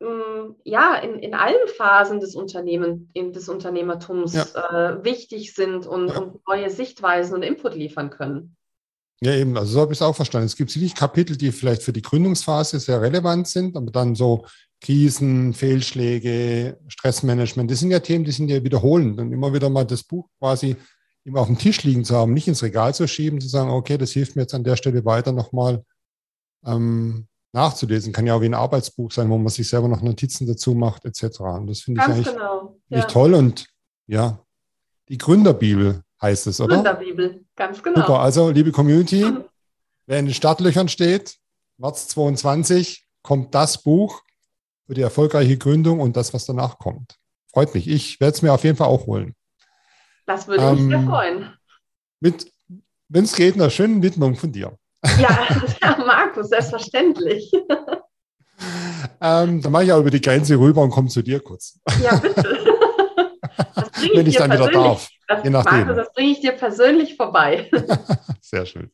mm, 0.00 0.56
ja, 0.64 0.96
in, 0.96 1.18
in 1.18 1.34
allen 1.34 1.66
Phasen 1.78 2.20
des, 2.20 2.34
Unternehmen, 2.36 3.10
des 3.16 3.48
Unternehmertums 3.48 4.34
ja. 4.34 4.42
äh, 4.44 5.02
wichtig 5.02 5.54
sind 5.54 5.86
und, 5.86 6.10
und, 6.10 6.46
neue 6.46 6.68
Sichtweisen 6.68 7.36
und 7.36 7.42
Input 7.42 7.74
liefern 7.74 8.10
können. 8.10 8.57
Ja, 9.20 9.34
eben, 9.34 9.56
also 9.56 9.72
so 9.72 9.80
habe 9.80 9.92
ich 9.92 9.98
es 9.98 10.02
auch 10.02 10.14
verstanden. 10.14 10.46
Es 10.46 10.56
gibt 10.56 10.70
sicherlich 10.70 10.94
Kapitel, 10.94 11.36
die 11.36 11.50
vielleicht 11.50 11.82
für 11.82 11.92
die 11.92 12.02
Gründungsphase 12.02 12.78
sehr 12.78 13.00
relevant 13.00 13.48
sind, 13.48 13.76
aber 13.76 13.90
dann 13.90 14.14
so 14.14 14.46
Krisen, 14.80 15.54
Fehlschläge, 15.54 16.78
Stressmanagement, 16.86 17.68
das 17.68 17.80
sind 17.80 17.90
ja 17.90 17.98
Themen, 17.98 18.24
die 18.24 18.30
sind 18.30 18.48
ja 18.48 18.62
wiederholend 18.62 19.18
und 19.18 19.32
immer 19.32 19.52
wieder 19.52 19.70
mal 19.70 19.84
das 19.84 20.04
Buch 20.04 20.28
quasi 20.38 20.76
immer 21.24 21.40
auf 21.40 21.48
dem 21.48 21.58
Tisch 21.58 21.82
liegen 21.82 22.04
zu 22.04 22.16
haben, 22.16 22.32
nicht 22.32 22.48
ins 22.48 22.62
Regal 22.62 22.94
zu 22.94 23.08
schieben, 23.08 23.40
zu 23.40 23.48
sagen, 23.48 23.70
okay, 23.70 23.98
das 23.98 24.12
hilft 24.12 24.36
mir 24.36 24.42
jetzt 24.42 24.54
an 24.54 24.64
der 24.64 24.76
Stelle 24.76 25.04
weiter 25.04 25.32
nochmal 25.32 25.84
ähm, 26.64 27.26
nachzulesen. 27.52 28.12
Kann 28.12 28.26
ja 28.26 28.34
auch 28.34 28.40
wie 28.40 28.46
ein 28.46 28.54
Arbeitsbuch 28.54 29.12
sein, 29.12 29.28
wo 29.28 29.36
man 29.36 29.48
sich 29.48 29.68
selber 29.68 29.88
noch 29.88 30.00
Notizen 30.00 30.46
dazu 30.46 30.74
macht, 30.74 31.04
etc. 31.04 31.40
Und 31.40 31.66
das 31.68 31.80
finde 31.80 32.00
ich 32.00 32.08
eigentlich 32.08 32.32
genau. 32.32 32.76
ja. 32.88 33.02
toll 33.02 33.34
und 33.34 33.66
ja, 34.06 34.40
die 35.08 35.18
Gründerbibel 35.18 36.02
heißt 36.20 36.46
es, 36.46 36.60
oder? 36.60 36.74
Gründerbibel, 36.74 37.44
ganz 37.56 37.82
genau. 37.82 38.00
Super, 38.00 38.20
also 38.20 38.50
liebe 38.50 38.72
Community, 38.72 39.24
wer 40.06 40.18
in 40.18 40.26
den 40.26 40.34
Startlöchern 40.34 40.88
steht, 40.88 41.36
März 41.76 42.08
22, 42.08 43.06
kommt 43.22 43.54
das 43.54 43.82
Buch 43.82 44.22
für 44.86 44.94
die 44.94 45.02
erfolgreiche 45.02 45.58
Gründung 45.58 46.00
und 46.00 46.16
das, 46.16 46.32
was 46.34 46.46
danach 46.46 46.78
kommt. 46.78 47.16
Freut 47.52 47.74
mich. 47.74 47.88
Ich 47.88 48.20
werde 48.20 48.34
es 48.34 48.42
mir 48.42 48.52
auf 48.52 48.64
jeden 48.64 48.76
Fall 48.76 48.88
auch 48.88 49.06
holen. 49.06 49.34
Das 50.26 50.48
würde 50.48 50.62
ähm, 50.62 50.88
mich 50.88 50.96
sehr 50.98 51.06
freuen. 51.06 51.54
Mit, 52.20 52.52
wenn 53.08 53.24
es 53.24 53.34
geht, 53.34 53.54
einer 53.54 53.70
schönen 53.70 54.02
Widmung 54.02 54.36
von 54.36 54.52
dir. 54.52 54.76
Ja, 55.18 55.46
ja 55.82 56.04
Markus, 56.04 56.48
selbstverständlich. 56.48 57.52
Ähm, 59.20 59.62
dann 59.62 59.72
mache 59.72 59.84
ich 59.84 59.92
auch 59.92 60.00
über 60.00 60.10
die 60.10 60.20
Grenze 60.20 60.58
rüber 60.58 60.82
und 60.82 60.90
komme 60.90 61.08
zu 61.08 61.22
dir 61.22 61.38
kurz. 61.40 61.78
Ja, 62.02 62.16
bitte. 62.16 62.58
Das 63.74 63.90
bringe 63.92 64.12
ich 64.12 64.16
Wenn 64.16 64.26
ich 64.26 64.36
dir 64.36 64.48
dann 64.48 64.52
wieder 64.52 64.70
darf. 64.70 65.08
Das, 65.26 65.44
je 65.44 65.50
nachdem. 65.50 65.78
Markus, 65.86 65.96
das 65.96 66.12
bringe 66.12 66.30
ich 66.30 66.40
dir 66.40 66.52
persönlich 66.52 67.16
vorbei. 67.16 67.70
Sehr 68.40 68.66
schön. 68.66 68.90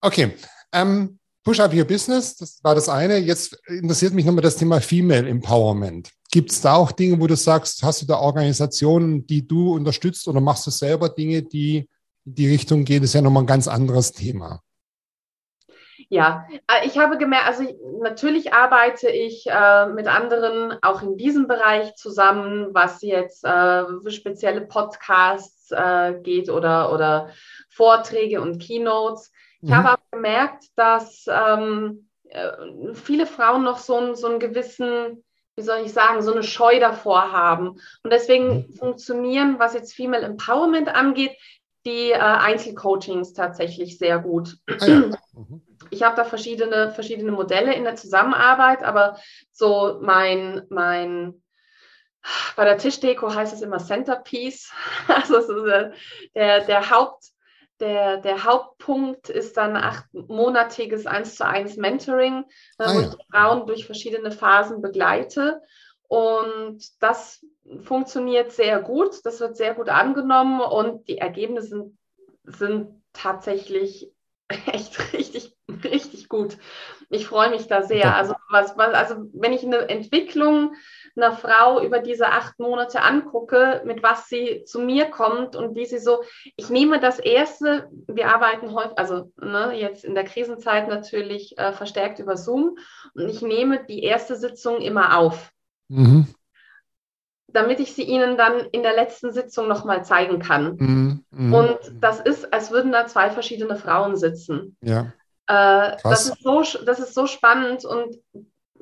Okay. 0.00 0.32
Ähm, 0.72 1.18
Push-Up 1.44 1.72
Your 1.72 1.84
Business, 1.84 2.34
das 2.34 2.58
war 2.64 2.74
das 2.74 2.88
eine. 2.88 3.18
Jetzt 3.18 3.56
interessiert 3.68 4.12
mich 4.12 4.24
nochmal 4.24 4.42
das 4.42 4.56
Thema 4.56 4.80
Female 4.80 5.28
Empowerment. 5.28 6.10
Gibt 6.32 6.50
es 6.50 6.60
da 6.60 6.74
auch 6.74 6.90
Dinge, 6.90 7.20
wo 7.20 7.28
du 7.28 7.36
sagst, 7.36 7.84
hast 7.84 8.02
du 8.02 8.06
da 8.06 8.18
Organisationen, 8.18 9.26
die 9.26 9.46
du 9.46 9.74
unterstützt 9.74 10.26
oder 10.26 10.40
machst 10.40 10.66
du 10.66 10.72
selber 10.72 11.08
Dinge, 11.08 11.42
die 11.42 11.88
in 12.24 12.34
die 12.34 12.48
Richtung 12.48 12.84
gehen? 12.84 13.00
Das 13.00 13.10
ist 13.10 13.14
ja 13.14 13.22
nochmal 13.22 13.44
ein 13.44 13.46
ganz 13.46 13.68
anderes 13.68 14.10
Thema. 14.10 14.60
Ja, 16.08 16.46
äh, 16.68 16.86
ich 16.86 16.98
habe 16.98 17.18
gemerkt, 17.18 17.46
also 17.46 17.64
natürlich 18.00 18.52
arbeite 18.52 19.08
ich 19.08 19.46
äh, 19.48 19.86
mit 19.86 20.06
anderen 20.06 20.76
auch 20.82 21.02
in 21.02 21.16
diesem 21.16 21.48
Bereich 21.48 21.94
zusammen, 21.96 22.68
was 22.72 23.02
jetzt 23.02 23.44
äh, 23.44 23.84
für 23.84 24.10
spezielle 24.10 24.60
Podcasts 24.60 25.70
äh, 25.72 26.14
geht 26.22 26.48
oder, 26.48 26.92
oder 26.92 27.30
Vorträge 27.70 28.40
und 28.40 28.60
Keynotes. 28.60 29.32
Ich 29.62 29.70
mhm. 29.70 29.76
habe 29.76 29.88
aber 29.90 30.02
gemerkt, 30.12 30.66
dass 30.76 31.26
ähm, 31.28 32.08
äh, 32.28 32.94
viele 32.94 33.26
Frauen 33.26 33.64
noch 33.64 33.78
so, 33.78 33.96
ein, 33.96 34.14
so 34.14 34.28
einen 34.28 34.38
gewissen, 34.38 35.24
wie 35.56 35.62
soll 35.62 35.78
ich 35.84 35.92
sagen, 35.92 36.22
so 36.22 36.32
eine 36.32 36.44
Scheu 36.44 36.78
davor 36.78 37.32
haben. 37.32 37.80
Und 38.04 38.12
deswegen 38.12 38.66
mhm. 38.68 38.72
funktionieren, 38.74 39.58
was 39.58 39.74
jetzt 39.74 39.94
Female 39.94 40.24
Empowerment 40.24 40.88
angeht, 40.94 41.32
die 41.84 42.10
äh, 42.10 42.18
Einzelcoachings 42.18 43.32
tatsächlich 43.32 43.98
sehr 43.98 44.20
gut. 44.20 44.56
Ah, 44.68 44.86
ja. 44.86 44.96
mhm. 45.32 45.62
Ich 45.90 46.02
habe 46.02 46.16
da 46.16 46.24
verschiedene, 46.24 46.90
verschiedene 46.90 47.32
Modelle 47.32 47.74
in 47.74 47.84
der 47.84 47.96
Zusammenarbeit, 47.96 48.82
aber 48.82 49.18
so 49.52 49.98
mein, 50.00 50.62
mein 50.68 51.42
bei 52.56 52.64
der 52.64 52.78
Tischdeko 52.78 53.32
heißt 53.32 53.54
es 53.54 53.62
immer 53.62 53.78
Centerpiece. 53.78 54.72
Also 55.08 55.38
ist, 55.38 55.92
der, 56.34 56.60
der, 56.64 56.90
Haupt, 56.90 57.30
der, 57.80 58.18
der 58.18 58.44
Hauptpunkt 58.44 59.28
ist 59.28 59.56
dann 59.56 59.76
achtmonatiges 59.76 61.06
1 61.06 61.36
zu 61.36 61.46
1 61.46 61.76
Mentoring, 61.76 62.44
äh, 62.78 62.84
ah, 62.84 62.94
wo 62.94 63.00
ja. 63.00 63.08
ich 63.08 63.16
Frauen 63.30 63.66
durch 63.66 63.86
verschiedene 63.86 64.30
Phasen 64.30 64.82
begleite. 64.82 65.62
Und 66.08 66.80
das 67.00 67.44
funktioniert 67.80 68.52
sehr 68.52 68.80
gut, 68.80 69.24
das 69.24 69.40
wird 69.40 69.56
sehr 69.56 69.74
gut 69.74 69.88
angenommen 69.88 70.60
und 70.60 71.08
die 71.08 71.18
Ergebnisse 71.18 71.68
sind, 71.68 71.98
sind 72.44 73.02
tatsächlich 73.12 74.12
echt 74.66 75.12
richtig, 75.12 75.56
richtig 75.82 76.28
gut. 76.28 76.56
Ich 77.10 77.26
freue 77.26 77.50
mich 77.50 77.66
da 77.66 77.82
sehr. 77.82 78.14
Also, 78.14 78.34
was, 78.50 78.76
was, 78.76 78.94
also 78.94 79.28
wenn 79.32 79.52
ich 79.52 79.64
eine 79.64 79.88
Entwicklung 79.88 80.74
einer 81.16 81.32
Frau 81.32 81.82
über 81.82 81.98
diese 81.98 82.28
acht 82.28 82.58
Monate 82.58 83.02
angucke, 83.02 83.82
mit 83.84 84.02
was 84.02 84.28
sie 84.28 84.64
zu 84.64 84.80
mir 84.80 85.06
kommt 85.06 85.56
und 85.56 85.74
wie 85.74 85.86
sie 85.86 85.98
so, 85.98 86.22
ich 86.56 86.68
nehme 86.68 87.00
das 87.00 87.18
erste, 87.18 87.88
wir 88.06 88.28
arbeiten 88.28 88.72
häufig, 88.72 88.98
also 88.98 89.32
ne, 89.40 89.72
jetzt 89.74 90.04
in 90.04 90.14
der 90.14 90.24
Krisenzeit 90.24 90.88
natürlich 90.88 91.56
äh, 91.58 91.72
verstärkt 91.72 92.18
über 92.18 92.36
Zoom 92.36 92.76
und 93.14 93.28
ich 93.28 93.42
nehme 93.42 93.84
die 93.84 94.02
erste 94.02 94.36
Sitzung 94.36 94.80
immer 94.80 95.18
auf. 95.18 95.50
Mhm. 95.88 96.26
Damit 97.48 97.80
ich 97.80 97.94
sie 97.94 98.02
Ihnen 98.02 98.36
dann 98.36 98.58
in 98.72 98.82
der 98.82 98.94
letzten 98.94 99.32
Sitzung 99.32 99.68
nochmal 99.68 100.04
zeigen 100.04 100.40
kann. 100.40 100.76
Mhm. 100.76 101.24
Mhm. 101.30 101.54
Und 101.54 101.78
das 102.00 102.20
ist, 102.20 102.52
als 102.52 102.70
würden 102.70 102.92
da 102.92 103.06
zwei 103.06 103.30
verschiedene 103.30 103.76
Frauen 103.76 104.16
sitzen. 104.16 104.76
Ja. 104.80 105.12
Äh, 105.46 105.96
das, 106.02 106.28
ist 106.28 106.42
so, 106.42 106.62
das 106.84 106.98
ist 106.98 107.14
so 107.14 107.26
spannend 107.26 107.84
und 107.84 108.16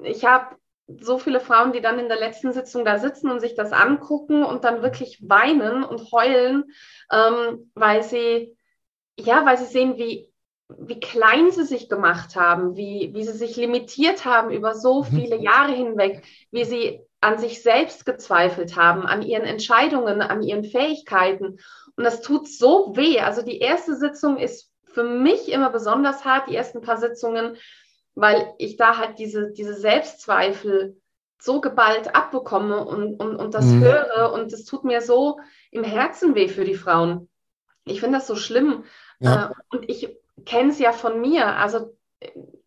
ich 0.02 0.24
habe 0.24 0.56
so 0.86 1.18
viele 1.18 1.40
Frauen, 1.40 1.72
die 1.72 1.80
dann 1.80 1.98
in 1.98 2.08
der 2.08 2.18
letzten 2.18 2.52
Sitzung 2.52 2.84
da 2.84 2.98
sitzen 2.98 3.30
und 3.30 3.40
sich 3.40 3.54
das 3.54 3.72
angucken 3.72 4.44
und 4.44 4.64
dann 4.64 4.82
wirklich 4.82 5.18
weinen 5.22 5.82
und 5.82 6.12
heulen, 6.12 6.64
ähm, 7.10 7.70
weil 7.74 8.02
sie, 8.02 8.56
ja, 9.18 9.44
weil 9.46 9.56
sie 9.56 9.64
sehen, 9.66 9.96
wie, 9.96 10.30
wie 10.68 11.00
klein 11.00 11.50
sie 11.50 11.64
sich 11.64 11.88
gemacht 11.88 12.36
haben, 12.36 12.76
wie, 12.76 13.10
wie 13.14 13.24
sie 13.24 13.32
sich 13.32 13.56
limitiert 13.56 14.24
haben 14.24 14.50
über 14.50 14.74
so 14.74 15.02
mhm. 15.02 15.06
viele 15.06 15.36
Jahre 15.36 15.72
hinweg, 15.72 16.22
wie 16.50 16.64
sie 16.64 17.00
an 17.24 17.38
sich 17.38 17.62
selbst 17.62 18.04
gezweifelt 18.04 18.76
haben, 18.76 19.06
an 19.06 19.22
ihren 19.22 19.44
Entscheidungen, 19.44 20.20
an 20.20 20.42
ihren 20.42 20.62
Fähigkeiten. 20.62 21.58
Und 21.96 22.04
das 22.04 22.20
tut 22.20 22.48
so 22.48 22.94
weh. 22.96 23.20
Also 23.20 23.40
die 23.40 23.60
erste 23.60 23.96
Sitzung 23.96 24.36
ist 24.36 24.70
für 24.84 25.04
mich 25.04 25.50
immer 25.50 25.70
besonders 25.70 26.26
hart, 26.26 26.50
die 26.50 26.54
ersten 26.54 26.82
paar 26.82 26.98
Sitzungen, 26.98 27.56
weil 28.14 28.52
ich 28.58 28.76
da 28.76 28.98
halt 28.98 29.18
diese, 29.18 29.52
diese 29.52 29.74
Selbstzweifel 29.74 31.00
so 31.40 31.62
geballt 31.62 32.14
abbekomme 32.14 32.84
und, 32.84 33.18
und, 33.18 33.36
und 33.36 33.54
das 33.54 33.64
mhm. 33.64 33.80
höre. 33.80 34.32
Und 34.34 34.52
es 34.52 34.66
tut 34.66 34.84
mir 34.84 35.00
so 35.00 35.40
im 35.70 35.82
Herzen 35.82 36.34
weh 36.34 36.48
für 36.48 36.64
die 36.64 36.76
Frauen. 36.76 37.30
Ich 37.86 38.00
finde 38.00 38.18
das 38.18 38.26
so 38.26 38.36
schlimm. 38.36 38.84
Ja. 39.18 39.46
Äh, 39.46 39.74
und 39.74 39.88
ich 39.88 40.14
kenne 40.44 40.70
es 40.70 40.78
ja 40.78 40.92
von 40.92 41.22
mir. 41.22 41.56
Also 41.56 41.96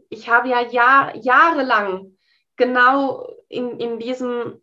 ich 0.10 0.30
habe 0.30 0.49
ja 0.49 0.62
Jahr, 0.62 1.16
jahrelang 1.16 2.18
genau 2.55 3.37
in, 3.50 3.80
in, 3.80 4.00
diesem, 4.00 4.62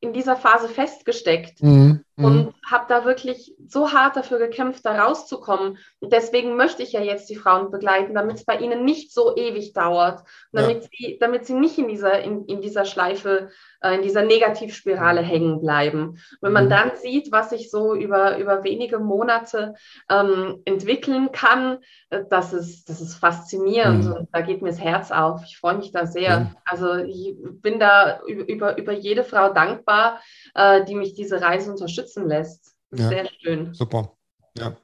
in 0.00 0.12
dieser 0.12 0.36
Phase 0.36 0.68
festgesteckt. 0.68 1.62
Mhm. 1.62 2.04
Mhm. 2.16 2.24
Und 2.24 2.54
habe 2.68 2.86
da 2.88 3.04
wirklich 3.04 3.54
so 3.66 3.92
hart 3.92 4.16
dafür 4.16 4.38
gekämpft, 4.38 4.84
da 4.84 5.00
rauszukommen. 5.00 5.78
Und 6.00 6.12
deswegen 6.12 6.56
möchte 6.56 6.82
ich 6.82 6.92
ja 6.92 7.00
jetzt 7.00 7.30
die 7.30 7.36
Frauen 7.36 7.70
begleiten, 7.70 8.14
damit 8.14 8.36
es 8.36 8.44
bei 8.44 8.58
ihnen 8.58 8.84
nicht 8.84 9.14
so 9.14 9.36
ewig 9.36 9.72
dauert, 9.72 10.24
damit, 10.52 10.82
ja. 10.82 10.88
sie, 10.90 11.18
damit 11.20 11.46
sie 11.46 11.54
nicht 11.54 11.78
in 11.78 11.88
dieser, 11.88 12.20
in, 12.20 12.44
in 12.46 12.60
dieser 12.60 12.84
Schleife, 12.84 13.50
in 13.82 14.02
dieser 14.02 14.24
Negativspirale 14.24 15.20
hängen 15.20 15.60
bleiben. 15.60 16.18
Wenn 16.40 16.52
man 16.52 16.66
mhm. 16.66 16.70
dann 16.70 16.90
sieht, 16.96 17.30
was 17.30 17.50
sich 17.50 17.70
so 17.70 17.94
über, 17.94 18.38
über 18.38 18.64
wenige 18.64 18.98
Monate 18.98 19.74
ähm, 20.10 20.62
entwickeln 20.64 21.30
kann, 21.32 21.78
äh, 22.10 22.24
das, 22.28 22.52
ist, 22.52 22.88
das 22.88 23.00
ist 23.00 23.14
faszinierend. 23.14 24.04
Mhm. 24.04 24.12
Und 24.12 24.28
da 24.32 24.40
geht 24.40 24.62
mir 24.62 24.70
das 24.70 24.80
Herz 24.80 25.10
auf. 25.10 25.42
Ich 25.44 25.58
freue 25.58 25.76
mich 25.76 25.92
da 25.92 26.06
sehr. 26.06 26.40
Mhm. 26.40 26.56
Also 26.64 26.94
ich 26.96 27.36
bin 27.62 27.78
da 27.78 28.20
über, 28.22 28.76
über 28.78 28.92
jede 28.92 29.22
Frau 29.22 29.52
dankbar, 29.52 30.20
äh, 30.54 30.84
die 30.84 30.94
mich 30.94 31.14
diese 31.14 31.40
Reise 31.40 31.70
unterstützen 31.70 32.26
lässt. 32.26 32.74
Ja, 32.90 33.08
sehr 33.08 33.28
schön. 33.40 33.74
Super. 33.74 34.12
Ja. 34.56 34.76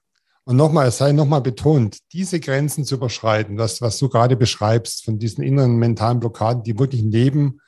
Und 0.47 0.57
nochmal, 0.57 0.89
es 0.89 0.99
sei 0.99 1.13
nochmal 1.13 1.41
betont, 1.41 1.99
diese 2.13 2.39
Grenzen 2.39 2.85
zu 2.85 2.97
überschreiten, 2.97 3.57
das, 3.57 3.81
was 3.81 3.99
du 3.99 4.11
gerade 4.11 4.37
beschreibst, 4.37 5.05
von 5.05 5.19
diesen 5.19 5.43
inneren 5.43 5.77
mentalen 5.77 6.21
Blockaden, 6.21 6.63
die 6.63 6.79
wirklich 6.79 7.01
ein 7.01 7.11
Leben 7.11 7.61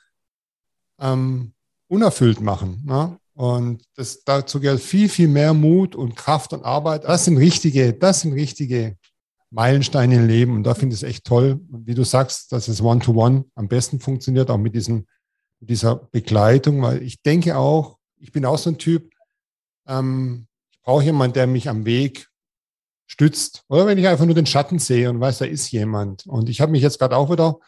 ähm, 0.99 1.53
unerfüllt 1.87 2.41
machen. 2.41 2.83
Ne? 2.85 3.17
Und 3.33 3.83
das, 3.95 4.23
dazu 4.23 4.59
gehört 4.59 4.79
viel, 4.79 5.09
viel 5.09 5.27
mehr 5.27 5.53
Mut 5.53 5.95
und 5.95 6.15
Kraft 6.15 6.53
und 6.53 6.65
Arbeit. 6.65 7.03
Das 7.03 7.25
sind 7.25 7.37
richtige, 7.37 7.93
das 7.93 8.21
sind 8.21 8.33
richtige 8.33 8.97
Meilensteine 9.51 10.15
im 10.15 10.27
Leben. 10.27 10.55
Und 10.55 10.63
da 10.63 10.73
finde 10.73 10.95
ich 10.95 11.03
es 11.03 11.07
echt 11.07 11.25
toll. 11.25 11.59
Wie 11.69 11.93
du 11.93 12.03
sagst, 12.03 12.51
dass 12.51 12.67
es 12.67 12.81
One-to-One 12.81 13.39
-One 13.39 13.45
am 13.55 13.67
besten 13.67 13.99
funktioniert, 13.99 14.49
auch 14.49 14.57
mit, 14.57 14.75
diesem, 14.75 15.05
dieser 15.59 15.95
Begleitung, 15.95 16.81
weil 16.81 17.01
ich 17.03 17.21
denke 17.21 17.57
auch, 17.57 17.97
ich 18.17 18.31
bin 18.31 18.45
auch 18.45 18.57
so 18.57 18.71
ein 18.71 18.77
Typ, 18.77 19.13
ähm, 19.87 20.47
ich 20.71 20.81
brauche 20.81 21.03
jemanden, 21.03 21.35
der 21.35 21.47
mich 21.47 21.69
am 21.69 21.85
Weg 21.85 22.29
stützt. 23.05 23.63
Oder 23.69 23.85
wenn 23.85 23.97
ich 23.97 24.07
einfach 24.07 24.25
nur 24.25 24.35
den 24.35 24.45
Schatten 24.45 24.79
sehe 24.79 25.09
und 25.09 25.19
weiß, 25.19 25.37
da 25.37 25.45
ist 25.45 25.71
jemand. 25.71 26.25
Und 26.25 26.49
ich 26.49 26.59
habe 26.59 26.71
mich 26.71 26.81
jetzt 26.81 26.99
gerade 26.99 27.15
auch 27.15 27.31
wieder 27.31 27.59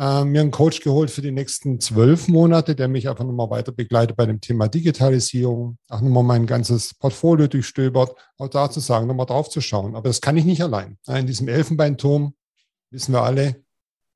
äh, 0.00 0.24
mir 0.24 0.40
einen 0.40 0.50
Coach 0.50 0.80
geholt 0.80 1.10
für 1.10 1.20
die 1.20 1.30
nächsten 1.30 1.78
zwölf 1.78 2.26
Monate, 2.26 2.74
der 2.74 2.88
mich 2.88 3.06
einfach 3.06 3.24
nochmal 3.24 3.50
weiter 3.50 3.70
begleitet 3.70 4.16
bei 4.16 4.24
dem 4.24 4.40
Thema 4.40 4.66
Digitalisierung, 4.66 5.76
auch 5.88 6.00
nochmal 6.00 6.22
mein 6.22 6.46
ganzes 6.46 6.94
Portfolio 6.94 7.46
durchstöbert, 7.48 8.14
auch 8.38 8.48
da 8.48 8.70
zu 8.70 8.80
sagen, 8.80 9.06
nochmal 9.06 9.26
drauf 9.26 9.50
zu 9.50 9.60
schauen. 9.60 9.94
Aber 9.94 10.08
das 10.08 10.22
kann 10.22 10.38
ich 10.38 10.46
nicht 10.46 10.62
allein. 10.62 10.96
In 11.06 11.26
diesem 11.26 11.48
Elfenbeinturm, 11.48 12.34
wissen 12.90 13.12
wir 13.12 13.22
alle, 13.22 13.62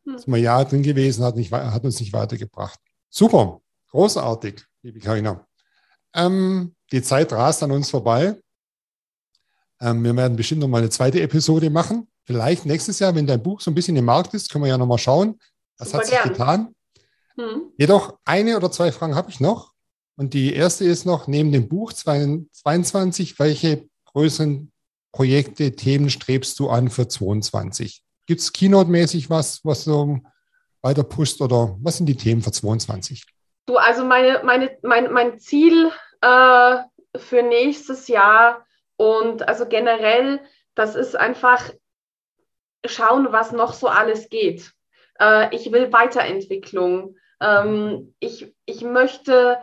hm. 0.07 0.19
sind 0.19 0.29
wir 0.29 0.39
ja 0.39 0.65
drin 0.65 0.83
gewesen, 0.83 1.23
hat, 1.23 1.37
nicht, 1.37 1.53
hat 1.53 1.85
uns 1.85 2.01
nicht 2.01 2.15
weitergebracht. 2.15 2.81
Super, 3.11 3.61
großartig, 3.91 4.65
liebe 4.83 5.01
Karina. 5.01 5.47
Ähm, 6.15 6.75
die 6.93 7.03
Zeit 7.03 7.31
rast 7.33 7.63
an 7.63 7.73
uns 7.73 7.91
vorbei. 7.91 8.41
Ähm, 9.83 10.03
wir 10.03 10.17
werden 10.17 10.37
bestimmt 10.37 10.63
noch 10.63 10.69
mal 10.69 10.79
eine 10.79 10.89
zweite 10.89 11.21
Episode 11.21 11.69
machen. 11.69 12.09
Vielleicht 12.25 12.65
nächstes 12.65 13.01
Jahr, 13.01 13.15
wenn 13.15 13.27
dein 13.27 13.43
Buch 13.43 13.61
so 13.61 13.71
ein 13.71 13.75
bisschen 13.75 13.97
im 13.97 14.07
Markt 14.07 14.33
ist, 14.33 14.51
können 14.51 14.65
wir 14.65 14.71
ja 14.71 14.79
noch 14.79 14.87
mal 14.87 14.97
schauen. 14.97 15.39
Was 15.79 15.89
Super 15.89 15.99
hat 15.99 16.07
sich 16.07 16.17
gern. 16.17 16.29
getan? 16.29 16.75
Hm. 17.37 17.73
Jedoch 17.77 18.19
eine 18.25 18.57
oder 18.57 18.71
zwei 18.71 18.93
Fragen 18.93 19.15
habe 19.15 19.31
ich 19.31 19.41
noch. 19.41 19.73
Und 20.17 20.35
die 20.35 20.55
erste 20.55 20.85
ist 20.85 21.07
noch, 21.07 21.27
neben 21.27 21.51
dem 21.51 21.69
Buch 21.69 21.93
22, 21.93 23.39
welche 23.39 23.89
größeren 24.13 24.71
Projekte, 25.11 25.73
Themen 25.73 26.11
strebst 26.11 26.59
du 26.59 26.71
an 26.71 26.89
für 26.89 27.09
22? 27.09 28.03
Gibt 28.27 28.41
es 28.41 28.53
Keynote-mäßig 28.53 29.29
was, 29.29 29.65
was 29.65 29.85
du 29.85 30.21
weiter 30.83 31.03
pusht 31.03 31.41
oder 31.41 31.77
was 31.81 31.97
sind 31.97 32.07
die 32.07 32.17
Themen 32.17 32.43
für 32.43 32.53
22? 32.53 33.25
Du, 33.67 33.77
also 33.77 34.05
meine, 34.05 34.43
meine, 34.45 34.77
mein, 34.83 35.13
mein 35.13 35.39
Ziel 35.39 35.91
äh, 36.21 36.77
für 37.17 37.43
nächstes 37.43 38.09
Jahr 38.09 38.65
und 38.97 39.49
also 39.49 39.67
generell, 39.67 40.41
das 40.75 40.95
ist 40.95 41.17
einfach 41.17 41.71
schauen, 42.87 43.29
was 43.31 43.53
noch 43.53 43.73
so 43.73 43.89
alles 43.89 44.29
geht. 44.29 44.73
Äh, 45.21 45.55
ich 45.55 45.71
will 45.73 45.93
Weiterentwicklung. 45.93 47.17
Ähm, 47.41 48.15
ich, 48.21 48.55
ich 48.65 48.83
möchte, 48.83 49.59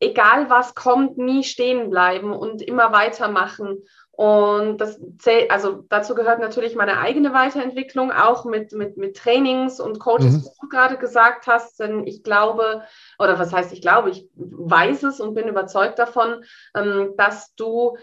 egal 0.00 0.50
was 0.50 0.74
kommt, 0.74 1.18
nie 1.18 1.44
stehen 1.44 1.90
bleiben 1.90 2.32
und 2.32 2.62
immer 2.62 2.92
weitermachen. 2.92 3.84
Und 4.12 4.76
das 4.78 5.00
zählt, 5.18 5.50
also 5.50 5.86
dazu 5.88 6.14
gehört 6.14 6.40
natürlich 6.40 6.74
meine 6.74 6.98
eigene 6.98 7.32
Weiterentwicklung, 7.32 8.12
auch 8.12 8.44
mit, 8.44 8.72
mit, 8.72 8.98
mit 8.98 9.16
Trainings 9.16 9.80
und 9.80 9.98
Coaches, 9.98 10.34
mhm. 10.34 10.42
wie 10.42 10.60
du 10.60 10.68
gerade 10.68 10.98
gesagt 10.98 11.46
hast. 11.46 11.80
Denn 11.80 12.06
ich 12.06 12.22
glaube, 12.22 12.82
oder 13.18 13.38
was 13.38 13.50
heißt 13.50 13.72
ich 13.72 13.80
glaube, 13.80 14.10
ich 14.10 14.28
weiß 14.34 15.04
es 15.04 15.20
und 15.20 15.32
bin 15.32 15.48
überzeugt 15.48 15.98
davon, 15.98 16.44
ähm, 16.74 17.14
dass 17.16 17.54
du 17.54 17.96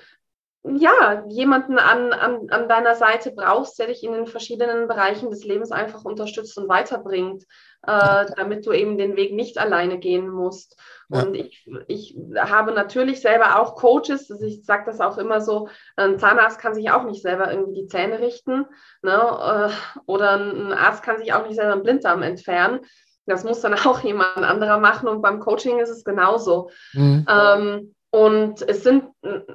ja, 0.75 1.23
jemanden 1.29 1.77
an, 1.79 2.13
an, 2.13 2.49
an 2.49 2.67
deiner 2.67 2.95
Seite 2.95 3.31
brauchst, 3.31 3.79
der 3.79 3.87
dich 3.87 4.03
in 4.03 4.13
den 4.13 4.27
verschiedenen 4.27 4.87
Bereichen 4.87 5.29
des 5.29 5.43
Lebens 5.43 5.71
einfach 5.71 6.03
unterstützt 6.05 6.57
und 6.57 6.67
weiterbringt, 6.67 7.43
äh, 7.83 8.25
damit 8.35 8.65
du 8.65 8.71
eben 8.71 8.97
den 8.97 9.15
Weg 9.15 9.33
nicht 9.33 9.57
alleine 9.57 9.99
gehen 9.99 10.29
musst. 10.29 10.79
Ja. 11.09 11.23
Und 11.23 11.35
ich, 11.35 11.67
ich 11.87 12.17
habe 12.37 12.71
natürlich 12.73 13.21
selber 13.21 13.59
auch 13.59 13.75
Coaches, 13.75 14.29
also 14.29 14.45
ich 14.45 14.65
sage 14.65 14.83
das 14.85 14.99
auch 14.99 15.17
immer 15.17 15.41
so, 15.41 15.69
ein 15.95 16.19
Zahnarzt 16.19 16.59
kann 16.59 16.73
sich 16.73 16.91
auch 16.91 17.03
nicht 17.03 17.21
selber 17.21 17.51
irgendwie 17.51 17.81
die 17.81 17.87
Zähne 17.87 18.19
richten 18.19 18.65
ne? 19.01 19.71
Äh, 19.71 20.01
oder 20.05 20.37
ein 20.37 20.73
Arzt 20.73 21.03
kann 21.03 21.17
sich 21.17 21.33
auch 21.33 21.45
nicht 21.45 21.55
selber 21.55 21.73
einen 21.73 21.83
Blinddarm 21.83 22.21
entfernen. 22.23 22.81
Das 23.25 23.43
muss 23.43 23.61
dann 23.61 23.73
auch 23.85 24.01
jemand 24.01 24.37
anderer 24.37 24.79
machen 24.79 25.07
und 25.07 25.21
beim 25.21 25.39
Coaching 25.39 25.79
ist 25.79 25.89
es 25.89 26.03
genauso. 26.03 26.69
Mhm. 26.93 27.25
Ähm, 27.29 27.95
und 28.17 28.67
es 28.67 28.81
sind, 28.81 29.03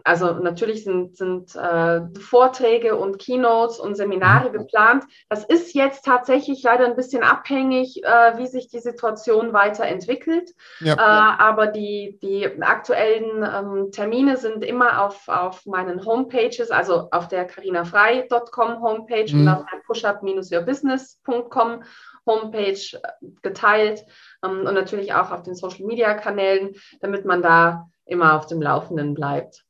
also 0.05 0.35
natürlich 0.35 0.85
sind, 0.85 1.17
sind 1.17 1.53
äh, 1.57 2.03
Vorträge 2.21 2.95
und 2.95 3.19
Keynotes 3.19 3.81
und 3.81 3.97
Seminare 3.97 4.51
mhm. 4.51 4.53
geplant. 4.53 5.03
Das 5.29 5.45
ist 5.45 5.75
jetzt 5.75 6.05
tatsächlich 6.05 6.63
leider 6.63 6.87
ein 6.87 6.95
bisschen 6.95 7.25
abhängig, 7.25 8.05
äh, 8.05 8.39
wie 8.39 8.47
sich 8.47 8.69
die 8.69 8.79
Situation 8.79 9.53
weiterentwickelt. 9.53 10.53
Ja. 10.79 10.95
Äh, 10.95 11.43
aber 11.43 11.67
die, 11.67 12.21
die 12.23 12.63
aktuellen 12.63 13.43
ähm, 13.43 13.91
Termine 13.91 14.37
sind 14.37 14.65
immer 14.65 15.03
auf, 15.03 15.27
auf 15.27 15.67
meinen 15.67 16.07
Homepages, 16.07 16.71
also 16.71 17.09
auf 17.11 17.27
der 17.27 17.47
carinafrei.com 17.47 18.81
Homepage 18.81 19.35
mhm. 19.35 19.41
und 19.41 19.49
auf 19.49 19.65
der 19.73 19.81
pushup-yourbusiness.com 19.89 21.83
Homepage 22.27 22.79
äh, 22.93 23.09
geteilt 23.43 24.05
ähm, 24.45 24.67
und 24.67 24.75
natürlich 24.75 25.15
auch 25.15 25.33
auf 25.33 25.43
den 25.43 25.57
Social 25.57 25.85
Media 25.85 26.15
Kanälen, 26.15 26.77
damit 27.01 27.25
man 27.25 27.43
da 27.43 27.89
immer 28.07 28.37
auf 28.37 28.47
dem 28.47 28.61
Laufenden 28.61 29.15
bleibt. 29.15 29.65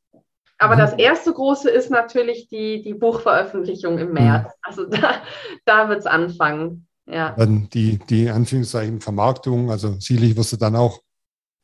Aber 0.57 0.75
mhm. 0.75 0.79
das 0.79 0.93
erste 0.93 1.33
große 1.33 1.69
ist 1.69 1.89
natürlich 1.89 2.47
die, 2.47 2.81
die 2.81 2.93
Buchveröffentlichung 2.93 3.97
im 3.97 4.13
März. 4.13 4.47
Mhm. 4.47 4.59
Also 4.61 4.85
da, 4.85 5.21
da 5.65 5.89
wird 5.89 5.99
es 5.99 6.05
anfangen. 6.05 6.87
Ja. 7.05 7.31
Dann 7.31 7.69
die, 7.73 7.99
die 8.09 8.29
Anführungszeichen 8.29 9.01
Vermarktung, 9.01 9.69
also 9.69 9.99
sicherlich 9.99 10.37
wirst 10.37 10.53
du 10.53 10.57
dann 10.57 10.75
auch 10.75 11.01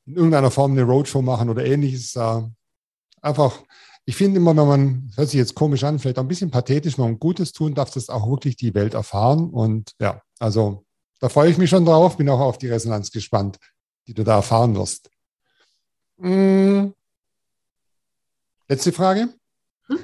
in 0.05 0.15
irgendeiner 0.15 0.51
Form 0.51 0.71
eine 0.71 0.83
Roadshow 0.83 1.21
machen 1.21 1.49
oder 1.49 1.63
ähnliches. 1.63 2.15
Äh, 2.15 2.41
einfach, 3.21 3.61
ich 4.05 4.15
finde 4.15 4.37
immer, 4.37 4.57
wenn 4.57 4.67
man, 4.67 5.11
hört 5.15 5.29
sich 5.29 5.37
jetzt 5.37 5.55
komisch 5.55 5.83
an, 5.83 5.99
vielleicht 5.99 6.17
auch 6.17 6.23
ein 6.23 6.27
bisschen 6.27 6.51
pathetisch, 6.51 6.97
wenn 6.97 7.05
man 7.05 7.19
Gutes 7.19 7.53
tun 7.53 7.73
darf, 7.73 7.91
das 7.91 8.09
auch 8.09 8.29
wirklich 8.29 8.57
die 8.57 8.73
Welt 8.73 8.95
erfahren. 8.95 9.49
Und 9.49 9.93
ja, 9.99 10.21
also 10.39 10.83
da 11.19 11.29
freue 11.29 11.49
ich 11.49 11.57
mich 11.57 11.69
schon 11.69 11.85
drauf, 11.85 12.17
bin 12.17 12.29
auch 12.29 12.39
auf 12.39 12.57
die 12.57 12.69
Resonanz 12.69 13.11
gespannt, 13.11 13.59
die 14.07 14.13
du 14.13 14.23
da 14.23 14.37
erfahren 14.37 14.75
wirst. 14.75 15.09
Hm. 16.19 16.93
Letzte 18.67 18.91
Frage. 18.91 19.29
Hm? 19.87 19.97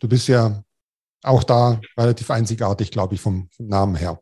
Du 0.00 0.08
bist 0.08 0.26
ja 0.26 0.64
auch 1.22 1.44
da 1.44 1.80
relativ 1.96 2.30
einzigartig, 2.30 2.90
glaube 2.90 3.14
ich, 3.14 3.20
vom, 3.20 3.48
vom 3.50 3.66
Namen 3.66 3.94
her. 3.94 4.20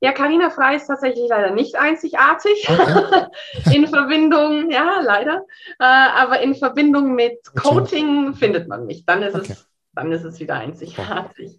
Ja, 0.00 0.12
Karina 0.12 0.50
Frei 0.50 0.76
ist 0.76 0.86
tatsächlich 0.86 1.28
leider 1.28 1.52
nicht 1.52 1.76
einzigartig 1.76 2.68
okay. 2.68 3.26
in 3.74 3.86
Verbindung, 3.86 4.70
ja, 4.70 5.00
leider. 5.02 5.46
Äh, 5.78 5.84
aber 5.84 6.40
in 6.40 6.54
Verbindung 6.54 7.14
mit 7.14 7.38
Coaching 7.54 8.28
okay. 8.28 8.38
findet 8.38 8.68
man 8.68 8.84
mich. 8.84 9.06
Dann 9.06 9.22
ist, 9.22 9.34
okay. 9.34 9.52
es, 9.52 9.66
dann 9.94 10.12
ist 10.12 10.24
es 10.24 10.38
wieder 10.40 10.56
einzigartig. 10.56 11.58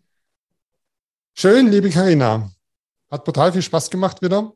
Schön, 1.33 1.69
liebe 1.69 1.89
Karina. 1.89 2.51
Hat 3.09 3.25
total 3.25 3.51
viel 3.51 3.63
Spaß 3.63 3.89
gemacht 3.89 4.21
wieder, 4.21 4.53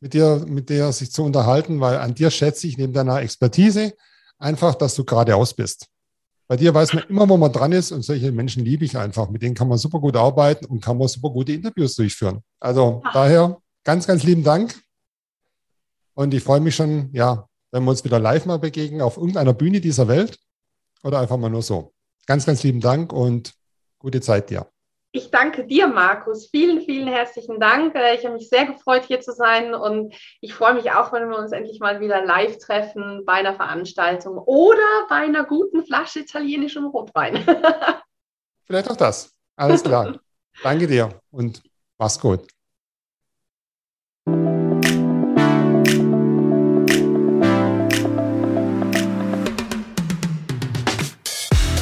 mit 0.00 0.14
dir, 0.14 0.42
mit 0.46 0.70
dir 0.70 0.90
sich 0.92 1.12
zu 1.12 1.24
unterhalten, 1.24 1.80
weil 1.80 1.98
an 1.98 2.14
dir 2.14 2.30
schätze 2.30 2.66
ich 2.66 2.78
neben 2.78 2.94
deiner 2.94 3.20
Expertise 3.20 3.94
einfach, 4.38 4.74
dass 4.74 4.94
du 4.94 5.04
geradeaus 5.04 5.52
bist. 5.52 5.88
Bei 6.46 6.56
dir 6.56 6.74
weiß 6.74 6.92
man 6.92 7.04
immer, 7.08 7.28
wo 7.28 7.36
man 7.36 7.52
dran 7.52 7.72
ist 7.72 7.90
und 7.90 8.02
solche 8.02 8.30
Menschen 8.30 8.64
liebe 8.64 8.84
ich 8.84 8.96
einfach. 8.98 9.30
Mit 9.30 9.42
denen 9.42 9.54
kann 9.54 9.68
man 9.68 9.78
super 9.78 9.98
gut 9.98 10.16
arbeiten 10.16 10.66
und 10.66 10.82
kann 10.82 10.98
man 10.98 11.08
super 11.08 11.30
gute 11.30 11.52
Interviews 11.52 11.94
durchführen. 11.94 12.40
Also 12.60 13.00
Ach. 13.04 13.12
daher 13.12 13.58
ganz, 13.82 14.06
ganz 14.06 14.22
lieben 14.24 14.44
Dank. 14.44 14.78
Und 16.14 16.34
ich 16.34 16.42
freue 16.42 16.60
mich 16.60 16.76
schon, 16.76 17.10
ja, 17.12 17.48
wenn 17.70 17.84
wir 17.84 17.90
uns 17.90 18.04
wieder 18.04 18.18
live 18.18 18.46
mal 18.46 18.58
begegnen 18.58 19.00
auf 19.00 19.16
irgendeiner 19.16 19.54
Bühne 19.54 19.80
dieser 19.80 20.06
Welt 20.06 20.38
oder 21.02 21.18
einfach 21.18 21.38
mal 21.38 21.50
nur 21.50 21.62
so. 21.62 21.92
Ganz, 22.26 22.46
ganz 22.46 22.62
lieben 22.62 22.80
Dank 22.80 23.12
und 23.12 23.54
gute 23.98 24.20
Zeit 24.20 24.50
dir. 24.50 24.66
Ich 25.16 25.30
danke 25.30 25.64
dir, 25.64 25.86
Markus. 25.86 26.48
Vielen, 26.48 26.80
vielen 26.80 27.06
herzlichen 27.06 27.60
Dank. 27.60 27.94
Äh, 27.94 28.16
ich 28.16 28.24
habe 28.24 28.34
mich 28.34 28.48
sehr 28.48 28.66
gefreut, 28.66 29.04
hier 29.06 29.20
zu 29.20 29.30
sein 29.30 29.72
und 29.72 30.12
ich 30.40 30.52
freue 30.52 30.74
mich 30.74 30.90
auch, 30.90 31.12
wenn 31.12 31.28
wir 31.28 31.38
uns 31.38 31.52
endlich 31.52 31.78
mal 31.78 32.00
wieder 32.00 32.24
live 32.24 32.58
treffen 32.58 33.22
bei 33.24 33.34
einer 33.34 33.54
Veranstaltung 33.54 34.38
oder 34.38 35.06
bei 35.08 35.18
einer 35.18 35.44
guten 35.44 35.86
Flasche 35.86 36.18
italienischem 36.18 36.86
Rotwein. 36.86 37.46
Vielleicht 38.64 38.90
auch 38.90 38.96
das. 38.96 39.32
Alles 39.54 39.84
klar. 39.84 40.18
danke 40.64 40.88
dir 40.88 41.20
und 41.30 41.62
mach's 41.96 42.18
gut. 42.18 42.48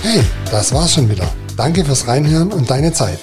Hey, 0.03 0.23
das 0.51 0.75
war's 0.75 0.93
schon 0.93 1.09
wieder. 1.09 1.33
Danke 1.57 1.85
fürs 1.85 2.09
Reinhören 2.09 2.51
und 2.53 2.71
deine 2.71 2.93
Zeit. 2.93 3.19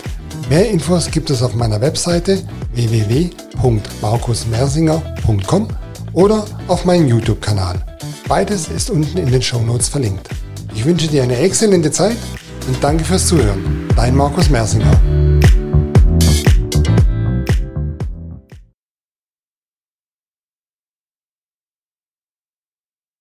Mehr 0.49 0.69
Infos 0.69 1.11
gibt 1.11 1.29
es 1.29 1.43
auf 1.43 1.55
meiner 1.55 1.81
Webseite 1.81 2.41
www.markusmersinger.com 2.73 5.67
oder 6.13 6.45
auf 6.67 6.85
meinem 6.85 7.07
YouTube-Kanal. 7.07 7.83
Beides 8.27 8.67
ist 8.67 8.89
unten 8.89 9.17
in 9.17 9.31
den 9.31 9.41
Show 9.41 9.61
Notes 9.61 9.87
verlinkt. 9.89 10.29
Ich 10.73 10.85
wünsche 10.85 11.07
dir 11.07 11.23
eine 11.23 11.37
exzellente 11.37 11.91
Zeit 11.91 12.17
und 12.67 12.83
danke 12.83 13.03
fürs 13.03 13.27
Zuhören. 13.27 13.87
Dein 13.95 14.15
Markus 14.15 14.49
Mersinger. 14.49 15.18